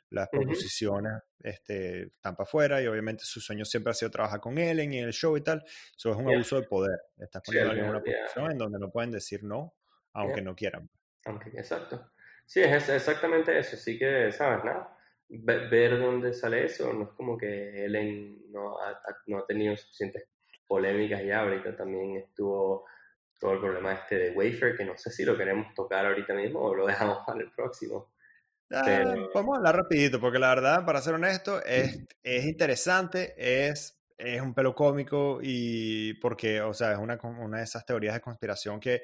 las 0.10 0.30
proposiciones, 0.30 1.22
este, 1.38 2.08
están 2.08 2.36
para 2.36 2.48
afuera 2.48 2.82
y 2.82 2.88
obviamente 2.88 3.24
su 3.24 3.40
sueño 3.40 3.66
siempre 3.66 3.92
ha 3.92 3.94
sido 3.94 4.10
trabajar 4.10 4.40
con 4.40 4.58
él 4.58 4.80
en 4.80 4.94
el 4.94 5.14
show 5.14 5.38
y 5.38 5.42
tal. 5.42 5.64
Eso 5.96 6.10
es 6.10 6.18
un 6.18 6.34
abuso 6.34 6.60
de 6.60 6.68
poder. 6.68 7.00
Estás 7.20 7.44
poniendo 7.46 7.74
en 7.74 7.88
una 7.88 8.02
posición 8.02 8.52
en 8.52 8.58
donde 8.58 8.80
no 8.80 8.90
pueden 8.90 9.12
decir 9.12 9.44
no, 9.44 9.76
aunque 10.14 10.42
no 10.42 10.56
quieran. 10.56 10.90
Aunque, 11.26 11.50
exacto. 11.50 12.14
Sí, 12.48 12.62
es 12.62 12.90
exactamente 12.90 13.60
eso. 13.60 13.76
Así 13.76 14.00
que, 14.00 14.32
¿sabes? 14.32 14.64
Nada 14.64 14.96
ver 15.30 16.00
dónde 16.00 16.34
sale 16.34 16.66
eso, 16.66 16.92
no 16.92 17.04
es 17.04 17.10
como 17.10 17.38
que 17.38 17.86
Ellen 17.86 18.52
no 18.52 18.80
ha, 18.80 19.00
no 19.28 19.40
ha 19.40 19.46
tenido 19.46 19.78
suficientes 19.78 20.28
polémicas 20.68 21.24
ya. 21.24 21.42
Ahorita 21.42 21.76
también 21.76 22.18
estuvo 22.18 22.86
todo 23.40 23.54
el 23.54 23.60
problema 23.60 23.94
este 23.94 24.18
de 24.18 24.32
Wafer, 24.32 24.76
que 24.76 24.86
no 24.86 24.98
sé 24.98 25.12
si 25.12 25.24
lo 25.24 25.38
queremos 25.38 25.74
tocar 25.74 26.06
ahorita 26.06 26.34
mismo 26.34 26.60
o 26.62 26.76
lo 26.76 26.86
dejamos 26.88 27.20
para 27.26 27.40
el 27.40 27.52
próximo. 27.52 28.12
Ah, 28.72 29.16
vamos 29.34 29.56
a 29.56 29.58
hablar 29.58 29.78
rapidito, 29.78 30.20
porque 30.20 30.38
la 30.38 30.50
verdad, 30.50 30.86
para 30.86 31.02
ser 31.02 31.16
honesto, 31.16 31.64
es, 31.66 32.06
es 32.22 32.46
interesante, 32.46 33.34
es, 33.38 34.00
es 34.16 34.42
un 34.42 34.54
pelo 34.54 34.76
cómico 34.76 35.40
y 35.42 36.14
porque, 36.16 36.62
o 36.62 36.74
sea, 36.76 36.92
es 36.92 37.00
una, 37.00 37.18
una 37.24 37.58
de 37.58 37.64
esas 37.64 37.84
teorías 37.84 38.14
de 38.14 38.22
conspiración 38.22 38.80
que 38.80 39.02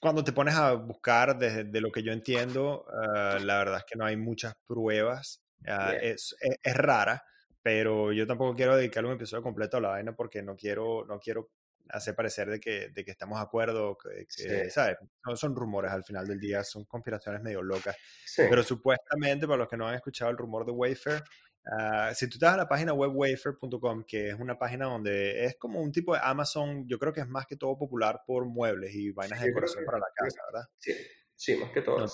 cuando 0.00 0.24
te 0.24 0.32
pones 0.32 0.54
a 0.54 0.72
buscar 0.72 1.38
desde 1.38 1.64
de 1.64 1.80
lo 1.80 1.90
que 1.90 2.02
yo 2.02 2.12
entiendo, 2.12 2.86
ah, 2.92 3.38
la 3.40 3.58
verdad 3.58 3.78
es 3.78 3.84
que 3.84 3.98
no 3.98 4.04
hay 4.04 4.16
muchas 4.16 4.54
pruebas, 4.66 5.42
ah, 5.66 5.94
es, 6.00 6.36
es, 6.40 6.58
es, 6.62 6.74
rara, 6.76 7.24
pero 7.62 8.12
yo 8.12 8.26
tampoco 8.26 8.54
quiero 8.54 8.76
dedicarle 8.76 9.10
un 9.10 9.16
episodio 9.16 9.42
completo 9.42 9.76
a 9.76 9.80
la 9.80 9.88
vaina 9.88 10.14
porque 10.14 10.42
no 10.42 10.56
quiero, 10.56 11.04
no 11.06 11.18
quiero 11.18 11.50
hace 11.88 12.14
parecer 12.14 12.50
de 12.50 12.60
que, 12.60 12.88
de 12.88 13.04
que 13.04 13.10
estamos 13.10 13.38
de 13.38 13.44
acuerdo, 13.44 13.96
que, 13.96 14.70
¿sabes? 14.70 14.96
No 15.24 15.36
son 15.36 15.54
rumores 15.54 15.92
al 15.92 16.04
final 16.04 16.26
del 16.26 16.40
día, 16.40 16.64
son 16.64 16.84
conspiraciones 16.84 17.42
medio 17.42 17.62
locas. 17.62 17.96
Pero 18.36 18.62
supuestamente, 18.62 19.46
para 19.46 19.58
los 19.58 19.68
que 19.68 19.76
no 19.76 19.86
han 19.86 19.94
escuchado 19.94 20.30
el 20.30 20.36
rumor 20.36 20.66
de 20.66 20.72
Wayfair, 20.72 21.22
uh, 21.66 22.14
si 22.14 22.28
tú 22.28 22.34
estás 22.34 22.54
a 22.54 22.56
la 22.56 22.68
página 22.68 22.92
web 22.92 23.10
wayfair.com, 23.14 24.04
que 24.04 24.28
es 24.28 24.34
una 24.34 24.58
página 24.58 24.86
donde 24.86 25.44
es 25.44 25.56
como 25.56 25.80
un 25.80 25.92
tipo 25.92 26.14
de 26.14 26.20
Amazon, 26.22 26.86
yo 26.88 26.98
creo 26.98 27.12
que 27.12 27.20
es 27.20 27.28
más 27.28 27.46
que 27.46 27.56
todo 27.56 27.76
popular 27.78 28.22
por 28.26 28.46
muebles 28.46 28.94
y 28.94 29.10
vainas 29.12 29.40
de 29.40 29.46
decoración 29.48 29.84
para 29.84 29.98
la 29.98 30.06
casa, 30.14 30.40
¿verdad? 30.52 30.68
Sí, 30.78 30.92
sí 31.34 31.56
más 31.56 31.70
que 31.70 31.82
todo. 31.82 32.00
No, 32.00 32.06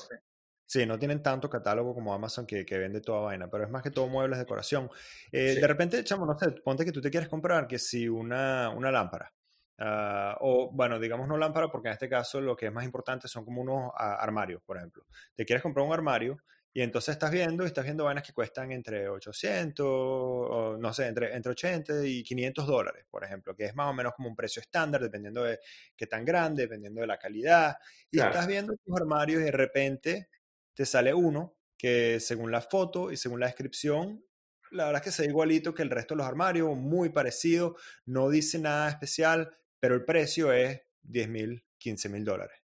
Sí, 0.72 0.86
no 0.86 0.98
tienen 0.98 1.22
tanto 1.22 1.50
catálogo 1.50 1.92
como 1.92 2.14
Amazon 2.14 2.46
que, 2.46 2.64
que, 2.64 2.78
vende 2.78 3.02
toda 3.02 3.20
vaina, 3.20 3.46
pero 3.50 3.64
es 3.64 3.68
más 3.68 3.82
que 3.82 3.90
todo 3.90 4.08
muebles 4.08 4.38
de 4.38 4.44
decoración. 4.44 4.88
Eh, 5.30 5.56
De 5.60 5.66
repente, 5.66 6.02
chamo, 6.02 6.24
no 6.24 6.38
sé, 6.38 6.50
ponte 6.64 6.82
que 6.86 6.92
tú 6.92 7.02
te 7.02 7.10
quieres 7.10 7.28
comprar 7.28 7.66
que 7.66 7.78
si 7.78 8.08
una, 8.08 8.70
una 8.70 8.90
lámpara. 8.90 9.30
Uh, 9.78 10.32
o 10.40 10.70
bueno, 10.72 10.98
digamos 10.98 11.28
no 11.28 11.36
lámpara 11.36 11.68
porque 11.68 11.88
en 11.88 11.94
este 11.94 12.08
caso 12.08 12.40
lo 12.40 12.56
que 12.56 12.66
es 12.66 12.72
más 12.72 12.84
importante 12.84 13.26
son 13.28 13.44
como 13.44 13.60
unos 13.60 13.88
uh, 13.88 13.92
armarios, 13.96 14.62
por 14.64 14.78
ejemplo. 14.78 15.04
Te 15.34 15.44
quieres 15.44 15.62
comprar 15.62 15.84
un 15.84 15.92
armario 15.92 16.38
y 16.74 16.80
entonces 16.80 17.12
estás 17.12 17.30
viendo 17.30 17.64
estás 17.64 17.84
viendo 17.84 18.04
vainas 18.04 18.24
que 18.24 18.32
cuestan 18.32 18.72
entre 18.72 19.08
800, 19.08 19.86
o, 19.86 20.76
no 20.78 20.92
sé, 20.92 21.06
entre, 21.06 21.34
entre 21.34 21.52
80 21.52 22.06
y 22.06 22.22
500 22.22 22.66
dólares, 22.66 23.06
por 23.10 23.24
ejemplo, 23.24 23.54
que 23.54 23.66
es 23.66 23.74
más 23.74 23.88
o 23.88 23.94
menos 23.94 24.14
como 24.14 24.28
un 24.28 24.36
precio 24.36 24.60
estándar 24.60 25.02
dependiendo 25.02 25.44
de 25.44 25.58
qué 25.96 26.06
tan 26.06 26.24
grande, 26.24 26.62
dependiendo 26.62 27.00
de 27.00 27.06
la 27.06 27.18
calidad. 27.18 27.76
Y 28.10 28.20
estás 28.20 28.46
viendo 28.46 28.74
tus 28.76 28.96
armarios 29.00 29.42
y 29.42 29.44
de 29.44 29.52
repente 29.52 30.28
te 30.74 30.86
sale 30.86 31.12
uno 31.12 31.56
que 31.76 32.20
según 32.20 32.50
la 32.50 32.60
foto 32.60 33.10
y 33.12 33.16
según 33.16 33.40
la 33.40 33.46
descripción 33.46 34.24
la 34.72 34.86
verdad 34.86 35.02
es 35.02 35.04
que 35.04 35.12
se 35.12 35.22
ve 35.22 35.28
igualito 35.28 35.74
que 35.74 35.82
el 35.82 35.90
resto 35.90 36.14
de 36.14 36.18
los 36.18 36.26
armarios, 36.26 36.76
muy 36.76 37.10
parecido, 37.10 37.76
no 38.06 38.30
dice 38.30 38.58
nada 38.58 38.88
especial, 38.88 39.56
pero 39.78 39.94
el 39.94 40.04
precio 40.04 40.52
es 40.52 40.80
10 41.02 41.28
mil, 41.28 41.64
15 41.78 42.08
mil 42.08 42.24
dólares. 42.24 42.58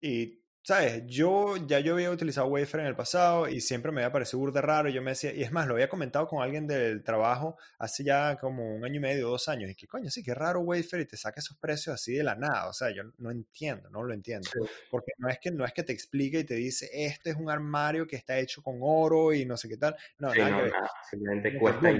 Y, 0.00 0.43
¿sabes? 0.64 1.02
Yo 1.06 1.56
ya 1.58 1.78
yo 1.80 1.92
había 1.92 2.10
utilizado 2.10 2.46
Wayfair 2.46 2.80
en 2.80 2.86
el 2.86 2.96
pasado 2.96 3.48
y 3.48 3.60
siempre 3.60 3.92
me 3.92 4.00
había 4.00 4.12
parecido 4.12 4.38
burda 4.38 4.62
raro. 4.62 4.88
Yo 4.88 5.02
me 5.02 5.10
decía, 5.10 5.32
y 5.32 5.42
es 5.42 5.52
más, 5.52 5.66
lo 5.66 5.74
había 5.74 5.90
comentado 5.90 6.26
con 6.26 6.42
alguien 6.42 6.66
del 6.66 7.04
trabajo 7.04 7.58
hace 7.78 8.02
ya 8.02 8.36
como 8.36 8.74
un 8.74 8.84
año 8.84 8.96
y 8.96 9.00
medio, 9.00 9.28
dos 9.28 9.48
años. 9.48 9.70
Y 9.70 9.74
que 9.74 9.86
coño, 9.86 10.10
sí, 10.10 10.24
qué 10.24 10.34
raro 10.34 10.60
Wayfair 10.60 11.02
y 11.02 11.06
te 11.06 11.18
saca 11.18 11.40
esos 11.40 11.58
precios 11.58 11.94
así 11.94 12.14
de 12.14 12.24
la 12.24 12.34
nada. 12.34 12.68
O 12.68 12.72
sea, 12.72 12.90
yo 12.90 13.02
no 13.18 13.30
entiendo, 13.30 13.90
no 13.90 14.02
lo 14.02 14.14
entiendo. 14.14 14.48
Porque 14.90 15.12
no 15.18 15.28
es, 15.28 15.38
que, 15.38 15.50
no 15.50 15.66
es 15.66 15.72
que 15.74 15.82
te 15.82 15.92
explique 15.92 16.40
y 16.40 16.44
te 16.44 16.54
dice, 16.54 16.88
este 16.92 17.30
es 17.30 17.36
un 17.36 17.50
armario 17.50 18.06
que 18.06 18.16
está 18.16 18.38
hecho 18.38 18.62
con 18.62 18.78
oro 18.80 19.34
y 19.34 19.44
no 19.44 19.58
sé 19.58 19.68
qué 19.68 19.76
tal. 19.76 19.94
No, 20.18 20.32
sí, 20.32 20.38
nada, 20.38 20.66
no, 20.66 20.72
simplemente 21.10 21.58
cuesta 21.58 21.90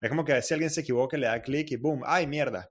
Es 0.00 0.08
como 0.08 0.24
que 0.24 0.40
si 0.40 0.54
alguien 0.54 0.70
se 0.70 0.82
equivoca, 0.82 1.16
le 1.16 1.26
da 1.26 1.42
clic 1.42 1.72
y 1.72 1.76
boom, 1.76 2.02
¡ay, 2.06 2.28
mierda! 2.28 2.70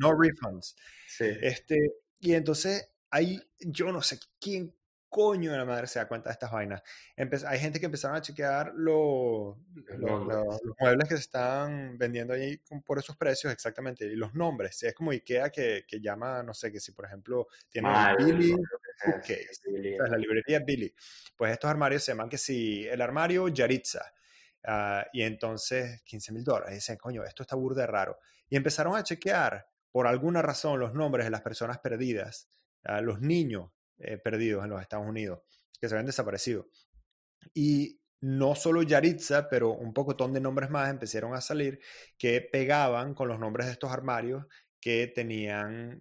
no 0.00 0.20
refunds. 0.20 0.74
Este, 1.20 1.76
y 2.20 2.34
entonces 2.34 2.90
hay, 3.10 3.40
yo 3.60 3.92
no 3.92 4.02
sé 4.02 4.18
quién 4.40 4.74
coño 5.08 5.50
de 5.50 5.56
la 5.56 5.64
madre 5.64 5.86
se 5.86 5.98
da 5.98 6.06
cuenta 6.06 6.28
de 6.28 6.34
estas 6.34 6.52
vainas. 6.52 6.82
hay 7.46 7.58
gente 7.58 7.80
que 7.80 7.86
empezaron 7.86 8.14
a 8.14 8.20
chequear 8.20 8.74
los 8.74 9.56
muebles 10.78 11.08
que 11.08 11.14
se 11.14 11.22
están 11.22 11.96
vendiendo 11.96 12.34
ahí 12.34 12.60
por 12.84 12.98
esos 12.98 13.16
precios 13.16 13.50
exactamente 13.50 14.04
y 14.04 14.16
los 14.16 14.34
nombres. 14.34 14.82
Es 14.82 14.92
como 14.92 15.10
Ikea 15.12 15.48
que, 15.48 15.84
que 15.88 16.00
llama, 16.00 16.42
no 16.42 16.52
sé, 16.52 16.70
que 16.70 16.78
si 16.78 16.92
por 16.92 17.06
ejemplo 17.06 17.46
tiene 17.70 17.88
Billy, 18.18 18.54
la 20.10 20.18
librería 20.18 20.58
Billy. 20.58 20.94
Pues 21.34 21.52
estos 21.52 21.70
armarios 21.70 22.04
se 22.04 22.12
llaman 22.12 22.28
que 22.28 22.36
si 22.36 22.86
el 22.86 23.00
armario 23.00 23.48
Yaritza 23.48 24.12
Ah, 24.64 25.06
y 25.12 25.22
entonces 25.22 26.02
15 26.02 26.32
mil 26.32 26.44
dólares. 26.44 26.74
Dicen, 26.74 26.96
coño, 26.96 27.24
esto 27.24 27.42
está 27.42 27.56
burde 27.56 27.86
raro. 27.86 28.18
Y 28.48 28.56
empezaron 28.56 28.96
a 28.96 29.02
chequear 29.02 29.67
por 29.92 30.06
alguna 30.06 30.42
razón 30.42 30.80
los 30.80 30.94
nombres 30.94 31.26
de 31.26 31.30
las 31.30 31.42
personas 31.42 31.78
perdidas, 31.78 32.48
uh, 32.88 33.02
los 33.02 33.20
niños 33.20 33.70
eh, 33.98 34.18
perdidos 34.18 34.64
en 34.64 34.70
los 34.70 34.80
Estados 34.80 35.06
Unidos, 35.06 35.40
que 35.80 35.88
se 35.88 35.94
habían 35.94 36.06
desaparecido. 36.06 36.68
Y 37.54 38.00
no 38.20 38.54
solo 38.54 38.82
Yaritza, 38.82 39.48
pero 39.48 39.72
un 39.72 39.92
pocotón 39.92 40.32
de 40.32 40.40
nombres 40.40 40.70
más 40.70 40.90
empezaron 40.90 41.34
a 41.34 41.40
salir 41.40 41.80
que 42.16 42.40
pegaban 42.40 43.14
con 43.14 43.28
los 43.28 43.38
nombres 43.38 43.66
de 43.66 43.72
estos 43.72 43.92
armarios 43.92 44.44
que 44.80 45.08
tenían, 45.08 46.00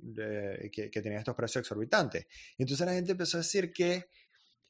que, 0.71 0.89
que, 0.91 1.01
tenían 1.01 1.19
estos 1.19 1.35
precios 1.35 1.61
exorbitantes. 1.61 2.27
Entonces 2.57 2.85
la 2.85 2.93
gente 2.93 3.11
empezó 3.13 3.37
a 3.37 3.41
decir 3.41 3.71
que 3.71 4.09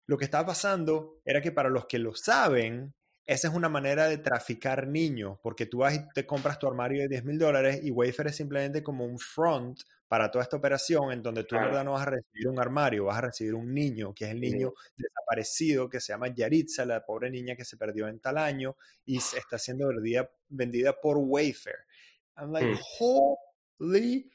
lo 0.08 0.18
que 0.18 0.26
estaba 0.26 0.48
pasando 0.48 1.20
era 1.26 1.42
que 1.42 1.52
para 1.52 1.70
los 1.70 1.86
que 1.86 2.00
lo 2.00 2.16
saben, 2.16 2.94
esa 3.28 3.50
es 3.50 3.54
una 3.54 3.68
manera 3.68 4.08
de 4.08 4.18
traficar 4.18 4.88
niños, 4.88 5.38
porque 5.44 5.66
tú 5.66 5.80
vas 5.80 5.94
y 5.96 6.00
te 6.14 6.26
compras 6.26 6.58
tu 6.58 6.66
armario 6.66 7.02
de 7.02 7.10
10 7.10 7.26
mil 7.26 7.38
dólares 7.38 7.82
y 7.84 7.92
Wayfair 7.92 8.30
es 8.30 8.38
simplemente 8.38 8.82
como 8.82 9.06
un 9.06 9.20
front 9.20 9.82
para 10.08 10.32
toda 10.32 10.44
esta 10.44 10.56
operación 10.56 11.12
en 11.12 11.22
donde 11.22 11.44
tú 11.44 11.58
en 11.58 11.64
verdad 11.64 11.84
no 11.84 11.92
vas 11.92 12.08
a 12.08 12.12
recibir 12.12 12.48
un 12.48 12.58
armario, 12.58 13.04
vas 13.04 13.18
a 13.18 13.22
recibir 13.22 13.54
un 13.54 13.74
niño, 13.74 14.14
que 14.14 14.24
es 14.24 14.32
el 14.32 14.40
niño 14.40 14.74
desaparecido, 14.96 15.90
que 15.90 16.00
se 16.00 16.14
llama 16.14 16.34
Yaritza, 16.34 16.86
la 16.86 17.06
pobre 17.06 17.30
niña 17.30 17.58
que 17.58 17.66
se 17.66 17.76
perdió 17.76 18.08
en 18.08 18.22
tal 18.22 18.38
año 18.38 18.78
y 19.04 19.18
está 19.18 19.58
siendo 19.58 19.90
vendida, 19.90 20.32
vendida 20.48 20.94
por 20.94 21.18
Wayfair. 21.18 21.80
I'm 22.38 22.54
like, 22.54 22.66
mm. 22.66 22.80
holy 22.98 24.32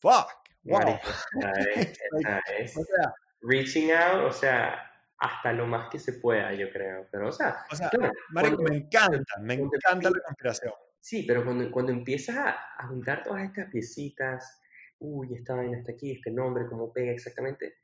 fuck. 0.00 0.28
Wow. 0.64 1.00
reaching 3.40 3.90
out, 3.90 4.24
o 4.26 4.32
sea, 4.32 4.91
hasta 5.22 5.52
lo 5.52 5.68
más 5.68 5.88
que 5.88 6.00
se 6.00 6.14
pueda, 6.14 6.52
yo 6.52 6.68
creo. 6.72 7.06
Pero, 7.12 7.28
o 7.28 7.32
sea, 7.32 7.64
o 7.70 7.76
sea 7.76 7.88
me 8.32 8.76
encanta, 8.76 9.38
me 9.40 9.54
encanta 9.54 10.10
la 10.10 10.20
conspiración. 10.26 10.72
Sí, 10.98 11.22
pero 11.26 11.44
cuando, 11.44 11.70
cuando 11.70 11.92
empiezas 11.92 12.36
a, 12.36 12.86
juntar 12.88 13.22
todas 13.22 13.44
estas 13.44 13.70
piecitas, 13.70 14.60
uy, 14.98 15.34
esta 15.34 15.54
vaina 15.54 15.78
está 15.78 15.92
aquí, 15.92 16.10
este 16.10 16.32
nombre, 16.32 16.66
cómo 16.68 16.92
pega 16.92 17.12
exactamente, 17.12 17.76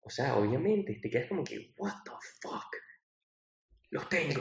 o 0.00 0.10
sea, 0.10 0.36
obviamente, 0.36 0.98
te 1.02 1.08
quedas 1.08 1.26
como 1.28 1.42
que, 1.42 1.72
what 1.78 1.94
the 2.04 2.10
fuck, 2.42 2.76
los 3.90 4.06
tengo. 4.10 4.40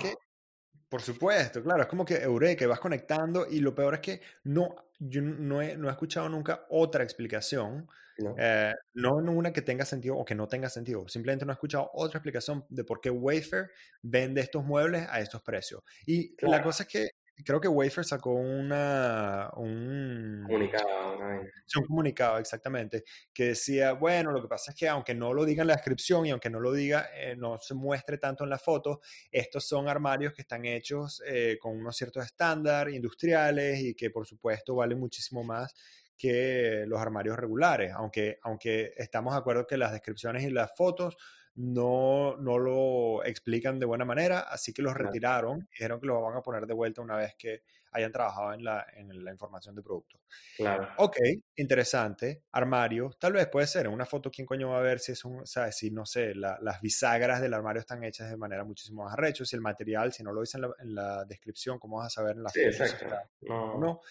por 0.90 1.02
supuesto, 1.02 1.64
claro, 1.64 1.84
es 1.84 1.88
como 1.88 2.04
que 2.04 2.16
Eureka, 2.16 2.68
vas 2.68 2.82
conectando 2.82 3.48
y 3.50 3.62
lo 3.62 3.74
peor 3.74 3.96
es 3.96 4.00
que 4.02 4.22
no, 4.44 4.92
yo 5.00 5.22
no 5.22 5.62
he, 5.62 5.78
no 5.78 5.88
he 5.88 5.92
escuchado 5.92 6.28
nunca 6.28 6.66
otra 6.70 7.04
explicación 7.04 7.90
no. 8.20 8.36
Eh, 8.38 8.74
no 8.94 9.16
una 9.16 9.54
que 9.54 9.62
tenga 9.62 9.86
sentido 9.86 10.18
o 10.18 10.26
que 10.26 10.36
no 10.36 10.48
tenga 10.48 10.70
sentido. 10.70 11.08
Simplemente 11.08 11.46
no 11.46 11.52
he 11.52 11.56
escuchado 11.56 11.90
otra 11.94 12.20
explicación 12.20 12.66
de 12.70 12.84
por 12.84 13.02
qué 13.02 13.10
Wayfair 13.10 13.70
vende 14.02 14.42
estos 14.42 14.64
muebles 14.64 15.08
a 15.10 15.20
estos 15.20 15.42
precios. 15.42 15.84
Y 16.06 16.36
la 16.46 16.62
cosa 16.64 16.84
es 16.84 16.90
que 16.90 17.10
creo 17.44 17.62
que 17.62 17.68
Wayfair 17.68 18.06
sacó 18.06 18.34
una, 18.34 19.50
un 19.58 20.44
comunicado, 20.46 21.20
un 21.20 21.86
comunicado 21.86 22.38
exactamente, 22.40 23.04
que 23.34 23.50
decía, 23.50 23.94
bueno, 23.94 24.32
lo 24.32 24.42
que 24.42 24.48
pasa 24.48 24.72
es 24.72 24.78
que 24.78 24.88
aunque 24.88 25.14
no 25.14 25.34
lo 25.34 25.46
diga 25.46 25.62
en 25.62 25.68
la 25.68 25.76
descripción 25.76 26.26
y 26.26 26.32
aunque 26.32 26.50
no 26.50 26.60
lo 26.60 26.74
diga, 26.74 27.10
eh, 27.16 27.36
no 27.36 27.58
se 27.60 27.76
muestre 27.76 28.18
tanto 28.18 28.44
en 28.44 28.50
la 28.50 28.58
foto, 28.58 29.02
estos 29.32 29.68
son 29.68 29.88
armarios 29.88 30.34
que 30.34 30.42
están 30.42 30.66
hechos 30.66 31.22
eh, 31.28 31.58
con 31.60 31.78
unos 31.78 31.96
ciertos 31.96 32.26
estándares 32.26 32.96
industriales 32.96 33.80
y 33.82 33.94
que 33.94 34.10
por 34.10 34.26
supuesto 34.26 34.76
valen 34.76 35.00
muchísimo 35.00 35.44
más 35.44 35.74
que 36.18 36.86
los 36.88 37.00
armarios 37.00 37.38
regulares, 37.38 37.94
aunque, 37.94 38.40
aunque 38.42 38.94
estamos 38.98 39.34
de 39.34 39.40
acuerdo 39.40 39.68
que 39.68 39.78
las 39.78 39.92
descripciones 39.92 40.44
y 40.44 40.50
las 40.50 40.76
fotos 40.76 41.18
no, 41.58 42.38
no 42.38 42.60
lo 42.60 43.26
explican 43.26 43.80
de 43.80 43.86
buena 43.86 44.06
manera, 44.06 44.42
así 44.42 44.74
que 44.74 44.84
los 44.84 44.94
retiraron 44.94 45.68
dijeron 45.72 46.00
que 46.00 46.06
los 46.06 46.22
van 46.22 46.38
a 46.38 46.42
poner 46.42 46.68
de 46.68 46.74
vuelta 46.74 47.02
una 47.02 47.16
vez 47.16 47.36
que 47.36 47.64
hayan 47.92 48.12
trabajado 48.12 48.54
en 48.54 48.64
la, 48.64 48.86
en 48.94 49.24
la 49.24 49.32
información 49.32 49.74
de 49.74 49.82
producto. 49.82 50.20
Claro. 50.56 50.88
Ok, 50.98 51.18
interesante. 51.56 52.44
Armario, 52.52 53.10
tal 53.20 53.34
vez 53.34 53.48
puede 53.48 53.66
ser. 53.66 53.88
En 53.88 53.94
una 53.94 54.06
foto, 54.06 54.30
¿quién 54.30 54.46
coño 54.46 54.70
va 54.70 54.78
a 54.78 54.82
ver 54.82 55.00
si 55.00 55.14
es 55.14 55.26
un, 55.26 55.48
sea, 55.48 55.72
Si 55.72 55.90
no 55.90 56.06
sé, 56.06 56.36
las 56.36 56.82
bisagras 56.82 57.42
del 57.42 57.56
armario 57.56 57.80
están 57.80 58.04
hechas 58.04 58.30
de 58.30 58.38
manera 58.38 58.64
muchísimo 58.64 59.04
más 59.04 59.14
arrecho, 59.14 59.44
si 59.44 59.56
el 59.56 59.62
material, 59.62 60.14
si 60.14 60.22
no 60.24 60.32
lo 60.32 60.42
dice 60.42 60.60
en 60.80 60.94
la, 60.94 61.26
descripción, 61.26 61.80
¿cómo 61.80 61.98
vas 61.98 62.08
a 62.08 62.22
saber 62.22 62.36
en 62.36 62.44
la 62.44 62.50
sí, 62.50 62.60
foto? 62.66 62.84
Exacto. 62.84 63.16
no, 63.42 63.80
no. 63.80 64.02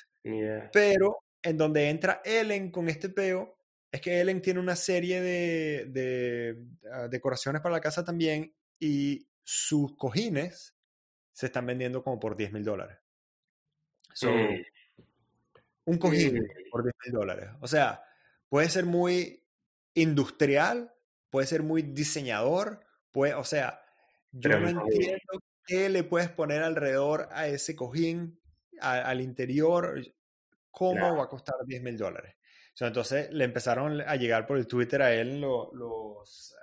Pero 0.73 1.26
en 1.47 1.57
donde 1.57 1.89
entra 1.89 2.21
Ellen 2.25 2.73
con 2.73 2.89
este 2.89 3.09
peo, 3.09 3.57
es 3.93 4.01
que 4.01 4.21
Ellen 4.21 4.43
tiene 4.43 4.59
una 4.59 4.75
serie 4.75 5.21
de, 5.21 6.67
ah, 6.93 7.07
decoraciones 7.09 7.63
para 7.63 7.75
la 7.75 7.81
casa 7.81 8.05
también 8.05 8.53
y 8.81 9.29
sus 9.45 9.97
cojines 9.97 10.75
se 11.33 11.47
están 11.47 11.65
vendiendo 11.67 12.03
como 12.03 12.19
por 12.19 12.37
10 12.37 12.53
mil 12.53 12.65
dólares. 12.65 12.99
Un 15.85 15.99
cojín 15.99 16.49
por 16.71 16.83
10 16.83 16.95
mil 17.05 17.13
dólares. 17.13 17.51
O 17.61 17.69
sea, 17.69 18.03
puede 18.49 18.69
ser 18.69 18.85
muy 18.85 19.45
industrial, 19.95 20.93
puede 21.31 21.47
ser 21.47 21.63
muy 21.63 21.83
diseñador, 21.83 22.81
puede, 23.13 23.35
o 23.35 23.45
sea, 23.45 23.83
yo 24.33 24.59
no 24.59 24.69
entiendo 24.69 25.41
qué 25.65 25.89
le 25.91 26.03
puedes 26.03 26.29
poner 26.29 26.65
alrededor 26.65 27.29
a 27.31 27.47
ese 27.47 27.77
cojín, 27.77 28.41
al 28.81 29.21
interior, 29.21 30.03
cómo 30.77 31.17
va 31.17 31.25
a 31.25 31.29
costar 31.29 31.55
10 31.65 31.83
mil 31.83 31.97
dólares. 31.97 32.35
entonces 32.81 33.33
le 33.33 33.45
empezaron 33.45 34.03
a 34.03 34.15
llegar 34.17 34.47
por 34.47 34.59
el 34.59 34.67
Twitter 34.67 35.01
a 35.01 35.15
él 35.15 35.41
los... 35.41 36.55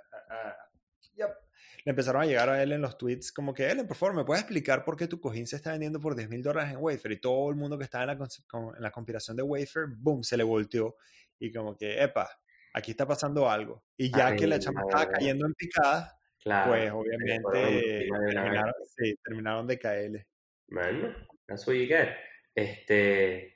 Le 1.84 1.90
empezaron 1.90 2.22
a 2.22 2.24
llegar 2.24 2.48
a 2.48 2.62
él 2.62 2.72
en 2.72 2.80
los 2.80 2.96
tweets 2.96 3.32
como 3.32 3.52
que, 3.52 3.68
Ellen, 3.68 3.86
por 3.86 3.96
favor, 3.96 4.14
¿me 4.14 4.24
puedes 4.24 4.42
explicar 4.42 4.84
por 4.84 4.96
qué 4.96 5.06
tu 5.06 5.20
cojín 5.20 5.46
se 5.46 5.56
está 5.56 5.72
vendiendo 5.72 6.00
por 6.00 6.14
10 6.14 6.30
mil 6.30 6.42
dólares 6.42 6.72
en 6.72 6.78
Wafer? 6.78 7.12
Y 7.12 7.20
todo 7.20 7.50
el 7.50 7.56
mundo 7.56 7.76
que 7.76 7.84
estaba 7.84 8.10
en 8.10 8.18
la, 8.18 8.28
en 8.76 8.82
la 8.82 8.90
conspiración 8.90 9.36
de 9.36 9.42
Wafer, 9.42 9.88
boom, 9.88 10.22
se 10.22 10.36
le 10.36 10.44
volteó. 10.44 10.96
Y 11.38 11.52
como 11.52 11.76
que, 11.76 12.02
epa, 12.02 12.30
aquí 12.72 12.92
está 12.92 13.06
pasando 13.06 13.50
algo. 13.50 13.84
Y 13.98 14.10
ya 14.10 14.34
que 14.34 14.46
la 14.46 14.58
chama 14.58 14.82
estaba 14.88 15.10
cayendo 15.10 15.44
en 15.44 15.52
picada, 15.54 16.16
pues 16.42 16.90
obviamente 16.90 18.08
terminaron, 18.30 18.74
sí, 18.96 19.14
terminaron 19.22 19.66
de 19.66 19.78
caerle. 19.78 20.26
Bueno, 20.68 21.14
that's 21.46 21.66
what 21.66 21.74
you 21.74 21.86
get. 21.86 22.08
Este, 22.54 23.54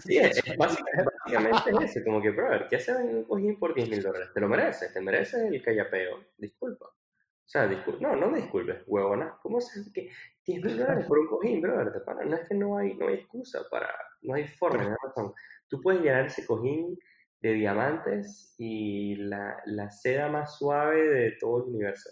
sí, 0.00 0.18
es, 0.18 0.42
básicamente, 0.56 1.70
es 1.84 1.96
eso, 1.96 2.04
como 2.04 2.20
que, 2.20 2.30
brother, 2.30 2.66
¿qué 2.68 2.76
haces 2.76 3.00
en 3.00 3.16
un 3.16 3.24
cojín 3.24 3.58
por 3.58 3.74
10 3.74 3.88
mil 3.88 4.02
dólares? 4.02 4.28
Te 4.34 4.40
lo 4.40 4.48
mereces, 4.48 4.92
te 4.92 5.00
mereces 5.00 5.52
el 5.52 5.62
callapeo, 5.62 6.24
disculpa. 6.36 6.86
O 6.86 7.46
sea, 7.46 7.66
no, 8.00 8.16
no 8.16 8.30
me 8.30 8.40
disculpes, 8.40 8.82
huevona. 8.86 9.38
¿Cómo 9.42 9.58
es 9.58 9.90
que 9.92 10.08
10 10.46 10.64
mil 10.64 10.78
dólares 10.78 11.06
por 11.06 11.18
un 11.18 11.26
cojín, 11.28 11.60
brother? 11.60 12.02
No 12.26 12.36
es 12.36 12.48
que 12.48 12.54
no 12.54 12.78
hay, 12.78 12.94
no 12.94 13.08
hay 13.08 13.16
excusa 13.16 13.60
para, 13.70 13.90
no 14.22 14.34
hay 14.34 14.46
forma, 14.48 14.82
no 14.82 14.90
hay 14.90 14.96
razón. 15.02 15.34
Tú 15.68 15.80
puedes 15.80 16.00
llenar 16.00 16.26
ese 16.26 16.46
cojín 16.46 16.98
de 17.40 17.52
diamantes 17.52 18.54
y 18.56 19.16
la, 19.16 19.60
la 19.66 19.90
seda 19.90 20.28
más 20.28 20.56
suave 20.56 21.06
de 21.06 21.32
todo 21.38 21.64
el 21.64 21.70
universo. 21.70 22.10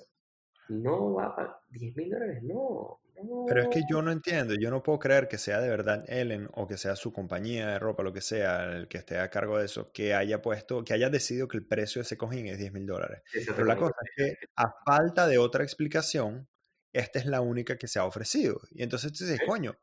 No 0.68 1.14
va 1.14 1.34
para 1.34 1.58
10 1.70 1.96
mil 1.96 2.10
dólares, 2.10 2.42
no, 2.42 3.00
Pero 3.46 3.62
es 3.62 3.68
que 3.68 3.82
yo 3.90 4.02
no 4.02 4.10
entiendo, 4.10 4.54
yo 4.54 4.70
no 4.70 4.82
puedo 4.82 4.98
creer 4.98 5.28
que 5.28 5.38
sea 5.38 5.60
de 5.60 5.68
verdad 5.68 6.04
Ellen 6.08 6.48
o 6.54 6.66
que 6.66 6.76
sea 6.76 6.96
su 6.96 7.12
compañía 7.12 7.68
de 7.68 7.78
ropa, 7.78 8.02
lo 8.02 8.12
que 8.12 8.20
sea, 8.20 8.64
el 8.64 8.88
que 8.88 8.98
esté 8.98 9.18
a 9.18 9.30
cargo 9.30 9.58
de 9.58 9.66
eso, 9.66 9.92
que 9.92 10.14
haya 10.14 10.42
puesto, 10.42 10.84
que 10.84 10.94
haya 10.94 11.10
decidido 11.10 11.46
que 11.46 11.56
el 11.56 11.66
precio 11.66 12.00
de 12.00 12.04
ese 12.04 12.16
cojín 12.16 12.46
es 12.46 12.58
10 12.58 12.72
mil 12.72 12.86
dólares. 12.86 13.22
Pero 13.32 13.64
la 13.64 13.76
cosa 13.76 13.94
es 14.04 14.10
que 14.16 14.46
a 14.56 14.74
falta 14.84 15.26
de 15.26 15.38
otra 15.38 15.62
explicación, 15.62 16.48
esta 16.92 17.18
es 17.18 17.26
la 17.26 17.40
única 17.40 17.76
que 17.76 17.88
se 17.88 17.98
ha 17.98 18.04
ofrecido. 18.04 18.60
Y 18.70 18.82
entonces 18.82 19.12
tú 19.12 19.24
dices, 19.24 19.40
coño, 19.46 19.76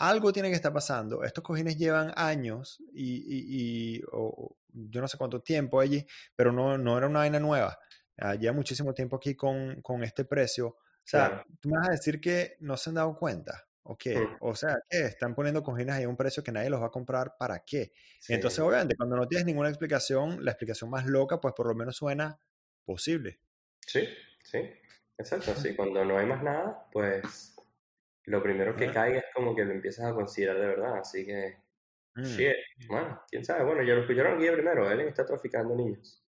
algo 0.00 0.32
tiene 0.32 0.48
que 0.48 0.56
estar 0.56 0.72
pasando. 0.72 1.22
Estos 1.24 1.44
cojines 1.44 1.76
llevan 1.76 2.12
años 2.16 2.82
y, 2.92 3.22
y, 3.26 4.00
yo 4.72 5.00
no 5.00 5.08
sé 5.08 5.18
cuánto 5.18 5.42
tiempo 5.42 5.80
allí, 5.80 6.06
pero 6.34 6.52
no, 6.52 6.78
no 6.78 6.96
era 6.96 7.06
una 7.06 7.20
vaina 7.20 7.38
nueva. 7.38 7.78
Lleva 8.38 8.54
muchísimo 8.54 8.94
tiempo 8.94 9.16
aquí 9.16 9.34
con, 9.34 9.82
con 9.82 10.02
este 10.02 10.24
precio. 10.24 10.76
O 11.18 11.18
sea, 11.18 11.44
tú 11.60 11.68
me 11.68 11.78
vas 11.78 11.88
a 11.88 11.92
decir 11.92 12.20
que 12.20 12.56
no 12.60 12.76
se 12.76 12.90
han 12.90 12.94
dado 12.94 13.16
cuenta. 13.16 13.66
¿O 13.82 13.96
qué? 13.96 14.22
O 14.40 14.54
sea, 14.54 14.76
¿qué? 14.88 15.06
Están 15.06 15.34
poniendo 15.34 15.62
cojines 15.62 15.94
ahí 15.94 16.04
a 16.04 16.08
un 16.08 16.16
precio 16.16 16.44
que 16.44 16.52
nadie 16.52 16.70
los 16.70 16.80
va 16.80 16.86
a 16.86 16.90
comprar. 16.90 17.36
¿Para 17.38 17.64
qué? 17.64 17.92
Entonces, 18.28 18.60
obviamente, 18.60 18.94
cuando 18.96 19.16
no 19.16 19.26
tienes 19.26 19.46
ninguna 19.46 19.68
explicación, 19.68 20.44
la 20.44 20.52
explicación 20.52 20.90
más 20.90 21.06
loca, 21.06 21.40
pues 21.40 21.54
por 21.54 21.66
lo 21.66 21.74
menos 21.74 21.96
suena 21.96 22.38
posible. 22.84 23.40
Sí, 23.86 24.06
sí. 24.44 24.58
Exacto. 25.18 25.54
Sí, 25.56 25.74
cuando 25.74 26.04
no 26.04 26.18
hay 26.18 26.26
más 26.26 26.42
nada, 26.42 26.86
pues 26.92 27.56
lo 28.24 28.42
primero 28.42 28.76
que 28.76 28.92
caiga 28.92 29.18
es 29.18 29.24
como 29.34 29.56
que 29.56 29.64
lo 29.64 29.72
empiezas 29.72 30.06
a 30.06 30.14
considerar 30.14 30.60
de 30.60 30.66
verdad. 30.66 30.98
Así 30.98 31.26
que 31.26 31.58
Mm. 32.14 32.24
Shit. 32.24 32.56
Bueno, 32.88 33.22
quién 33.28 33.44
sabe. 33.44 33.64
Bueno, 33.64 33.82
ya 33.82 33.94
lo 33.94 34.00
escucharon 34.00 34.36
aquí 34.36 34.48
primero. 34.50 34.90
Él 34.90 35.00
está 35.00 35.24
traficando 35.24 35.74
niños. 35.74 36.22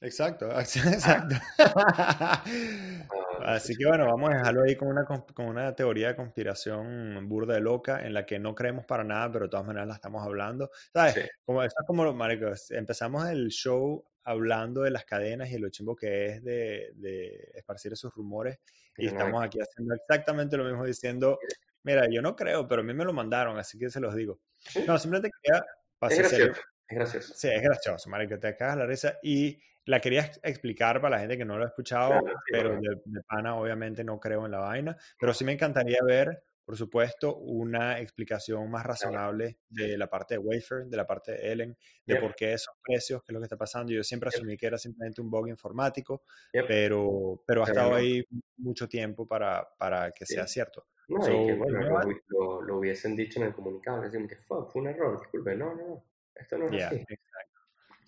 Exacto, 0.00 0.48
exacto. 0.58 1.36
Ah, 3.38 3.56
Así 3.56 3.76
que 3.76 3.86
bueno, 3.86 4.06
vamos 4.06 4.30
a 4.30 4.38
dejarlo 4.38 4.62
ahí 4.64 4.76
con 4.76 4.88
una, 4.88 5.04
con 5.04 5.46
una 5.46 5.76
teoría 5.76 6.08
de 6.08 6.16
conspiración 6.16 7.28
burda 7.28 7.54
de 7.54 7.60
loca 7.60 8.04
en 8.04 8.14
la 8.14 8.24
que 8.24 8.38
no 8.38 8.54
creemos 8.54 8.86
para 8.86 9.04
nada, 9.04 9.30
pero 9.30 9.44
de 9.44 9.50
todas 9.50 9.66
maneras 9.66 9.86
la 9.86 9.94
estamos 9.94 10.24
hablando. 10.24 10.70
¿Sabes? 10.92 11.30
Como, 11.44 11.62
es 11.62 11.74
como, 11.86 12.12
maricos, 12.14 12.70
empezamos 12.70 13.28
el 13.28 13.48
show 13.50 14.02
hablando 14.24 14.80
de 14.82 14.90
las 14.90 15.04
cadenas 15.04 15.50
y 15.50 15.58
lo 15.58 15.68
chimbo 15.68 15.94
que 15.94 16.26
es 16.26 16.42
de, 16.42 16.92
de 16.94 17.52
esparcir 17.54 17.92
esos 17.92 18.12
rumores 18.14 18.58
y 18.96 19.06
estamos 19.06 19.42
aquí 19.42 19.58
haciendo 19.60 19.94
exactamente 19.94 20.56
lo 20.56 20.64
mismo 20.64 20.84
diciendo, 20.84 21.38
mira, 21.82 22.06
yo 22.10 22.22
no 22.22 22.34
creo, 22.34 22.66
pero 22.66 22.80
a 22.80 22.84
mí 22.84 22.94
me 22.94 23.04
lo 23.04 23.12
mandaron, 23.12 23.58
así 23.58 23.78
que 23.78 23.90
se 23.90 24.00
los 24.00 24.14
digo. 24.14 24.40
No, 24.86 24.98
simplemente 24.98 25.30
quería 25.42 25.64
pasar. 25.98 26.24
Es 26.24 26.30
gracioso. 26.32 26.60
Es 26.88 26.96
gracioso. 26.96 27.34
Sí, 27.36 27.48
es 27.48 27.62
gracioso, 27.62 28.10
que 28.28 28.38
te 28.38 28.56
cagas 28.56 28.76
la 28.78 28.86
risa. 28.86 29.18
Y 29.22 29.60
la 29.86 30.00
quería 30.00 30.30
explicar 30.42 31.00
para 31.00 31.16
la 31.16 31.20
gente 31.20 31.38
que 31.38 31.44
no 31.44 31.56
lo 31.56 31.64
ha 31.64 31.68
escuchado, 31.68 32.20
pero 32.50 32.78
de, 32.80 33.22
pana 33.26 33.56
obviamente 33.56 34.04
no 34.04 34.18
creo 34.18 34.44
en 34.44 34.50
la 34.52 34.58
vaina. 34.58 34.96
Pero 35.18 35.32
sí 35.32 35.44
me 35.44 35.52
encantaría 35.52 35.98
ver, 36.04 36.42
por 36.64 36.76
supuesto, 36.76 37.36
una 37.36 38.00
explicación 38.00 38.68
más 38.68 38.84
razonable 38.84 39.60
de 39.68 39.96
la 39.96 40.08
parte 40.08 40.34
de 40.34 40.38
Wafer, 40.38 40.86
de 40.86 40.96
la 40.96 41.06
parte 41.06 41.32
de 41.32 41.52
Ellen, 41.52 41.78
de 42.04 42.16
por 42.16 42.34
qué 42.34 42.52
esos 42.52 42.74
precios, 42.82 43.22
qué 43.22 43.30
es 43.30 43.34
lo 43.34 43.40
que 43.40 43.44
está 43.44 43.56
pasando. 43.56 43.92
Yo 43.92 44.02
siempre 44.02 44.28
asumí 44.28 44.56
que 44.56 44.66
era 44.66 44.76
simplemente 44.76 45.20
un 45.20 45.30
bug 45.30 45.48
informático, 45.48 46.24
pero, 46.50 47.42
pero 47.46 47.62
ha 47.62 47.68
estado 47.68 47.94
ahí 47.94 48.24
mucho 48.56 48.88
tiempo 48.88 49.26
para, 49.26 49.68
para 49.78 50.10
que 50.10 50.26
sea 50.26 50.48
cierto. 50.48 50.88
No, 51.08 51.20
y 51.20 51.46
que 51.46 51.54
bueno, 51.54 51.80
lo, 52.26 52.62
lo, 52.62 52.78
hubiesen 52.78 53.14
dicho 53.14 53.38
en 53.38 53.46
el 53.46 53.54
comunicado, 53.54 54.02
decimos 54.02 54.28
que 54.28 54.36
fue, 54.38 54.68
fue 54.68 54.82
un 54.82 54.88
error, 54.88 55.20
disculpe, 55.20 55.54
no, 55.54 55.72
no, 55.76 56.04
esto 56.34 56.58
no 56.58 56.66
es 56.66 56.82
así. 56.82 57.04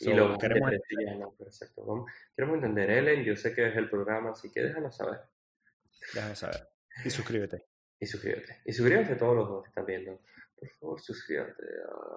Y 0.01 0.13
lo 0.13 0.39
queremos 0.39 0.73
entender. 0.73 1.19
No. 1.19 1.35
Vamos, 1.87 2.11
queremos 2.35 2.57
entender, 2.57 2.91
Ellen, 2.91 3.25
yo 3.25 3.37
sé 3.37 3.55
que 3.55 3.69
es 3.69 3.77
el 3.77 3.91
programa, 3.91 4.31
así 4.31 4.51
que 4.51 4.63
déjanos 4.63 4.97
saber. 4.97 5.21
Déjanos 6.15 6.39
saber. 6.39 6.69
Y 7.05 7.11
suscríbete. 7.11 7.67
Y 7.99 8.07
suscríbete. 8.07 8.63
Y 8.65 8.73
suscríbete 8.73 9.13
a 9.13 9.19
todos 9.19 9.37
los 9.37 9.63
que 9.63 9.69
están 9.69 9.87
viendo. 9.87 10.21
Por 10.55 10.69
favor, 10.71 11.01
suscríbete 11.01 11.65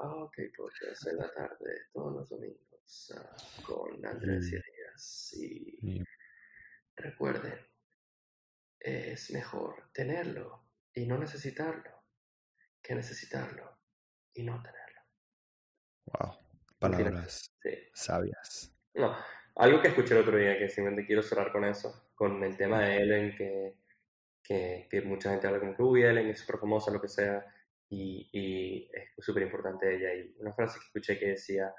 a 0.02 0.08
OK 0.24 0.36
Podcast 0.56 1.08
en 1.08 1.18
la 1.18 1.32
tarde, 1.34 1.88
todos 1.94 2.14
los 2.14 2.30
domingos, 2.30 3.14
uh, 3.16 3.62
con 3.64 4.06
Andrés 4.06 4.52
y 4.52 4.56
Elías. 4.56 5.34
Y 5.38 6.04
recuerden, 6.96 7.60
es 8.80 9.32
mejor 9.32 9.92
tenerlo 9.94 10.66
y 10.94 11.06
no 11.06 11.18
necesitarlo 11.18 12.02
que 12.82 12.96
necesitarlo 12.96 13.80
y 14.34 14.44
no 14.44 14.62
tenerlo. 14.62 15.02
Wow, 16.06 16.38
palabras 16.82 17.54
sabias. 17.94 18.74
No, 18.96 19.16
algo 19.56 19.82
que 19.82 19.90
escuché 19.90 20.16
el 20.16 20.22
otro 20.22 20.38
día, 20.38 20.58
que 20.58 20.68
simplemente 20.68 21.06
quiero 21.06 21.22
cerrar 21.22 21.52
con 21.52 21.64
eso, 21.64 22.10
con 22.16 22.44
el 22.44 22.58
tema 22.58 22.82
de 22.82 22.98
Ellen, 22.98 23.36
que, 23.38 23.76
que, 24.44 24.88
que 24.90 25.02
mucha 25.02 25.30
gente 25.30 25.48
habla 25.48 25.60
como 25.60 25.76
que, 25.76 25.84
uy, 25.84 26.04
Ellen 26.04 26.28
es 26.28 26.40
súper 26.40 26.60
famosa, 26.60 26.92
lo 26.92 27.00
que 27.00 27.08
sea, 27.08 27.46
y, 27.90 28.30
y 28.32 28.90
es 28.92 29.24
súper 29.24 29.44
importante 29.44 29.96
ella. 29.96 30.14
Y 30.16 30.36
una 30.40 30.54
frase 30.54 30.80
que 30.80 30.86
escuché 30.86 31.20
que 31.20 31.28
decía, 31.28 31.74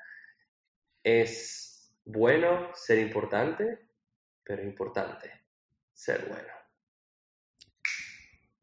es 1.03 1.93
bueno 2.05 2.71
ser 2.75 2.99
importante, 2.99 3.81
pero 4.45 4.63
es 4.63 4.69
importante 4.69 5.31
ser 5.93 6.27
bueno. 6.29 6.62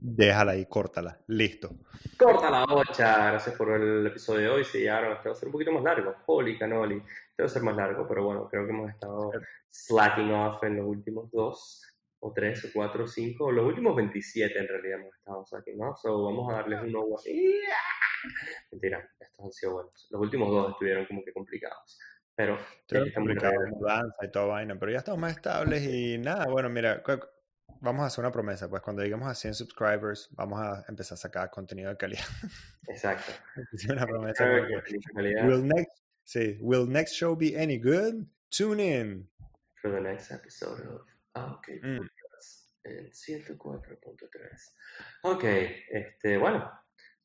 Déjala 0.02 0.54
ahí, 0.54 0.66
córtala. 0.66 1.20
Listo. 1.28 1.72
Córtala, 2.18 2.64
ocha. 2.64 3.32
Gracias 3.32 3.56
por 3.58 3.72
el 3.72 4.08
episodio 4.08 4.40
de 4.40 4.50
hoy. 4.50 4.64
Sí, 4.64 4.88
ahora 4.88 5.16
este 5.16 5.28
va 5.28 5.34
a 5.34 5.38
ser 5.38 5.48
un 5.48 5.52
poquito 5.52 5.74
más 5.74 5.84
largo. 5.84 6.16
Holy 6.26 6.58
canoli. 6.58 6.96
Este 6.96 7.44
va 7.44 7.46
a 7.46 7.50
ser 7.50 7.64
más 7.64 7.76
largo, 7.76 8.08
pero 8.08 8.24
bueno, 8.24 8.48
creo 8.48 8.66
que 8.66 8.72
hemos 8.72 8.90
estado 8.90 9.32
slacking 9.70 10.32
off 10.32 10.64
en 10.64 10.78
los 10.78 10.86
últimos 10.86 11.30
dos, 11.32 11.84
o 12.22 12.32
tres, 12.32 12.64
o 12.64 12.70
cuatro, 12.74 13.04
o 13.04 13.08
cinco, 13.08 13.52
los 13.52 13.66
últimos 13.66 13.96
27 13.96 14.58
en 14.58 14.68
realidad 14.68 15.00
hemos 15.00 15.16
estado 15.16 15.46
slacking 15.46 15.82
off. 15.82 16.00
So 16.02 16.24
vamos 16.24 16.54
a 16.54 16.56
darles 16.56 16.82
un 16.82 16.92
nuevo. 16.94 17.20
Mentira, 18.72 19.10
estos 19.20 19.46
han 19.46 19.52
sido 19.52 19.74
buenos. 19.74 20.08
Los 20.12 20.22
últimos 20.22 20.50
dos 20.50 20.72
estuvieron 20.72 21.06
como 21.08 21.24
que 21.26 21.34
complicados. 21.34 22.00
Pero 22.36 22.58
estamos 22.88 23.12
complicado, 23.14 23.54
mudanza 23.68 24.26
y 24.26 24.32
toda 24.32 24.46
vaina, 24.46 24.80
pero 24.80 24.94
ya 24.94 25.00
estamos 25.00 25.20
más 25.20 25.34
estables 25.34 25.84
y 25.84 26.18
nada, 26.20 26.46
bueno, 26.46 26.70
mira, 26.70 27.04
vamos 27.82 28.04
a 28.04 28.08
hacer 28.08 28.24
una 28.24 28.32
promesa, 28.32 28.70
pues 28.70 28.82
cuando 28.82 29.02
lleguemos 29.02 29.28
a 29.28 29.36
100 29.36 29.54
subscribers, 29.54 30.30
vamos 30.32 30.60
a 30.60 30.86
empezar 30.88 31.16
a 31.16 31.18
sacar 31.18 31.50
contenido 31.50 31.90
de 31.90 31.98
calidad. 31.98 32.26
Exacto. 32.88 33.32
una 33.90 34.06
promesa. 34.06 34.46
Will 35.46 35.66
next, 35.66 35.92
sí, 36.24 36.58
will 36.62 36.88
next 36.88 37.14
show 37.14 37.36
be 37.36 37.60
any 37.60 37.78
good? 37.78 38.26
Tune 38.50 38.82
in. 38.82 39.30
For 39.82 39.92
the 39.92 40.02
next 40.02 40.32
episode 40.32 40.82
of 40.88 41.02
ah, 41.36 41.54
OK 41.54 41.70
mm. 41.82 42.00
en 42.84 43.12
104.3. 43.12 44.76
Ok, 45.24 45.44
este, 45.90 46.38
bueno, 46.38 46.72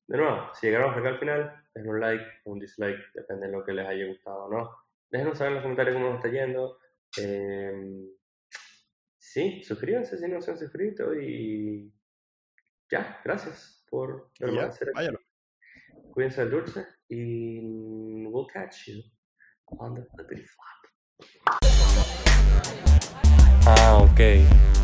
de 0.06 0.18
nuevo, 0.18 0.50
si 0.54 0.66
llegamos 0.66 0.96
acá 0.96 1.08
al 1.08 1.18
final, 1.18 1.64
den 1.74 1.88
un 1.88 2.00
like 2.00 2.24
o 2.44 2.52
un 2.52 2.58
dislike, 2.58 3.00
depende 3.14 3.46
de 3.46 3.52
lo 3.52 3.64
que 3.64 3.72
les 3.72 3.86
haya 3.86 4.06
gustado 4.06 4.44
o 4.44 4.50
no. 4.50 4.70
Déjenos 5.10 5.38
saber 5.38 5.50
en 5.50 5.54
los 5.54 5.62
comentarios 5.62 5.94
cómo 5.94 6.08
nos 6.08 6.16
está 6.16 6.28
yendo. 6.30 6.78
Eh, 7.18 7.72
Sí, 9.34 9.64
suscríbanse 9.64 10.16
si 10.16 10.28
no 10.28 10.40
se 10.40 10.52
han 10.52 10.58
suscrito 10.58 11.12
y 11.12 11.92
ya, 12.88 13.20
gracias 13.24 13.84
por 13.90 14.30
permanecer 14.38 14.92
Cuídense 16.12 16.42
del 16.42 16.50
dulce 16.52 16.86
y 17.08 17.58
we'll 18.28 18.46
catch 18.46 18.86
you 18.86 19.02
on 19.80 19.96
the 19.96 20.02
ugly 20.22 20.44
flop. 20.44 20.84
Ah, 23.66 23.98
ok. 24.04 24.83